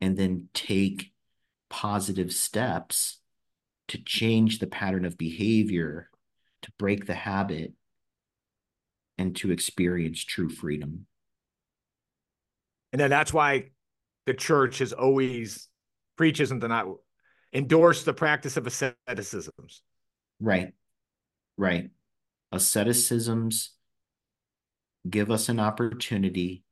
and 0.00 0.16
then 0.16 0.48
take 0.52 1.12
positive 1.70 2.32
steps 2.32 3.20
to 3.88 4.02
change 4.02 4.58
the 4.58 4.66
pattern 4.66 5.04
of 5.04 5.16
behavior, 5.16 6.10
to 6.62 6.72
break 6.78 7.06
the 7.06 7.14
habit, 7.14 7.72
and 9.16 9.36
to 9.36 9.52
experience 9.52 10.22
true 10.24 10.48
freedom. 10.48 11.06
And 12.92 13.00
then 13.00 13.10
that's 13.10 13.32
why 13.32 13.70
the 14.26 14.34
church 14.34 14.78
has 14.78 14.92
always 14.92 15.68
preaches 16.16 16.50
and 16.50 16.60
not 16.60 16.86
endorse 17.52 18.02
the 18.02 18.12
practice 18.12 18.56
of 18.56 18.66
asceticisms. 18.66 19.82
Right. 20.40 20.72
Right. 21.56 21.90
Asceticisms 22.52 23.72
give 25.08 25.30
us 25.30 25.48
an 25.48 25.60
opportunity 25.60 26.64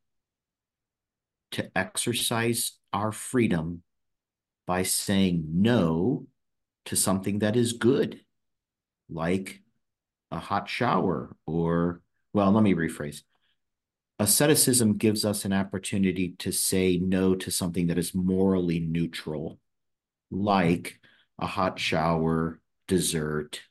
to 1.52 1.70
exercise 1.76 2.72
our 2.92 3.12
freedom 3.12 3.82
by 4.66 4.82
saying 4.82 5.44
no 5.52 6.26
to 6.86 6.96
something 6.96 7.40
that 7.40 7.56
is 7.56 7.74
good, 7.74 8.20
like 9.08 9.62
a 10.30 10.38
hot 10.38 10.68
shower 10.68 11.36
or, 11.46 12.00
well, 12.32 12.50
let 12.50 12.62
me 12.62 12.74
rephrase. 12.74 13.22
Asceticism 14.18 14.96
gives 14.96 15.24
us 15.24 15.44
an 15.44 15.52
opportunity 15.52 16.34
to 16.38 16.52
say 16.52 16.98
no 16.98 17.34
to 17.34 17.50
something 17.50 17.88
that 17.88 17.98
is 17.98 18.14
morally 18.14 18.80
neutral, 18.80 19.58
like 20.30 21.00
a 21.38 21.46
hot 21.46 21.78
shower, 21.78 22.60
dessert, 22.86 23.62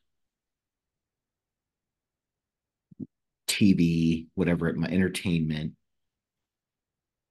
TV, 3.53 4.27
whatever 4.33 4.67
it 4.67 4.75
might 4.75 4.91
entertainment. 4.91 5.73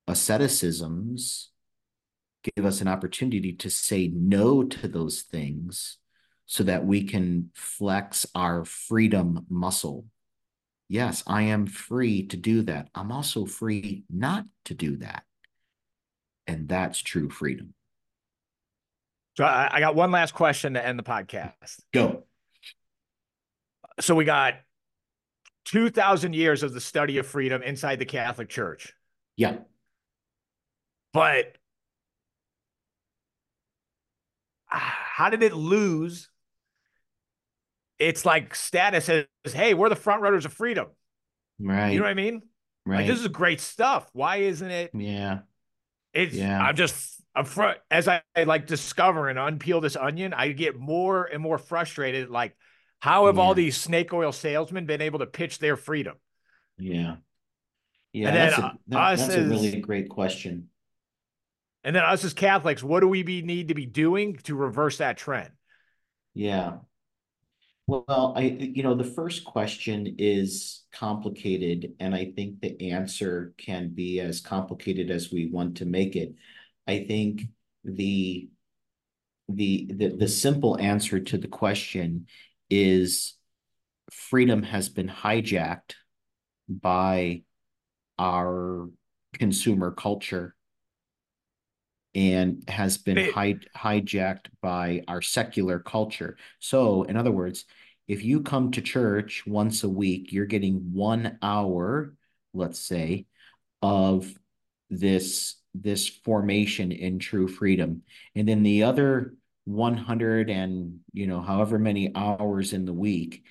Asceticisms 0.07 1.51
give 2.57 2.65
us 2.65 2.81
an 2.81 2.89
opportunity 2.89 3.53
to 3.55 3.71
say 3.71 4.11
no 4.13 4.65
to 4.65 4.89
those 4.89 5.23
things 5.23 5.99
so 6.47 6.65
that 6.65 6.85
we 6.85 7.05
can 7.05 7.51
flex 7.55 8.27
our 8.35 8.65
freedom 8.65 9.47
muscle. 9.49 10.07
Yes, 10.89 11.23
I 11.27 11.43
am 11.43 11.67
free 11.67 12.27
to 12.29 12.37
do 12.37 12.63
that. 12.63 12.89
I'm 12.95 13.11
also 13.11 13.47
free 13.47 14.05
not 14.11 14.45
to 14.67 14.75
do 14.75 14.97
that. 14.99 15.23
And 16.47 16.69
that's 16.69 17.01
true 17.01 17.31
freedom. 17.31 17.75
So 19.37 19.45
I, 19.45 19.71
I 19.73 19.81
got 19.81 19.95
one 19.95 20.11
last 20.11 20.35
question 20.35 20.75
to 20.75 20.85
end 20.85 20.99
the 20.99 21.05
podcast. 21.05 21.81
Go. 21.93 22.25
So 24.01 24.15
we 24.15 24.25
got 24.25 24.55
2,000 25.67 26.35
years 26.35 26.63
of 26.63 26.73
the 26.73 26.81
study 26.81 27.19
of 27.19 27.27
freedom 27.27 27.63
inside 27.63 27.99
the 27.99 28.05
Catholic 28.05 28.49
Church. 28.49 28.95
Yeah. 29.37 29.57
But 31.13 31.57
uh, 34.71 34.79
how 34.79 35.31
did 35.31 35.43
it 35.43 35.55
lose 35.55 36.29
its 37.99 38.25
like 38.25 38.55
status 38.55 39.09
as 39.09 39.27
hey, 39.53 39.75
we're 39.75 39.89
the 39.89 39.97
front 39.97 40.23
runners 40.23 40.45
of 40.45 40.53
freedom? 40.53 40.89
Right. 41.61 41.91
You 41.91 41.99
know 41.99 42.05
what 42.05 42.11
I 42.11 42.15
mean? 42.15 42.43
Right. 42.85 42.99
Like 42.99 43.07
this 43.07 43.21
is 43.21 43.29
great 43.29 43.61
stuff. 43.61 44.09
Why 44.13 44.39
isn't 44.39 44.71
it? 44.71 44.91
Yeah. 44.95 45.41
It's 46.13 46.35
yeah. 46.35 46.61
I'm 46.63 46.77
just 46.77 47.23
I'm 47.35 47.45
fr- 47.45 47.79
as 47.91 48.09
I, 48.09 48.23
I 48.37 48.45
like 48.45 48.67
discover 48.67 49.29
and 49.29 49.39
unpeel 49.39 49.81
this 49.81 49.97
onion, 49.97 50.35
I 50.35 50.49
get 50.53 50.77
more 50.77 51.25
and 51.25 51.43
more 51.43 51.59
frustrated. 51.59 52.29
Like, 52.29 52.57
how 53.03 53.27
have 53.27 53.35
yeah. 53.35 53.43
all 53.43 53.53
these 53.53 53.77
snake 53.77 54.13
oil 54.13 54.31
salesmen 54.31 54.87
been 54.87 55.01
able 55.01 55.19
to 55.19 55.27
pitch 55.27 55.59
their 55.59 55.77
freedom? 55.77 56.15
Yeah. 56.79 57.17
Yeah. 58.13 58.29
And 58.29 58.37
that's, 58.37 58.55
then, 58.55 58.65
a, 58.65 58.69
uh, 58.69 58.73
that, 58.87 59.17
that's 59.17 59.29
as, 59.29 59.35
a 59.35 59.49
really 59.49 59.81
great 59.81 60.09
question. 60.09 60.69
And 61.83 61.97
then 61.97 62.05
us 62.05 62.23
as 62.23 62.33
Catholics, 62.33 62.81
what 62.81 63.01
do 63.01 63.09
we 63.09 63.25
be, 63.25 63.43
need 63.43 63.69
to 63.69 63.75
be 63.75 63.87
doing 63.87 64.37
to 64.45 64.55
reverse 64.55 64.99
that 64.99 65.17
trend? 65.17 65.51
Yeah. 66.33 66.75
Well, 67.89 68.35
I 68.37 68.43
you 68.43 68.85
know 68.85 68.95
the 68.95 69.03
first 69.03 69.45
question 69.45 70.15
is 70.17 70.85
complicated, 70.93 71.95
and 71.99 72.15
I 72.15 72.33
think 72.37 72.61
the 72.61 72.93
answer 72.93 73.53
can 73.59 73.89
be 73.89 74.21
as 74.21 74.41
complicated 74.41 75.11
as 75.11 75.33
we 75.33 75.51
want 75.51 75.79
to 75.79 75.85
make 75.85 76.15
it. 76.15 76.37
I 76.87 77.05
think 77.05 77.43
the 77.83 78.49
the 79.49 79.91
the, 79.93 80.17
the 80.17 80.29
simple 80.29 80.79
answer 80.79 81.19
to 81.19 81.37
the 81.37 81.49
question 81.49 82.29
is 82.73 83.35
freedom 84.11 84.63
has 84.63 84.89
been 84.89 85.09
hijacked 85.09 85.95
by 86.67 87.43
our 88.19 88.89
consumer 89.35 89.91
culture 89.91 90.55
and 92.15 92.65
has 92.69 92.97
been 92.97 93.19
hij 93.19 93.59
hijacked 93.77 94.47
by 94.63 95.03
our 95.07 95.21
secular 95.21 95.79
culture. 95.81 96.39
So, 96.61 97.03
in 97.03 97.17
other 97.17 97.31
words, 97.31 97.67
if 98.09 98.25
you 98.25 98.41
come 98.41 98.71
to 98.71 98.81
church 98.81 99.47
once 99.47 99.85
a 99.85 99.89
week, 99.89 100.33
you're 100.33 100.47
getting 100.47 100.93
one 100.95 101.39
hour, 101.43 102.15
let's 102.55 102.79
say, 102.79 103.27
of 103.83 104.33
this 104.89 105.57
this 105.75 106.09
formation 106.09 106.93
in 106.93 107.19
true 107.19 107.49
freedom, 107.49 108.03
and 108.35 108.49
then 108.49 108.63
the 108.63 108.85
other 108.85 109.35
100 109.65 110.51
and 110.51 111.01
you 111.13 111.27
know 111.27 111.41
however 111.41 111.79
many 111.79 112.11
hours 112.15 112.73
in 112.73 112.85
the 112.85 112.93
week 112.93 113.45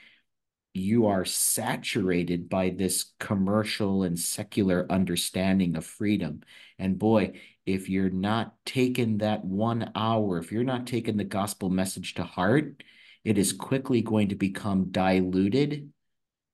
you 0.74 1.08
are 1.08 1.26
saturated 1.26 2.48
by 2.48 2.70
this 2.70 3.12
commercial 3.20 4.04
and 4.04 4.18
secular 4.18 4.90
understanding 4.90 5.76
of 5.76 5.86
freedom. 5.86 6.42
And 6.80 6.98
boy, 6.98 7.40
if 7.66 7.90
you're 7.90 8.10
not 8.10 8.56
taking 8.66 9.18
that 9.18 9.44
one 9.44 9.92
hour, 9.96 10.38
if 10.38 10.52
you're 10.52 10.64
not 10.64 10.88
taking 10.88 11.18
the 11.18 11.24
gospel 11.26 11.70
message 11.70 12.14
to 12.16 12.24
heart, 12.24 12.84
it 13.24 13.38
is 13.38 13.54
quickly 13.54 14.02
going 14.02 14.30
to 14.30 14.36
become 14.36 14.92
diluted 14.92 15.92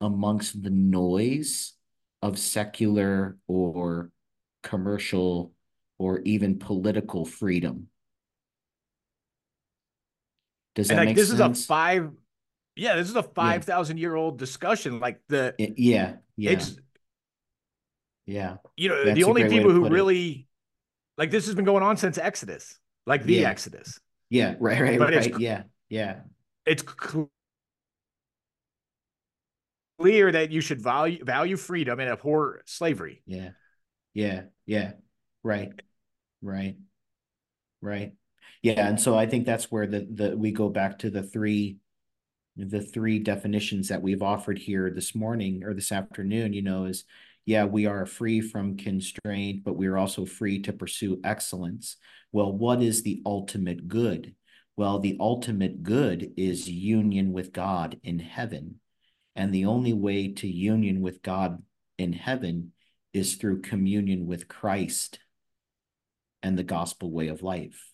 amongst 0.02 0.62
the 0.64 0.70
noise 0.70 1.74
of 2.22 2.40
secular 2.40 3.38
or 3.48 4.12
commercial 4.64 5.54
or 6.00 6.22
even 6.22 6.60
political 6.60 7.24
freedom. 7.24 7.88
Does 10.78 10.88
that 10.88 10.94
and 10.94 11.00
like 11.00 11.08
make 11.08 11.16
this 11.18 11.28
sense? 11.30 11.58
is 11.60 11.64
a 11.64 11.68
five 11.68 12.12
yeah, 12.78 12.96
this 12.96 13.10
is 13.10 13.16
a 13.16 13.24
5,000 13.24 13.98
yeah. 13.98 14.02
year 14.02 14.16
old 14.16 14.38
discussion. 14.38 15.00
Like 15.00 15.20
the, 15.28 15.56
yeah, 15.58 16.18
yeah. 16.38 16.52
It's, 16.52 16.78
yeah. 18.26 18.58
You 18.76 18.90
know, 18.90 19.04
That's 19.04 19.16
the 19.16 19.24
only 19.24 19.50
people 19.50 19.72
who 19.72 19.90
really, 19.90 20.30
it. 20.30 20.46
like, 21.18 21.32
this 21.32 21.48
has 21.48 21.56
been 21.56 21.66
going 21.66 21.84
on 21.84 21.98
since 21.98 22.18
Exodus, 22.18 22.80
like 23.06 23.24
the 23.24 23.36
yeah. 23.36 23.50
Exodus. 23.50 24.00
Yeah, 24.30 24.56
right, 24.60 24.80
right, 24.80 25.00
but 25.00 25.14
right. 25.14 25.40
yeah, 25.40 25.64
yeah. 25.90 26.20
It's 26.66 26.84
clear 30.00 30.32
that 30.32 30.52
you 30.52 30.62
should 30.62 30.82
value 30.82 31.24
value 31.24 31.58
freedom 31.58 32.00
and 32.00 32.10
abhor 32.10 32.62
slavery. 32.66 33.24
Yeah, 33.26 33.52
yeah, 34.14 34.42
yeah. 34.66 34.92
Right, 35.44 35.72
right, 36.42 36.76
right. 37.82 38.12
Yeah, 38.68 38.90
and 38.90 39.00
so 39.00 39.18
I 39.18 39.28
think 39.28 39.46
that's 39.46 39.72
where 39.72 39.88
the 39.88 40.06
the 40.12 40.36
we 40.36 40.52
go 40.52 40.68
back 40.68 41.00
to 41.00 41.10
the 41.10 41.24
three 41.24 41.78
the 42.58 42.82
three 42.82 43.18
definitions 43.18 43.88
that 43.88 44.02
we've 44.02 44.22
offered 44.22 44.58
here 44.58 44.90
this 44.90 45.16
morning 45.16 45.64
or 45.64 45.74
this 45.74 45.94
afternoon, 45.94 46.52
you 46.52 46.62
know, 46.62 46.84
is 46.84 47.06
yeah, 47.46 47.64
we 47.64 47.86
are 47.86 48.06
free 48.06 48.42
from 48.42 48.76
constraint, 48.76 49.64
but 49.64 49.78
we 49.78 49.88
are 49.88 49.98
also 49.98 50.26
free 50.26 50.62
to 50.64 50.74
pursue 50.74 51.22
excellence. 51.24 51.96
Well, 52.34 52.52
what 52.52 52.82
is 52.82 53.04
the 53.04 53.22
ultimate 53.26 53.88
good? 53.88 54.36
Well, 54.76 55.00
the 55.00 55.16
ultimate 55.18 55.82
good 55.82 56.34
is 56.36 56.70
union 56.70 57.32
with 57.32 57.54
God 57.54 57.98
in 58.04 58.20
heaven. 58.20 58.82
And 59.34 59.54
the 59.54 59.64
only 59.64 59.94
way 59.94 60.34
to 60.34 60.48
union 60.48 61.00
with 61.00 61.22
God 61.22 61.64
in 61.98 62.12
heaven 62.12 62.74
is 63.14 63.36
through 63.36 63.62
communion 63.62 64.28
with 64.28 64.50
Christ 64.50 65.20
and 66.44 66.58
the 66.58 66.64
gospel 66.64 67.12
way 67.12 67.30
of 67.30 67.42
life. 67.42 67.94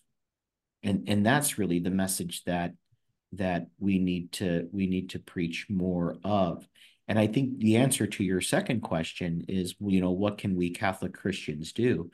And, 0.84 1.08
and 1.08 1.26
that's 1.26 1.58
really 1.58 1.80
the 1.80 1.90
message 1.90 2.44
that 2.44 2.74
that 3.32 3.66
we 3.78 3.98
need 3.98 4.32
to 4.32 4.68
we 4.72 4.86
need 4.86 5.10
to 5.10 5.18
preach 5.18 5.66
more 5.68 6.16
of. 6.24 6.68
And 7.08 7.18
i 7.18 7.26
think 7.26 7.58
the 7.58 7.76
answer 7.76 8.06
to 8.06 8.24
your 8.24 8.40
second 8.40 8.80
question 8.80 9.44
is 9.48 9.74
you 9.80 10.00
know 10.00 10.12
what 10.12 10.38
can 10.38 10.56
we 10.56 10.70
catholic 10.70 11.12
christians 11.12 11.72
do? 11.72 12.10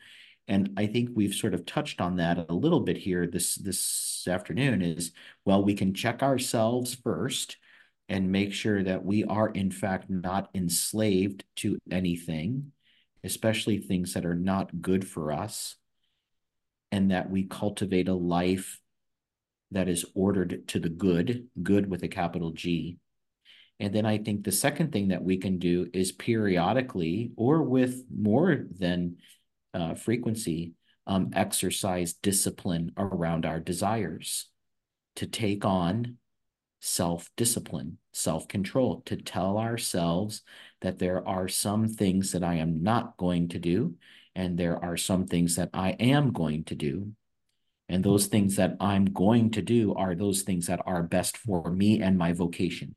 And 0.48 0.70
i 0.76 0.86
think 0.86 1.10
we've 1.12 1.34
sort 1.34 1.54
of 1.54 1.66
touched 1.66 2.00
on 2.00 2.16
that 2.16 2.46
a 2.48 2.54
little 2.54 2.80
bit 2.80 2.96
here 2.96 3.26
this 3.26 3.54
this 3.56 4.26
afternoon 4.26 4.82
is 4.82 5.12
well 5.44 5.62
we 5.62 5.74
can 5.74 5.94
check 5.94 6.22
ourselves 6.22 6.94
first 6.94 7.56
and 8.08 8.32
make 8.32 8.52
sure 8.52 8.82
that 8.82 9.04
we 9.04 9.22
are 9.24 9.48
in 9.50 9.70
fact 9.70 10.10
not 10.10 10.48
enslaved 10.54 11.44
to 11.56 11.78
anything 11.90 12.72
especially 13.22 13.78
things 13.78 14.14
that 14.14 14.26
are 14.26 14.34
not 14.34 14.80
good 14.80 15.06
for 15.06 15.30
us 15.30 15.76
and 16.92 17.10
that 17.10 17.30
we 17.30 17.44
cultivate 17.44 18.08
a 18.08 18.14
life 18.14 18.80
that 19.70 19.88
is 19.88 20.04
ordered 20.14 20.66
to 20.68 20.80
the 20.80 20.88
good, 20.88 21.48
good 21.62 21.88
with 21.88 22.02
a 22.02 22.08
capital 22.08 22.50
G. 22.50 22.98
And 23.78 23.94
then 23.94 24.04
I 24.04 24.18
think 24.18 24.44
the 24.44 24.52
second 24.52 24.92
thing 24.92 25.08
that 25.08 25.22
we 25.22 25.38
can 25.38 25.58
do 25.58 25.88
is 25.92 26.12
periodically 26.12 27.32
or 27.36 27.62
with 27.62 28.04
more 28.14 28.66
than 28.78 29.16
uh, 29.72 29.94
frequency, 29.94 30.74
um, 31.06 31.30
exercise 31.32 32.12
discipline 32.12 32.92
around 32.96 33.46
our 33.46 33.60
desires 33.60 34.46
to 35.16 35.26
take 35.26 35.64
on 35.64 36.18
self 36.80 37.30
discipline, 37.36 37.98
self 38.12 38.48
control, 38.48 39.02
to 39.06 39.16
tell 39.16 39.58
ourselves 39.58 40.42
that 40.80 40.98
there 40.98 41.26
are 41.26 41.48
some 41.48 41.88
things 41.88 42.32
that 42.32 42.44
I 42.44 42.56
am 42.56 42.82
not 42.82 43.16
going 43.16 43.48
to 43.48 43.58
do, 43.58 43.94
and 44.34 44.58
there 44.58 44.82
are 44.82 44.96
some 44.96 45.26
things 45.26 45.56
that 45.56 45.70
I 45.74 45.90
am 45.90 46.32
going 46.32 46.64
to 46.64 46.74
do. 46.74 47.12
And 47.88 48.04
those 48.04 48.24
mm-hmm. 48.24 48.30
things 48.30 48.56
that 48.56 48.76
I'm 48.80 49.06
going 49.06 49.50
to 49.52 49.62
do 49.62 49.94
are 49.94 50.14
those 50.14 50.42
things 50.42 50.66
that 50.68 50.80
are 50.86 51.02
best 51.02 51.36
for 51.36 51.70
me 51.70 52.00
and 52.00 52.16
my 52.16 52.32
vocation. 52.32 52.94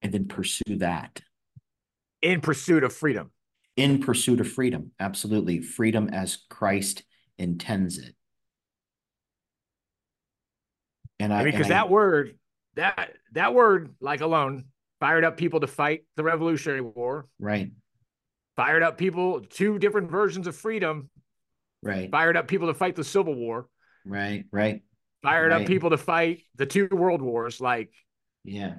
And 0.00 0.12
then 0.12 0.26
pursue 0.26 0.78
that. 0.78 1.20
In 2.22 2.40
pursuit 2.40 2.82
of 2.82 2.92
freedom. 2.92 3.30
In 3.76 4.00
pursuit 4.00 4.40
of 4.40 4.50
freedom. 4.50 4.92
Absolutely. 4.98 5.60
Freedom 5.60 6.08
as 6.08 6.38
Christ 6.48 7.04
intends 7.38 7.98
it. 7.98 8.14
And 11.18 11.32
I, 11.32 11.44
mean 11.44 11.52
because 11.52 11.68
that 11.68 11.86
I, 11.86 11.88
word, 11.88 12.36
that 12.74 13.12
that 13.32 13.54
word, 13.54 13.94
like 14.00 14.22
alone, 14.22 14.64
fired 14.98 15.24
up 15.24 15.36
people 15.36 15.60
to 15.60 15.66
fight 15.66 16.04
the 16.16 16.24
Revolutionary 16.24 16.80
War. 16.80 17.28
Right. 17.38 17.70
Fired 18.64 18.82
up 18.82 18.98
people, 18.98 19.40
two 19.40 19.78
different 19.78 20.10
versions 20.10 20.46
of 20.46 20.56
freedom 20.56 21.10
right 21.84 22.10
fired 22.12 22.36
up 22.36 22.46
people 22.46 22.68
to 22.68 22.74
fight 22.74 22.94
the 22.94 23.02
civil 23.02 23.34
war 23.34 23.66
Right, 24.04 24.44
right. 24.50 24.82
Fired 25.22 25.52
right. 25.52 25.62
up 25.62 25.66
people 25.66 25.90
to 25.90 25.98
fight 25.98 26.42
the 26.56 26.66
two 26.66 26.88
world 26.90 27.22
wars. 27.22 27.60
Like, 27.60 27.92
yeah, 28.44 28.74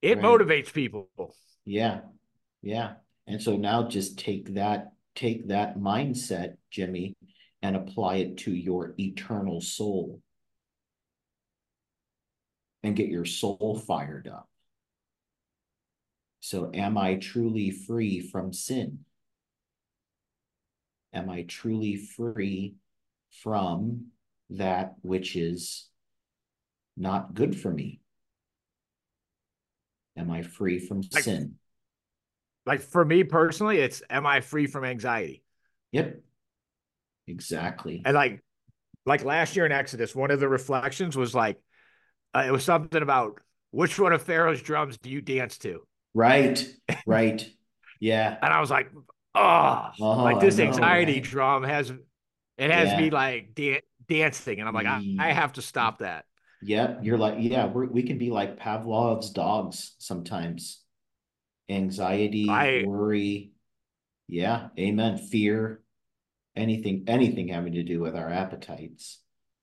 it 0.00 0.18
right. 0.18 0.24
motivates 0.24 0.72
people. 0.72 1.08
Yeah, 1.64 2.00
yeah. 2.62 2.94
And 3.26 3.40
so 3.40 3.56
now 3.56 3.86
just 3.86 4.18
take 4.18 4.54
that, 4.54 4.92
take 5.14 5.48
that 5.48 5.78
mindset, 5.78 6.56
Jimmy, 6.70 7.14
and 7.62 7.76
apply 7.76 8.16
it 8.16 8.38
to 8.38 8.50
your 8.50 8.94
eternal 8.98 9.60
soul 9.60 10.20
and 12.82 12.96
get 12.96 13.08
your 13.08 13.24
soul 13.24 13.80
fired 13.86 14.26
up. 14.26 14.48
So, 16.44 16.72
am 16.74 16.98
I 16.98 17.14
truly 17.14 17.70
free 17.70 18.18
from 18.18 18.52
sin? 18.52 19.04
Am 21.12 21.30
I 21.30 21.42
truly 21.42 21.94
free 21.94 22.74
from 23.30 24.06
that 24.50 24.96
which 25.02 25.36
is 25.36 25.88
not 26.96 27.34
good 27.34 27.56
for 27.56 27.70
me? 27.70 28.00
Am 30.16 30.32
I 30.32 30.42
free 30.42 30.80
from 30.80 31.02
like, 31.12 31.22
sin? 31.22 31.54
Like 32.66 32.80
for 32.80 33.04
me 33.04 33.22
personally, 33.22 33.78
it's 33.78 34.02
am 34.10 34.26
I 34.26 34.40
free 34.40 34.66
from 34.66 34.84
anxiety? 34.84 35.44
Yep. 35.92 36.22
Exactly. 37.28 38.02
And 38.04 38.16
like 38.16 38.42
like 39.06 39.22
last 39.22 39.54
year 39.54 39.64
in 39.64 39.70
Exodus, 39.70 40.12
one 40.12 40.32
of 40.32 40.40
the 40.40 40.48
reflections 40.48 41.16
was 41.16 41.36
like 41.36 41.60
uh, 42.34 42.42
it 42.48 42.50
was 42.50 42.64
something 42.64 43.00
about 43.00 43.38
which 43.70 43.96
one 43.96 44.12
of 44.12 44.22
Pharaoh's 44.22 44.60
drums 44.60 44.98
do 44.98 45.08
you 45.08 45.20
dance 45.20 45.56
to? 45.58 45.86
Right. 46.14 46.66
Right. 47.06 47.48
Yeah. 48.00 48.36
and 48.42 48.52
I 48.52 48.60
was 48.60 48.70
like, 48.70 48.90
oh, 49.34 49.90
like 49.98 50.40
this 50.40 50.58
anxiety 50.58 51.20
drum 51.20 51.62
has 51.62 51.92
it 52.58 52.70
has 52.70 52.88
yeah. 52.88 53.00
me 53.00 53.10
like 53.10 53.54
da- 53.54 53.82
dancing, 54.08 54.60
and 54.60 54.68
I'm 54.68 54.74
like, 54.74 54.86
I, 54.86 55.16
I 55.18 55.32
have 55.32 55.54
to 55.54 55.62
stop 55.62 55.98
that. 55.98 56.26
Yeah, 56.60 56.96
you're 57.02 57.18
like, 57.18 57.36
yeah, 57.38 57.66
we 57.66 57.86
we 57.86 58.02
can 58.02 58.18
be 58.18 58.30
like 58.30 58.58
Pavlov's 58.58 59.30
dogs 59.30 59.94
sometimes. 59.98 60.80
Anxiety, 61.68 62.48
I, 62.50 62.84
worry, 62.86 63.52
yeah, 64.28 64.68
amen. 64.78 65.16
Fear, 65.16 65.80
anything, 66.54 67.04
anything 67.06 67.48
having 67.48 67.72
to 67.74 67.82
do 67.82 68.00
with 68.00 68.14
our 68.14 68.28
appetites. 68.28 69.20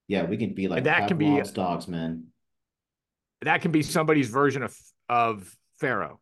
Yeah, 0.07 0.23
we 0.23 0.37
can 0.37 0.55
be 0.55 0.67
like 0.67 0.85
that 0.85 1.07
Pavlov's 1.09 1.51
can 1.51 1.53
be 1.53 1.55
dogs, 1.55 1.87
man. 1.87 2.27
That 3.43 3.61
can 3.61 3.71
be 3.71 3.83
somebody's 3.83 4.29
version 4.29 4.63
of 4.63 4.75
of 5.07 5.55
Pharaoh. 5.79 6.19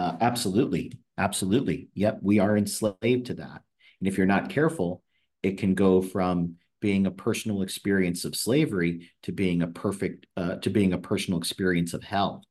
Uh, 0.00 0.16
absolutely, 0.22 0.98
absolutely. 1.18 1.90
Yep, 1.92 2.20
we 2.22 2.38
are 2.38 2.56
enslaved 2.56 3.26
to 3.26 3.34
that, 3.34 3.62
and 4.00 4.08
if 4.08 4.16
you're 4.16 4.26
not 4.26 4.48
careful, 4.48 5.02
it 5.42 5.58
can 5.58 5.74
go 5.74 6.00
from 6.00 6.54
being 6.80 7.04
a 7.04 7.10
personal 7.10 7.60
experience 7.60 8.24
of 8.24 8.34
slavery 8.34 9.10
to 9.24 9.32
being 9.32 9.60
a 9.60 9.66
perfect 9.66 10.26
uh, 10.38 10.54
to 10.56 10.70
being 10.70 10.94
a 10.94 10.98
personal 10.98 11.38
experience 11.38 11.92
of 11.92 12.02
hell. 12.02 12.42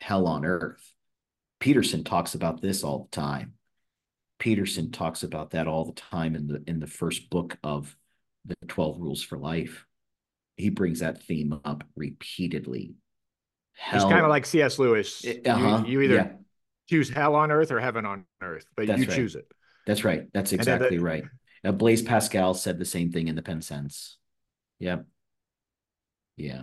Hell 0.00 0.26
on 0.26 0.46
earth. 0.46 0.94
Peterson 1.60 2.04
talks 2.04 2.34
about 2.34 2.62
this 2.62 2.82
all 2.82 3.10
the 3.10 3.14
time. 3.14 3.52
Peterson 4.38 4.92
talks 4.92 5.24
about 5.24 5.50
that 5.50 5.66
all 5.68 5.84
the 5.84 5.92
time 5.92 6.34
in 6.34 6.46
the 6.46 6.64
in 6.66 6.80
the 6.80 6.86
first 6.86 7.28
book 7.28 7.58
of 7.62 7.94
the 8.46 8.56
12 8.66 8.98
rules 8.98 9.22
for 9.22 9.36
life. 9.36 9.84
He 10.56 10.70
brings 10.70 11.00
that 11.00 11.22
theme 11.22 11.60
up 11.66 11.84
repeatedly 11.94 12.94
hell, 13.76 14.02
it's 14.02 14.10
kind 14.10 14.24
of 14.24 14.30
like 14.30 14.46
cs 14.46 14.78
lewis 14.78 15.24
uh-huh, 15.24 15.82
you, 15.86 15.92
you, 15.92 16.00
either 16.02 16.14
yeah. 16.14 16.32
choose 16.88 17.08
hell 17.08 17.34
on 17.34 17.50
earth 17.50 17.70
or 17.70 17.80
heaven 17.80 18.06
on 18.06 18.24
earth 18.42 18.66
but 18.76 18.86
That's 18.86 19.00
you 19.00 19.06
right. 19.06 19.16
choose 19.16 19.34
it 19.34 19.46
that's 19.86 20.04
right 20.04 20.28
that's 20.32 20.52
exactly 20.52 20.98
the, 20.98 21.02
right 21.02 21.24
uh, 21.64 21.72
Blaise 21.72 22.02
Pascal 22.02 22.54
said 22.54 22.78
the 22.78 22.84
same 22.84 23.10
thing 23.10 23.28
in 23.28 23.36
the 23.36 23.42
Pensées. 23.42 24.16
Yep. 24.80 25.06
Yeah. 26.36 26.62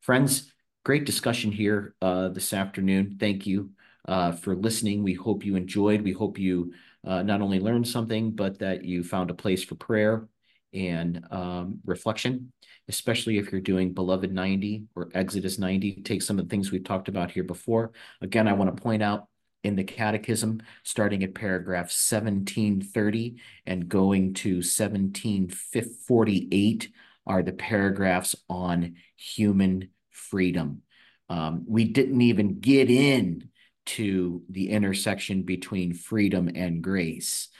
Friends, 0.00 0.52
great 0.84 1.04
discussion 1.04 1.52
here 1.52 1.94
uh, 2.00 2.28
this 2.28 2.52
afternoon. 2.52 3.16
Thank 3.20 3.46
you 3.46 3.70
uh, 4.08 4.32
for 4.32 4.56
listening. 4.56 5.02
We 5.02 5.14
hope 5.14 5.44
you 5.44 5.56
enjoyed. 5.56 6.02
We 6.02 6.12
hope 6.12 6.38
you 6.38 6.72
uh, 7.06 7.22
not 7.22 7.42
only 7.42 7.60
learned 7.60 7.86
something, 7.86 8.30
but 8.30 8.60
that 8.60 8.84
you 8.84 9.02
found 9.02 9.30
a 9.30 9.34
place 9.34 9.62
for 9.62 9.74
prayer 9.74 10.26
and 10.72 11.26
um, 11.30 11.80
reflection, 11.84 12.52
especially 12.90 13.38
if 13.38 13.50
you're 13.52 13.60
doing 13.60 13.92
Beloved 13.92 14.32
90 14.32 14.86
or 14.96 15.10
Exodus 15.14 15.60
90. 15.60 16.02
Take 16.02 16.22
some 16.22 16.40
of 16.40 16.46
the 16.46 16.50
things 16.50 16.72
we've 16.72 16.82
talked 16.82 17.06
about 17.06 17.30
here 17.30 17.44
before. 17.44 17.92
Again, 18.20 18.48
I 18.48 18.52
want 18.52 18.76
to 18.76 18.82
point 18.82 19.00
out 19.00 19.28
in 19.62 19.76
the 19.76 19.84
Catechism, 19.84 20.60
starting 20.82 21.22
at 21.22 21.34
paragraph 21.34 21.84
1730 21.84 23.36
and 23.64 23.88
going 23.88 24.34
to 24.34 24.56
1748 24.56 26.88
are 27.26 27.42
the 27.44 27.52
paragraphs 27.52 28.34
on 28.48 28.96
human 29.16 29.90
freedom. 30.10 30.82
Um, 31.28 31.64
we 31.68 31.84
didn't 31.84 32.22
even 32.22 32.58
get 32.58 32.90
in 32.90 33.50
to 33.86 34.42
the 34.48 34.70
intersection 34.70 35.42
between 35.42 35.94
freedom 35.94 36.50
and 36.52 36.82
grace, 36.82 37.50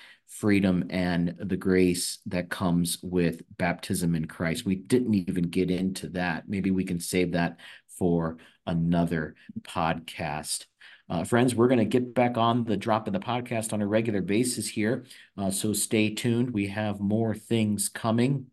freedom 0.41 0.85
and 0.89 1.35
the 1.39 1.57
grace 1.57 2.19
that 2.25 2.49
comes 2.49 2.99
with 3.03 3.43
baptism 3.59 4.15
in 4.15 4.25
Christ. 4.25 4.65
We 4.65 4.75
didn't 4.75 5.15
even 5.15 5.45
get 5.45 5.71
into 5.71 6.09
that. 6.11 6.49
Maybe 6.49 6.71
we 6.71 6.85
can 6.85 6.99
save 6.99 7.33
that 7.33 7.59
for 7.99 8.39
another 8.67 9.35
podcast. 9.61 10.65
Uh, 11.11 11.25
friends, 11.25 11.55
we're 11.55 11.69
going 11.69 11.79
to 11.79 11.85
get 11.85 12.15
back 12.15 12.39
on 12.39 12.65
the 12.65 12.77
drop 12.77 13.07
of 13.07 13.13
the 13.13 13.21
podcast 13.21 13.75
on 13.75 13.83
a 13.83 13.87
regular 13.87 14.23
basis 14.23 14.67
here. 14.67 15.05
Uh, 15.37 15.51
so 15.51 15.75
stay 15.75 16.15
tuned. 16.15 16.51
We 16.53 16.69
have 16.69 17.01
more 17.01 17.35
things 17.35 17.91
coming. 17.91 18.47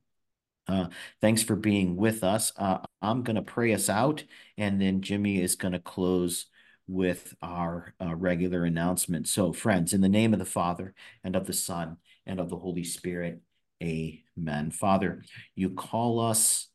Uh, 0.67 0.87
thanks 1.21 1.41
for 1.41 1.55
being 1.55 1.95
with 1.95 2.21
us. 2.21 2.51
Uh, 2.57 2.79
I'm 3.01 3.23
going 3.23 3.37
to 3.37 3.41
pray 3.41 3.73
us 3.73 3.87
out, 3.87 4.25
and 4.57 4.81
then 4.81 5.01
Jimmy 5.01 5.41
is 5.41 5.55
going 5.55 5.71
to 5.71 5.79
close 5.79 6.47
with 6.87 7.35
our 7.41 7.93
uh, 8.01 8.15
regular 8.15 8.63
announcement. 8.63 9.27
So, 9.27 9.51
friends, 9.51 9.93
in 9.93 10.01
the 10.01 10.09
name 10.09 10.33
of 10.33 10.39
the 10.39 10.45
Father, 10.45 10.93
and 11.23 11.35
of 11.35 11.45
the 11.45 11.53
Son, 11.53 11.97
and 12.25 12.39
of 12.39 12.49
the 12.49 12.57
Holy 12.57 12.83
Spirit, 12.83 13.41
amen. 13.83 14.71
Father, 14.71 15.23
you 15.55 15.71
call 15.71 16.19
us 16.19 16.67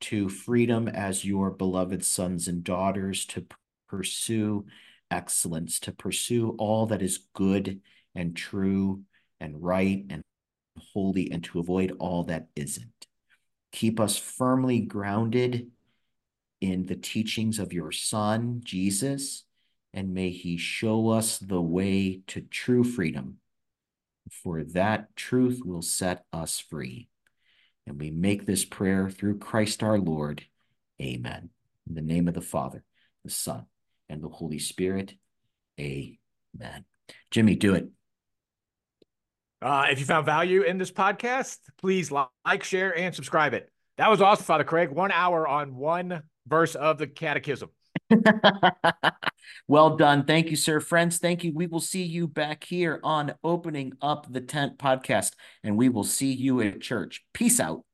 to 0.00 0.28
freedom 0.28 0.88
as 0.88 1.24
your 1.24 1.50
beloved 1.50 2.04
sons 2.04 2.48
and 2.48 2.64
daughters 2.64 3.26
to 3.26 3.46
pursue 3.88 4.64
excellence, 5.10 5.80
to 5.80 5.92
pursue 5.92 6.54
all 6.58 6.86
that 6.86 7.02
is 7.02 7.26
good 7.34 7.80
and 8.14 8.36
true 8.36 9.02
and 9.40 9.62
right 9.62 10.04
and 10.10 10.22
holy, 10.92 11.30
and 11.30 11.42
to 11.44 11.58
avoid 11.58 11.92
all 11.98 12.24
that 12.24 12.48
isn't. 12.54 13.06
Keep 13.72 14.00
us 14.00 14.16
firmly 14.16 14.80
grounded 14.80 15.70
in 16.60 16.86
the 16.86 16.96
teachings 16.96 17.58
of 17.58 17.72
your 17.72 17.92
Son, 17.92 18.60
Jesus, 18.64 19.44
and 19.98 20.14
may 20.14 20.30
he 20.30 20.56
show 20.56 21.08
us 21.08 21.38
the 21.38 21.60
way 21.60 22.20
to 22.28 22.40
true 22.40 22.84
freedom. 22.84 23.38
For 24.30 24.62
that 24.62 25.16
truth 25.16 25.60
will 25.64 25.82
set 25.82 26.22
us 26.32 26.60
free. 26.60 27.08
And 27.84 27.98
we 27.98 28.12
make 28.12 28.46
this 28.46 28.64
prayer 28.64 29.10
through 29.10 29.38
Christ 29.38 29.82
our 29.82 29.98
Lord. 29.98 30.44
Amen. 31.02 31.50
In 31.88 31.96
the 31.96 32.00
name 32.00 32.28
of 32.28 32.34
the 32.34 32.40
Father, 32.40 32.84
the 33.24 33.30
Son, 33.32 33.66
and 34.08 34.22
the 34.22 34.28
Holy 34.28 34.60
Spirit. 34.60 35.14
Amen. 35.80 36.84
Jimmy, 37.32 37.56
do 37.56 37.74
it. 37.74 37.88
Uh, 39.60 39.86
if 39.90 39.98
you 39.98 40.06
found 40.06 40.26
value 40.26 40.62
in 40.62 40.78
this 40.78 40.92
podcast, 40.92 41.56
please 41.80 42.12
like, 42.12 42.62
share, 42.62 42.96
and 42.96 43.12
subscribe 43.16 43.52
it. 43.52 43.68
That 43.96 44.10
was 44.10 44.22
awesome, 44.22 44.44
Father 44.44 44.62
Craig. 44.62 44.90
One 44.90 45.10
hour 45.10 45.48
on 45.48 45.74
one 45.74 46.22
verse 46.46 46.76
of 46.76 46.98
the 46.98 47.08
catechism. 47.08 47.70
well 49.68 49.96
done. 49.96 50.24
Thank 50.24 50.50
you, 50.50 50.56
sir. 50.56 50.80
Friends, 50.80 51.18
thank 51.18 51.44
you. 51.44 51.52
We 51.54 51.66
will 51.66 51.80
see 51.80 52.02
you 52.02 52.26
back 52.28 52.64
here 52.64 53.00
on 53.02 53.34
Opening 53.44 53.92
Up 54.00 54.26
the 54.30 54.40
Tent 54.40 54.78
podcast, 54.78 55.32
and 55.62 55.76
we 55.76 55.88
will 55.88 56.04
see 56.04 56.32
you 56.32 56.60
at 56.60 56.80
church. 56.80 57.24
Peace 57.32 57.60
out. 57.60 57.84